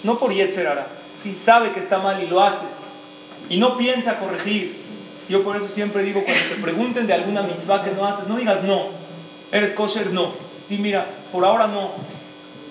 No 0.03 0.19
por 0.19 0.33
Yetzerara. 0.33 0.87
Si 1.23 1.35
sabe 1.45 1.73
que 1.73 1.81
está 1.81 1.99
mal 1.99 2.23
y 2.23 2.27
lo 2.27 2.43
hace. 2.43 2.67
Y 3.51 3.59
no 3.59 3.77
piensa 3.77 4.19
corregir. 4.19 4.86
Yo 5.29 5.43
por 5.43 5.57
eso 5.57 5.69
siempre 5.69 6.03
digo, 6.03 6.25
cuando 6.25 6.45
te 6.55 6.63
pregunten 6.63 7.07
de 7.07 7.15
alguna 7.15 7.43
mitzvah 7.43 7.85
que 7.85 7.91
no 7.93 8.07
haces, 8.07 8.29
no 8.29 8.37
digas 8.37 8.63
no. 8.63 8.91
¿Eres 9.51 9.73
kosher? 9.73 10.13
No 10.13 10.35
Sí, 10.69 10.79
mira, 10.79 11.07
por 11.33 11.45
ahora 11.45 11.67
no. 11.67 11.93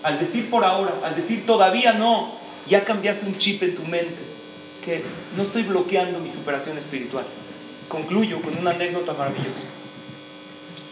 Al 0.04 0.20
decir 0.20 0.50
por 0.50 0.64
ahora, 0.64 0.96
al 1.04 1.16
decir 1.16 1.46
todavía 1.46 1.94
no, 1.94 2.36
ya 2.68 2.84
cambiaste 2.84 3.26
un 3.26 3.38
chip 3.38 3.64
en 3.64 3.76
tu 3.76 3.84
mente. 3.84 4.36
que 4.84 5.04
no 5.36 5.42
estoy 5.42 5.64
bloqueando 5.64 6.20
mi 6.20 6.30
superación 6.30 6.78
espiritual. 6.78 7.26
Concluyo 7.90 8.40
con 8.42 8.56
una 8.56 8.72
anécdota 8.72 9.14
maravillosa. 9.14 9.64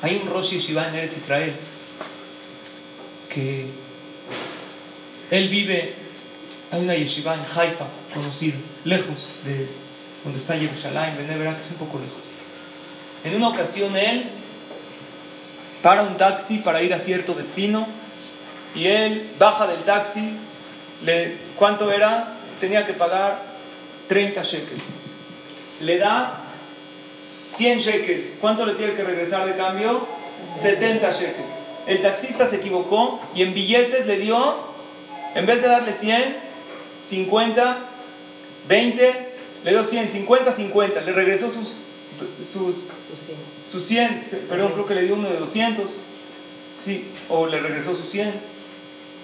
Hay 0.02 0.20
un 0.24 0.30
Rosh 0.30 0.52
Yeshiva 0.52 0.90
en 0.90 0.96
Eretz 0.96 1.18
Israel 1.18 1.54
que 3.30 3.68
él 5.32 5.50
vive, 5.50 5.94
hay 6.72 6.82
una 6.82 6.96
yeshiva 6.96 7.36
en 7.36 7.42
Haifa, 7.42 7.88
conocido, 8.14 8.58
lejos 8.84 9.32
de 9.46 9.68
donde 10.24 10.40
está 10.40 10.56
Jerusalén, 10.56 11.16
Benevera, 11.18 11.56
que 11.56 11.62
es 11.62 11.72
un 11.72 11.78
poco 11.78 12.00
lejos. 12.00 12.22
En 13.24 13.36
una 13.36 13.50
ocasión 13.50 13.96
él 13.96 14.30
para 15.82 16.04
un 16.04 16.16
taxi 16.18 16.60
para 16.60 16.82
ir 16.82 16.94
a 16.94 17.00
cierto 17.00 17.34
destino 17.34 17.86
y 18.74 18.88
él 18.88 19.34
baja 19.38 19.68
del 19.68 19.84
taxi, 19.84 20.38
le, 21.04 21.38
¿cuánto 21.56 21.92
era? 21.92 22.38
Tenía 22.60 22.86
que 22.86 22.94
pagar 22.94 23.42
30 24.08 24.42
shekels. 24.44 24.84
Le 25.82 25.98
da 25.98 26.40
100 27.56 27.80
shekels. 27.80 28.26
¿Cuánto 28.40 28.66
le 28.66 28.76
tiene 28.76 28.94
que 28.94 29.04
regresar 29.04 29.46
de 29.46 29.56
cambio? 29.56 30.08
70 30.62 31.12
shekels. 31.12 31.64
El 31.86 32.02
taxista 32.02 32.50
se 32.50 32.56
equivocó 32.56 33.20
y 33.36 33.42
en 33.42 33.54
billetes 33.54 34.06
le 34.06 34.18
dio, 34.18 34.56
en 35.36 35.46
vez 35.46 35.62
de 35.62 35.68
darle 35.68 35.94
100, 36.00 36.38
50, 37.10 37.78
20, 38.70 39.33
le 39.64 39.72
dio 39.72 39.84
100, 39.84 40.12
50, 40.12 40.52
50. 40.52 41.02
Le 41.02 41.12
regresó 41.12 41.50
sus, 41.52 41.76
sus, 42.52 42.88
sus 43.66 43.86
100. 43.86 44.48
perdón, 44.50 44.74
creo 44.74 44.86
que 44.86 44.96
le 44.96 45.04
dio 45.04 45.16
uno 45.16 45.30
de 45.30 45.38
200. 45.38 45.92
Sí, 46.84 47.12
o 47.30 47.48
le 47.48 47.60
regresó 47.60 47.96
sus 47.96 48.10
100. 48.10 48.34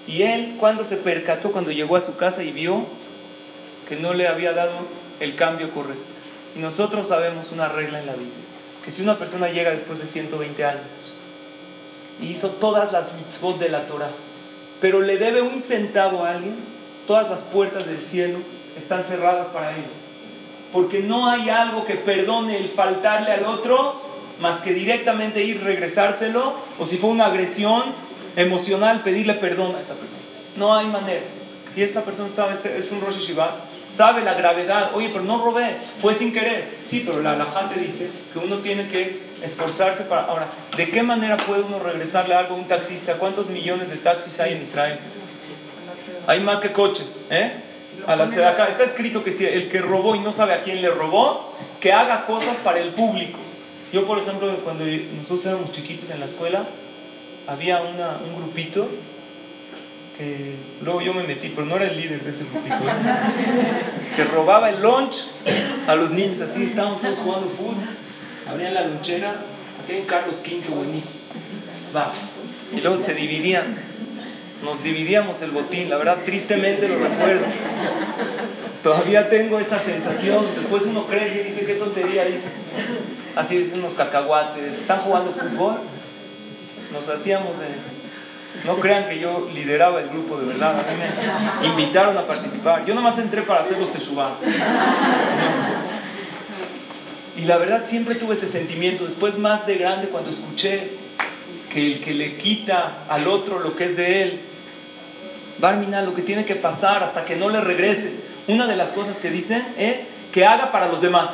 Y 0.06 0.22
él, 0.22 0.56
cuando 0.58 0.84
se 0.84 0.96
percató, 0.96 1.52
cuando 1.52 1.70
llegó 1.70 1.96
a 1.96 2.00
su 2.00 2.16
casa 2.16 2.42
y 2.42 2.52
vio 2.52 2.86
que 3.88 3.96
no 3.96 4.14
le 4.14 4.28
había 4.28 4.52
dado 4.52 4.86
el 5.20 5.36
cambio 5.36 5.70
correcto. 5.72 6.04
Y 6.56 6.58
nosotros 6.58 7.08
sabemos 7.08 7.50
una 7.52 7.68
regla 7.68 8.00
en 8.00 8.06
la 8.06 8.14
Biblia, 8.14 8.44
que 8.84 8.90
si 8.90 9.02
una 9.02 9.18
persona 9.18 9.48
llega 9.48 9.70
después 9.70 9.98
de 9.98 10.06
120 10.06 10.64
años 10.64 11.16
y 12.20 12.28
hizo 12.28 12.50
todas 12.52 12.92
las 12.92 13.12
mitzvot 13.14 13.58
de 13.58 13.68
la 13.68 13.86
Torah, 13.86 14.10
pero 14.80 15.00
le 15.00 15.16
debe 15.18 15.42
un 15.42 15.60
centavo 15.60 16.24
a 16.24 16.30
alguien, 16.30 16.56
todas 17.06 17.28
las 17.30 17.40
puertas 17.42 17.86
del 17.86 18.00
cielo 18.06 18.38
están 18.76 19.04
cerradas 19.04 19.48
para 19.48 19.76
él. 19.76 19.84
Porque 20.72 21.00
no 21.00 21.28
hay 21.28 21.50
algo 21.50 21.84
que 21.84 21.96
perdone 21.96 22.56
el 22.56 22.68
faltarle 22.70 23.32
al 23.32 23.44
otro 23.44 24.10
más 24.40 24.62
que 24.62 24.72
directamente 24.72 25.42
ir 25.42 25.62
regresárselo 25.62 26.54
o 26.78 26.86
si 26.86 26.96
fue 26.96 27.10
una 27.10 27.26
agresión 27.26 27.84
emocional 28.36 29.02
pedirle 29.02 29.34
perdón 29.34 29.76
a 29.76 29.80
esa 29.80 29.94
persona. 29.94 30.22
No 30.56 30.74
hay 30.74 30.86
manera. 30.86 31.22
Y 31.76 31.82
esta 31.82 32.02
persona 32.02 32.28
estaba, 32.28 32.54
este, 32.54 32.78
es 32.78 32.90
un 32.90 33.00
Rosh 33.00 33.18
Shiva, 33.18 33.56
sabe 33.96 34.22
la 34.22 34.34
gravedad. 34.34 34.90
Oye, 34.94 35.10
pero 35.12 35.24
no 35.24 35.44
robé, 35.44 35.76
fue 36.00 36.14
sin 36.14 36.32
querer. 36.32 36.78
Sí, 36.86 37.02
pero 37.06 37.22
la 37.22 37.32
alajá 37.32 37.68
te 37.68 37.78
dice 37.78 38.10
que 38.32 38.38
uno 38.38 38.58
tiene 38.58 38.88
que 38.88 39.20
esforzarse 39.42 40.04
para... 40.04 40.22
Ahora, 40.22 40.48
¿de 40.76 40.90
qué 40.90 41.02
manera 41.02 41.36
puede 41.36 41.62
uno 41.62 41.78
regresarle 41.78 42.34
algo 42.34 42.54
a 42.54 42.58
un 42.58 42.66
taxista? 42.66 43.18
¿Cuántos 43.18 43.48
millones 43.48 43.88
de 43.88 43.96
taxis 43.96 44.38
hay 44.40 44.54
en 44.54 44.62
Israel? 44.62 44.98
Hay 46.26 46.40
más 46.40 46.60
que 46.60 46.72
coches, 46.72 47.06
¿eh? 47.30 47.52
A 48.06 48.16
la 48.16 48.24
está 48.24 48.84
escrito 48.84 49.22
que 49.24 49.32
si 49.32 49.44
el 49.44 49.68
que 49.68 49.80
robó 49.80 50.14
y 50.14 50.20
no 50.20 50.32
sabe 50.32 50.54
a 50.54 50.62
quién 50.62 50.80
le 50.82 50.90
robó, 50.90 51.54
que 51.80 51.92
haga 51.92 52.26
cosas 52.26 52.56
para 52.58 52.80
el 52.80 52.90
público. 52.90 53.38
Yo, 53.92 54.06
por 54.06 54.18
ejemplo, 54.18 54.54
cuando 54.62 54.84
nosotros 54.84 55.46
éramos 55.46 55.72
chiquitos 55.72 56.10
en 56.10 56.20
la 56.20 56.26
escuela, 56.26 56.64
había 57.46 57.80
una, 57.82 58.18
un 58.24 58.36
grupito 58.36 58.88
que 60.16 60.54
luego 60.82 61.00
yo 61.00 61.14
me 61.14 61.22
metí, 61.22 61.48
pero 61.48 61.66
no 61.66 61.76
era 61.76 61.86
el 61.86 61.96
líder 61.96 62.22
de 62.22 62.30
ese 62.30 62.44
grupito, 62.44 62.74
¿eh? 62.74 64.12
que 64.16 64.24
robaba 64.24 64.68
el 64.68 64.82
lunch 64.82 65.16
a 65.86 65.94
los 65.94 66.10
niños, 66.10 66.40
así 66.42 66.64
estaban 66.64 67.00
todos 67.00 67.18
jugando 67.20 67.48
fútbol, 67.50 67.76
abrían 68.46 68.74
la 68.74 68.82
lonchera, 68.82 69.36
aquí 69.82 69.92
hay 69.92 70.00
un 70.00 70.06
Carlos 70.06 70.42
V 70.44 70.74
buenísimo, 70.74 71.14
va, 71.96 72.12
y 72.70 72.80
luego 72.82 73.00
se 73.02 73.14
dividían, 73.14 73.78
nos 74.62 74.82
dividíamos 74.82 75.40
el 75.42 75.50
botín, 75.50 75.88
la 75.88 75.96
verdad 75.96 76.18
tristemente 76.24 76.88
lo 76.88 76.98
recuerdo, 76.98 77.46
todavía 78.82 79.28
tengo 79.28 79.58
esa 79.58 79.80
sensación, 79.84 80.46
después 80.56 80.84
uno 80.84 81.06
crece 81.06 81.40
y 81.40 81.50
dice, 81.50 81.64
qué 81.64 81.74
tontería 81.74 82.24
así 83.36 83.56
dicen 83.56 83.78
unos 83.78 83.94
cacahuates, 83.94 84.80
están 84.80 85.00
jugando 85.00 85.32
fútbol, 85.32 85.80
nos 86.92 87.08
hacíamos 87.08 87.58
de... 87.58 88.00
No 88.64 88.76
crean 88.80 89.06
que 89.06 89.20
yo 89.20 89.48
lideraba 89.54 90.00
el 90.00 90.08
grupo 90.08 90.36
de 90.36 90.46
verdad, 90.46 90.80
a 90.80 90.92
mí 90.92 90.98
me 91.60 91.66
invitaron 91.68 92.18
a 92.18 92.26
participar. 92.26 92.84
Yo 92.84 92.94
nomás 92.96 93.16
entré 93.16 93.42
para 93.42 93.60
hacer 93.60 93.78
los 93.78 93.92
teshuvah. 93.92 94.38
Y 97.36 97.42
la 97.42 97.58
verdad 97.58 97.84
siempre 97.86 98.16
tuve 98.16 98.34
ese 98.34 98.50
sentimiento, 98.50 99.04
después 99.04 99.38
más 99.38 99.66
de 99.66 99.76
grande 99.76 100.08
cuando 100.08 100.30
escuché 100.30 100.90
que 101.72 101.80
el 101.80 102.00
que 102.00 102.12
le 102.12 102.36
quita 102.38 103.04
al 103.08 103.28
otro 103.28 103.60
lo 103.60 103.76
que 103.76 103.84
es 103.84 103.96
de 103.96 104.22
él, 104.22 104.40
Barmina, 105.60 106.02
lo 106.02 106.14
que 106.14 106.22
tiene 106.22 106.44
que 106.44 106.56
pasar 106.56 107.02
hasta 107.02 107.24
que 107.24 107.36
no 107.36 107.48
le 107.48 107.60
regrese. 107.60 108.12
Una 108.48 108.66
de 108.66 108.76
las 108.76 108.90
cosas 108.90 109.16
que 109.18 109.30
dicen 109.30 109.74
es 109.76 109.96
que 110.32 110.44
haga 110.44 110.72
para 110.72 110.88
los 110.88 111.00
demás 111.00 111.28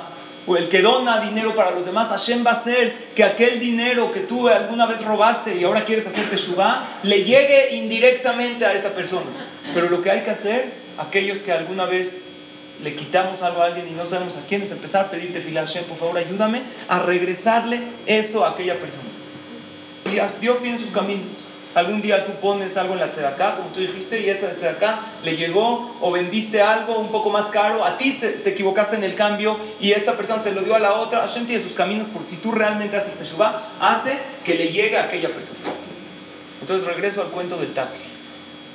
o 0.46 0.56
el 0.56 0.68
que 0.68 0.80
dona 0.80 1.20
dinero 1.20 1.54
para 1.54 1.72
los 1.72 1.84
demás, 1.84 2.08
Hashem 2.08 2.46
va 2.46 2.52
a 2.52 2.54
hacer 2.54 3.08
que 3.14 3.24
aquel 3.24 3.58
dinero 3.58 4.12
que 4.12 4.20
tú 4.20 4.48
alguna 4.48 4.86
vez 4.86 5.04
robaste 5.04 5.56
y 5.56 5.64
ahora 5.64 5.84
quieres 5.84 6.06
hacerte 6.06 6.36
shubá, 6.36 7.00
le 7.02 7.24
llegue 7.24 7.74
indirectamente 7.74 8.64
a 8.64 8.72
esa 8.72 8.90
persona. 8.90 9.26
Pero 9.74 9.88
lo 9.90 10.00
que 10.00 10.10
hay 10.10 10.22
que 10.22 10.30
hacer, 10.30 10.72
aquellos 10.98 11.40
que 11.40 11.52
alguna 11.52 11.86
vez 11.86 12.16
le 12.82 12.94
quitamos 12.94 13.42
algo 13.42 13.60
a 13.60 13.66
alguien 13.66 13.88
y 13.88 13.92
no 13.92 14.06
sabemos 14.06 14.36
a 14.36 14.46
quién, 14.46 14.62
es 14.62 14.70
empezar 14.70 15.06
a 15.06 15.10
pedirte 15.10 15.40
fila 15.40 15.66
Hashem, 15.66 15.84
por 15.84 15.98
favor 15.98 16.16
ayúdame 16.16 16.62
a 16.88 17.00
regresarle 17.00 17.80
eso 18.06 18.44
a 18.44 18.50
aquella 18.50 18.78
persona. 18.78 19.08
Y 20.04 20.40
Dios 20.40 20.60
tiene 20.60 20.78
sus 20.78 20.90
caminos. 20.90 21.45
Algún 21.76 22.00
día 22.00 22.24
tú 22.24 22.32
pones 22.40 22.74
algo 22.78 22.94
en 22.94 23.00
la 23.00 23.12
tzedaká, 23.12 23.56
como 23.56 23.68
tú 23.68 23.80
dijiste, 23.80 24.18
y 24.22 24.30
esa 24.30 24.56
tzedaká 24.56 25.18
le 25.22 25.36
llegó 25.36 25.98
o 26.00 26.10
vendiste 26.10 26.62
algo 26.62 26.98
un 26.98 27.12
poco 27.12 27.28
más 27.28 27.50
caro, 27.50 27.84
a 27.84 27.98
ti 27.98 28.12
te 28.12 28.48
equivocaste 28.48 28.96
en 28.96 29.04
el 29.04 29.14
cambio 29.14 29.58
y 29.78 29.92
esta 29.92 30.16
persona 30.16 30.42
se 30.42 30.52
lo 30.52 30.62
dio 30.62 30.74
a 30.74 30.78
la 30.78 30.94
otra. 30.94 31.20
Hashem 31.20 31.44
tiene 31.44 31.62
sus 31.62 31.74
caminos, 31.74 32.08
por 32.08 32.22
si 32.22 32.36
tú 32.36 32.50
realmente 32.50 32.96
haces 32.96 33.18
teshuvah, 33.18 33.72
hace 33.78 34.18
que 34.42 34.54
le 34.54 34.72
llegue 34.72 34.96
a 34.96 35.02
aquella 35.02 35.28
persona. 35.28 35.58
Entonces 36.62 36.88
regreso 36.88 37.20
al 37.20 37.28
cuento 37.28 37.58
del 37.58 37.74
taxi. 37.74 38.08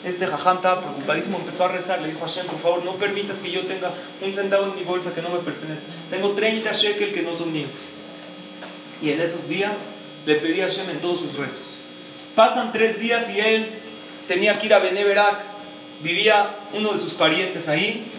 Este 0.03 0.27
jajam 0.27 0.57
estaba 0.57 0.81
preocupadísimo, 0.81 1.39
empezó 1.39 1.65
a 1.65 1.69
rezar, 1.69 2.03
le 2.03 2.09
dijo 2.09 2.23
a 2.23 2.27
Hashem, 2.27 2.45
por 2.45 2.59
favor, 2.59 2.85
no 2.85 2.97
permitas 2.97 3.39
que 3.39 3.49
yo 3.49 3.65
tenga 3.65 3.93
un 4.21 4.31
centavo 4.31 4.65
en 4.65 4.75
mi 4.75 4.83
bolsa 4.83 5.11
que 5.11 5.23
no 5.23 5.29
me 5.29 5.39
pertenece. 5.39 5.87
Tengo 6.11 6.33
30 6.33 6.71
shekel 6.73 7.15
que 7.15 7.23
no 7.23 7.35
son 7.35 7.51
míos. 7.51 7.71
Y 9.01 9.09
en 9.09 9.21
esos 9.21 9.49
días 9.49 9.73
le 10.27 10.35
pedí 10.35 10.61
a 10.61 10.65
Hashem 10.65 10.87
en 10.91 10.99
todos 10.99 11.21
sus 11.21 11.35
rezos 11.35 11.70
Pasan 12.35 12.71
tres 12.71 12.99
días 12.99 13.29
y 13.29 13.39
él 13.39 13.69
tenía 14.27 14.59
que 14.59 14.67
ir 14.67 14.73
a 14.73 14.79
Beneverac, 14.79 15.37
vivía 16.01 16.59
uno 16.73 16.93
de 16.93 16.99
sus 16.99 17.13
parientes 17.13 17.67
ahí, 17.67 18.11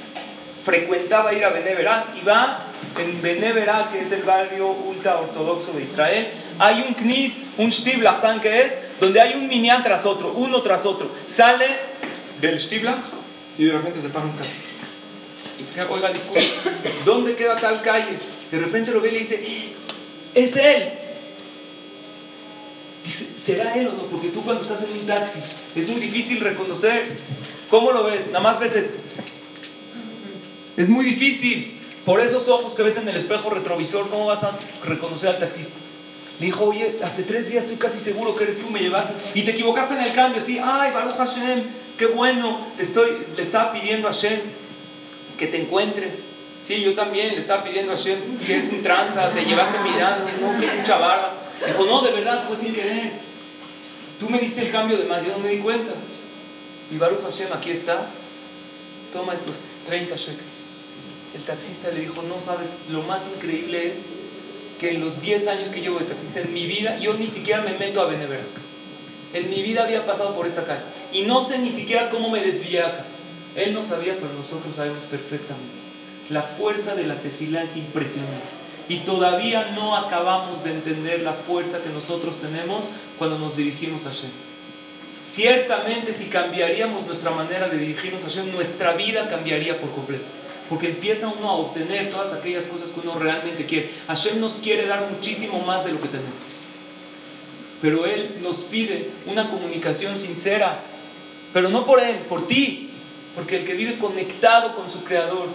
frecuentaba 0.64 1.33
ir 1.33 1.44
a 1.44 1.51
Beneverac 1.51 2.16
y 2.20 2.25
va 2.25 2.66
en 2.98 3.22
Beneverac, 3.22 3.90
que 3.90 4.01
es 4.03 4.12
el 4.12 4.22
barrio 4.22 4.68
ultra 4.68 5.18
ortodoxo 5.18 5.72
de 5.72 5.83
Israel, 5.83 6.29
hay 6.59 6.85
un 6.87 6.94
knis, 6.94 7.33
un 7.57 7.70
shtiblach, 7.70 8.40
que 8.40 8.61
es? 8.61 8.72
Donde 9.01 9.20
hay 9.20 9.35
un 9.35 9.48
minyan 9.48 9.83
tras 9.83 10.05
otro, 10.05 10.33
uno 10.33 10.61
tras 10.62 10.85
otro. 10.85 11.11
Sale 11.35 11.66
del 12.40 12.59
shtiblach 12.59 12.98
y 13.59 13.64
de 13.64 13.72
repente 13.72 14.03
se 14.03 14.09
para 14.09 14.27
un. 14.27 14.33
Dice, 15.59 15.83
oiga, 15.88 16.12
disculpe, 16.12 16.42
¿dónde 17.05 17.35
queda 17.35 17.57
tal 17.57 17.83
calle? 17.83 18.18
De 18.51 18.59
repente 18.59 18.90
lo 18.90 19.01
ve 19.01 19.09
y 19.09 19.12
le 19.12 19.18
dice, 19.20 19.75
es 20.35 20.57
él. 20.57 21.02
Dice, 23.05 23.29
¿será 23.45 23.75
él 23.75 23.88
o 23.88 23.93
no? 23.93 24.03
Porque 24.05 24.29
tú 24.29 24.43
cuando 24.43 24.62
estás 24.62 24.83
en 24.83 25.01
un 25.01 25.07
taxi 25.07 25.41
es 25.75 25.88
muy 25.88 26.01
difícil 26.01 26.41
reconocer. 26.41 27.17
¿Cómo 27.69 27.91
lo 27.91 28.05
ves? 28.05 28.27
Nada 28.29 28.41
más 28.41 28.61
ves 28.61 28.74
esto. 28.74 28.99
Es 30.76 30.89
muy 30.89 31.05
difícil. 31.05 31.79
Por 32.05 32.20
esos 32.20 32.49
ojos 32.49 32.74
que 32.74 32.83
ves 32.83 32.97
en 32.97 33.09
el 33.09 33.16
espejo 33.16 33.51
retrovisor, 33.51 34.09
¿cómo 34.09 34.26
vas 34.26 34.43
a 34.43 34.59
reconocer 34.85 35.31
al 35.31 35.39
taxista? 35.39 35.72
Le 36.41 36.47
dijo, 36.47 36.64
oye, 36.64 36.99
hace 37.03 37.22
tres 37.22 37.49
días 37.49 37.64
estoy 37.64 37.79
casi 37.79 38.01
seguro 38.01 38.35
que 38.35 38.45
eres 38.45 38.59
tú, 38.59 38.68
me 38.70 38.81
llevaste 38.81 39.14
y 39.35 39.43
te 39.43 39.53
equivocaste 39.53 39.95
en 39.95 40.01
el 40.01 40.12
cambio. 40.12 40.41
Sí, 40.41 40.59
ay, 40.62 40.91
Baruch 40.93 41.16
Hashem, 41.16 41.64
qué 41.97 42.07
bueno. 42.07 42.66
Te 42.76 42.85
estoy, 42.85 43.26
le 43.37 43.43
estaba 43.43 43.72
pidiendo 43.72 44.09
a 44.09 44.12
Hashem 44.12 44.41
que 45.39 45.47
te 45.47 45.62
encuentre. 45.62 46.11
Sí, 46.62 46.81
yo 46.81 46.95
también 46.95 47.35
le 47.35 47.41
estaba 47.43 47.62
pidiendo 47.62 47.93
a 47.93 47.97
Hashem 47.97 48.39
que 48.39 48.53
eres 48.55 48.72
un 48.72 48.83
tranza, 48.83 49.31
te 49.31 49.45
llevaste 49.45 49.79
mirando, 49.89 50.31
no, 50.41 50.61
que 50.61 50.66
mucha 50.66 50.97
barba. 50.99 51.41
Dijo, 51.67 51.87
no, 51.87 52.03
de 52.03 52.13
verdad, 52.13 52.45
fue 52.49 52.57
sin 52.57 52.75
querer. 52.75 53.13
Tú 54.19 54.29
me 54.29 54.39
diste 54.39 54.63
el 54.63 54.71
cambio 54.71 54.99
de 54.99 55.05
más, 55.05 55.25
yo 55.25 55.33
no 55.33 55.39
me 55.39 55.51
di 55.51 55.59
cuenta. 55.59 55.93
Y 56.91 56.97
Baruch 56.97 57.23
Hashem, 57.23 57.53
aquí 57.53 57.71
estás. 57.71 58.07
Toma 59.13 59.35
estos 59.35 59.61
30 59.87 60.17
shekels. 60.17 60.43
El 61.35 61.43
taxista 61.45 61.91
le 61.91 62.01
dijo, 62.01 62.23
no 62.23 62.41
sabes, 62.41 62.69
lo 62.91 63.03
más 63.03 63.23
increíble 63.35 63.87
es 63.89 63.95
que 64.79 64.91
en 64.91 65.01
los 65.01 65.21
10 65.21 65.49
años 65.49 65.69
que 65.71 65.81
llevo 65.81 65.99
de 65.99 66.07
taxista 66.07 66.41
en 66.41 66.53
mi 66.53 66.67
vida, 66.67 66.99
yo 66.99 67.15
ni 67.15 67.29
siquiera 67.29 67.63
me 67.63 67.79
meto 67.79 68.01
a 68.01 68.07
Beneverac. 68.07 68.47
En 69.33 69.49
mi 69.49 69.63
vida 69.63 69.85
había 69.85 70.05
pasado 70.05 70.35
por 70.35 70.47
esta 70.47 70.65
calle. 70.65 70.83
Y 71.13 71.23
no 71.23 71.43
sé 71.45 71.59
ni 71.59 71.71
siquiera 71.71 72.11
cómo 72.11 72.29
me 72.29 72.41
desvié 72.41 72.83
acá. 72.83 73.05
Él 73.55 73.73
no 73.73 73.83
sabía, 73.83 74.17
pero 74.17 74.33
nosotros 74.35 74.75
sabemos 74.75 75.05
perfectamente. 75.05 75.83
La 76.29 76.43
fuerza 76.43 76.95
de 76.95 77.05
la 77.05 77.17
tefila 77.17 77.63
es 77.63 77.77
impresionante. 77.77 78.62
Y 78.89 78.99
todavía 79.01 79.72
no 79.74 79.97
acabamos 79.97 80.62
de 80.64 80.72
entender 80.72 81.20
la 81.20 81.35
fuerza 81.35 81.83
que 81.83 81.91
nosotros 81.91 82.41
tenemos 82.41 82.85
cuando 83.18 83.39
nos 83.39 83.57
dirigimos 83.57 84.05
a 84.07 84.11
Hashem. 84.11 84.30
Ciertamente 85.33 86.14
si 86.14 86.26
cambiaríamos 86.26 87.07
nuestra 87.07 87.30
manera 87.30 87.68
de 87.68 87.78
dirigirnos 87.78 88.22
a 88.22 88.26
Hashem, 88.26 88.53
nuestra 88.53 88.93
vida 88.95 89.28
cambiaría 89.28 89.80
por 89.80 89.91
completo. 89.93 90.24
Porque 90.68 90.89
empieza 90.89 91.28
uno 91.28 91.49
a 91.49 91.55
obtener 91.55 92.11
todas 92.11 92.33
aquellas 92.33 92.66
cosas 92.66 92.91
que 92.91 93.01
uno 93.01 93.18
realmente 93.18 93.64
quiere. 93.66 93.91
Hashem 94.09 94.41
nos 94.41 94.55
quiere 94.55 94.87
dar 94.87 95.11
muchísimo 95.11 95.61
más 95.61 95.85
de 95.85 95.93
lo 95.93 96.01
que 96.01 96.09
tenemos. 96.09 96.33
Pero 97.80 98.07
Él 98.07 98.39
nos 98.43 98.59
pide 98.64 99.11
una 99.26 99.51
comunicación 99.51 100.18
sincera. 100.18 100.83
Pero 101.53 101.68
no 101.68 101.85
por 101.85 102.01
Él, 102.01 102.20
por 102.28 102.47
ti. 102.47 102.91
Porque 103.35 103.59
el 103.59 103.64
que 103.64 103.74
vive 103.74 103.99
conectado 103.99 104.74
con 104.76 104.89
su 104.89 105.03
Creador 105.05 105.49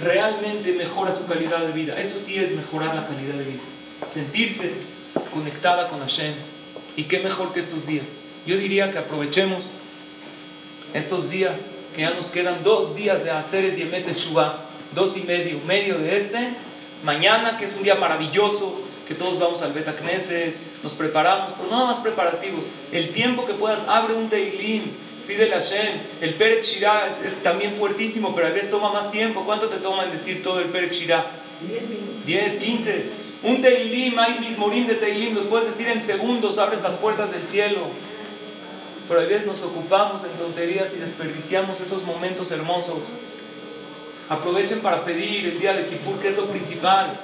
realmente 0.00 0.72
mejora 0.72 1.12
su 1.12 1.26
calidad 1.26 1.60
de 1.60 1.72
vida. 1.72 1.98
Eso 2.00 2.18
sí 2.18 2.36
es 2.36 2.52
mejorar 2.52 2.94
la 2.94 3.06
calidad 3.06 3.34
de 3.34 3.44
vida. 3.44 3.62
Sentirse 4.12 4.72
conectada 5.32 5.88
con 5.88 6.00
Hashem. 6.00 6.34
Y 6.96 7.04
qué 7.04 7.20
mejor 7.20 7.52
que 7.52 7.60
estos 7.60 7.86
días. 7.86 8.06
Yo 8.46 8.56
diría 8.56 8.90
que 8.92 8.98
aprovechemos 8.98 9.64
estos 10.94 11.30
días, 11.30 11.60
que 11.94 12.02
ya 12.02 12.10
nos 12.10 12.30
quedan 12.30 12.62
dos 12.62 12.94
días 12.94 13.22
de 13.24 13.30
hacer 13.30 13.64
el 13.64 13.76
Diemet 13.76 14.12
Shuvah, 14.12 14.66
dos 14.94 15.16
y 15.16 15.22
medio, 15.22 15.60
medio 15.66 15.98
de 15.98 16.16
este. 16.16 16.48
Mañana, 17.02 17.58
que 17.58 17.66
es 17.66 17.74
un 17.74 17.82
día 17.82 17.96
maravilloso, 17.96 18.82
que 19.06 19.14
todos 19.14 19.38
vamos 19.38 19.62
al 19.62 19.72
Beta 19.72 19.94
nos 20.82 20.92
preparamos, 20.92 21.52
pero 21.56 21.70
nada 21.70 21.86
más 21.86 21.98
preparativos. 21.98 22.64
El 22.92 23.10
tiempo 23.10 23.46
que 23.46 23.54
puedas, 23.54 23.80
abre 23.88 24.14
un 24.14 24.28
Teilim, 24.28 24.92
pídele 25.26 25.54
a 25.54 25.60
Hashem. 25.60 26.00
El 26.20 26.34
Perek 26.34 26.62
Shirah 26.62 27.18
es 27.24 27.42
también 27.42 27.76
fuertísimo, 27.76 28.34
pero 28.34 28.46
a 28.46 28.50
veces 28.50 28.70
toma 28.70 28.92
más 28.92 29.10
tiempo. 29.10 29.44
¿Cuánto 29.44 29.68
te 29.68 29.78
toma 29.78 30.04
en 30.04 30.12
decir 30.12 30.42
todo 30.42 30.60
el 30.60 30.66
Perek 30.66 30.92
Shirah? 30.92 31.26
10, 32.24 32.54
15. 32.56 33.04
Un 33.42 33.60
Teilim, 33.60 34.18
hay 34.18 34.40
mismorim 34.40 34.86
de 34.86 34.94
Teilim, 34.94 35.34
los 35.34 35.44
puedes 35.44 35.68
decir 35.68 35.88
en 35.88 36.02
segundos, 36.02 36.58
abres 36.58 36.82
las 36.82 36.94
puertas 36.94 37.30
del 37.30 37.46
cielo. 37.48 37.82
Pero 39.08 39.20
a 39.20 39.24
veces 39.24 39.46
nos 39.46 39.62
ocupamos 39.62 40.24
en 40.24 40.30
tonterías 40.32 40.88
y 40.96 41.00
desperdiciamos 41.00 41.80
esos 41.80 42.04
momentos 42.04 42.50
hermosos. 42.50 43.04
Aprovechen 44.28 44.80
para 44.80 45.04
pedir 45.04 45.46
el 45.46 45.60
día 45.60 45.74
de 45.74 45.86
Kippur, 45.86 46.18
que 46.18 46.28
es 46.28 46.36
lo 46.36 46.46
principal. 46.46 47.20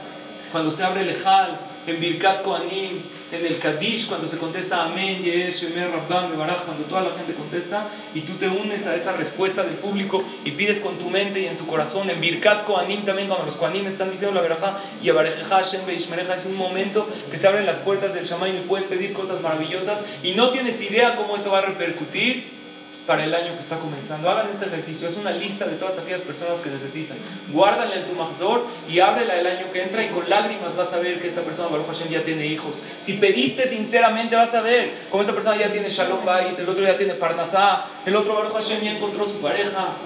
Cuando 0.52 0.70
se 0.70 0.84
abre 0.84 1.00
el 1.00 1.10
Ejal, 1.10 1.58
en 1.86 2.00
Birkat 2.00 2.42
Kohanim, 2.42 3.02
en 3.32 3.46
el 3.46 3.58
Kadish, 3.58 4.06
cuando 4.06 4.28
se 4.28 4.38
contesta 4.38 4.84
Amén, 4.84 5.22
Yesh, 5.22 5.60
Shemer, 5.60 5.90
Rabbam, 5.90 6.36
Baraj, 6.38 6.64
cuando 6.64 6.84
toda 6.84 7.02
la 7.02 7.10
gente 7.12 7.32
contesta 7.34 7.88
y 8.14 8.20
tú 8.20 8.34
te 8.34 8.48
unes 8.48 8.86
a 8.86 8.94
esa 8.94 9.12
respuesta 9.12 9.62
del 9.62 9.76
público 9.76 10.22
y 10.44 10.52
pides 10.52 10.80
con 10.80 10.98
tu 10.98 11.10
mente 11.10 11.40
y 11.40 11.46
en 11.46 11.56
tu 11.56 11.66
corazón, 11.66 12.10
en 12.10 12.20
Birkat 12.20 12.64
Kohanim 12.64 13.04
también, 13.04 13.28
cuando 13.28 13.46
los 13.46 13.56
Kohanim 13.56 13.86
están 13.86 14.10
diciendo 14.10 14.34
la 14.34 14.48
Barajá, 14.48 14.78
y 15.02 15.08
Hashem, 15.08 15.86
Beishmereja, 15.86 16.36
es 16.36 16.46
un 16.46 16.56
momento 16.56 17.08
que 17.30 17.38
se 17.38 17.46
abren 17.46 17.66
las 17.66 17.78
puertas 17.78 18.14
del 18.14 18.24
Shamayim 18.24 18.56
y 18.56 18.66
puedes 18.66 18.86
pedir 18.86 19.12
cosas 19.12 19.40
maravillosas 19.40 19.98
y 20.22 20.32
no 20.32 20.50
tienes 20.50 20.80
idea 20.80 21.16
cómo 21.16 21.36
eso 21.36 21.50
va 21.50 21.58
a 21.58 21.62
repercutir 21.62 22.61
para 23.06 23.24
el 23.24 23.34
año 23.34 23.54
que 23.54 23.60
está 23.60 23.78
comenzando. 23.78 24.30
Hagan 24.30 24.48
este 24.50 24.66
ejercicio, 24.66 25.08
es 25.08 25.16
una 25.16 25.30
lista 25.32 25.66
de 25.66 25.76
todas 25.76 25.98
aquellas 25.98 26.22
personas 26.22 26.60
que 26.60 26.70
necesitan. 26.70 27.16
Guárdala 27.50 27.96
en 27.96 28.06
tu 28.06 28.14
mazor 28.14 28.66
y 28.88 29.00
ábrela 29.00 29.38
el 29.38 29.46
año 29.46 29.72
que 29.72 29.82
entra 29.82 30.04
y 30.04 30.08
con 30.08 30.28
lágrimas 30.28 30.76
vas 30.76 30.92
a 30.92 30.98
ver 30.98 31.20
que 31.20 31.28
esta 31.28 31.42
persona, 31.42 31.68
Baruch 31.68 31.86
Hashem, 31.88 32.08
ya 32.08 32.22
tiene 32.22 32.46
hijos. 32.46 32.74
Si 33.02 33.14
pediste 33.14 33.68
sinceramente 33.68 34.36
vas 34.36 34.54
a 34.54 34.60
ver 34.60 35.06
cómo 35.10 35.22
esta 35.22 35.34
persona 35.34 35.56
ya 35.56 35.72
tiene 35.72 35.88
Shalom 35.88 36.24
Bait, 36.24 36.58
el 36.58 36.68
otro 36.68 36.84
ya 36.84 36.96
tiene 36.96 37.14
Parnasá, 37.14 37.86
el 38.06 38.14
otro 38.14 38.34
Baruch 38.34 38.52
Hashem 38.52 38.82
ya 38.82 38.92
encontró 38.92 39.26
su 39.26 39.40
pareja. 39.40 39.96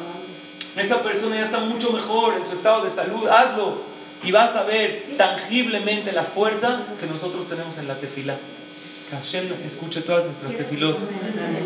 Esta 0.77 1.03
persona 1.03 1.37
ya 1.37 1.45
está 1.47 1.59
mucho 1.61 1.91
mejor 1.91 2.35
en 2.35 2.47
su 2.47 2.53
estado 2.53 2.85
de 2.85 2.91
salud, 2.91 3.27
hazlo 3.29 3.97
y 4.23 4.33
vas 4.33 4.55
a 4.57 4.65
ver 4.65 5.05
tangiblemente 5.17 6.13
la 6.13 6.25
fuerza 6.25 6.81
que 6.99 7.07
nosotros 7.07 7.47
tenemos 7.47 7.79
en 7.79 7.89
la 7.89 7.97
tefila. 7.97 8.37
Que 9.09 9.15
Hashem 9.15 9.53
escuche 9.65 10.01
todas 10.01 10.25
nuestras 10.25 10.57
tefilot. 10.57 10.99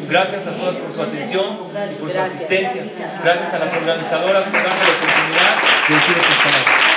Gracias 0.08 0.46
a 0.46 0.56
todas 0.56 0.76
por 0.76 0.92
su 0.92 1.00
atención 1.00 1.70
y 1.90 1.94
por 1.94 2.10
su 2.10 2.18
asistencia. 2.18 2.84
Gracias 3.22 3.54
a 3.54 3.58
las 3.58 3.74
organizadoras 3.74 4.44
por 4.44 4.62
darme 4.62 4.84
la 4.84 4.92
oportunidad 4.92 5.62
de 5.88 5.94
decir 5.94 6.16
estas 6.18 6.36
palabras. 6.36 6.89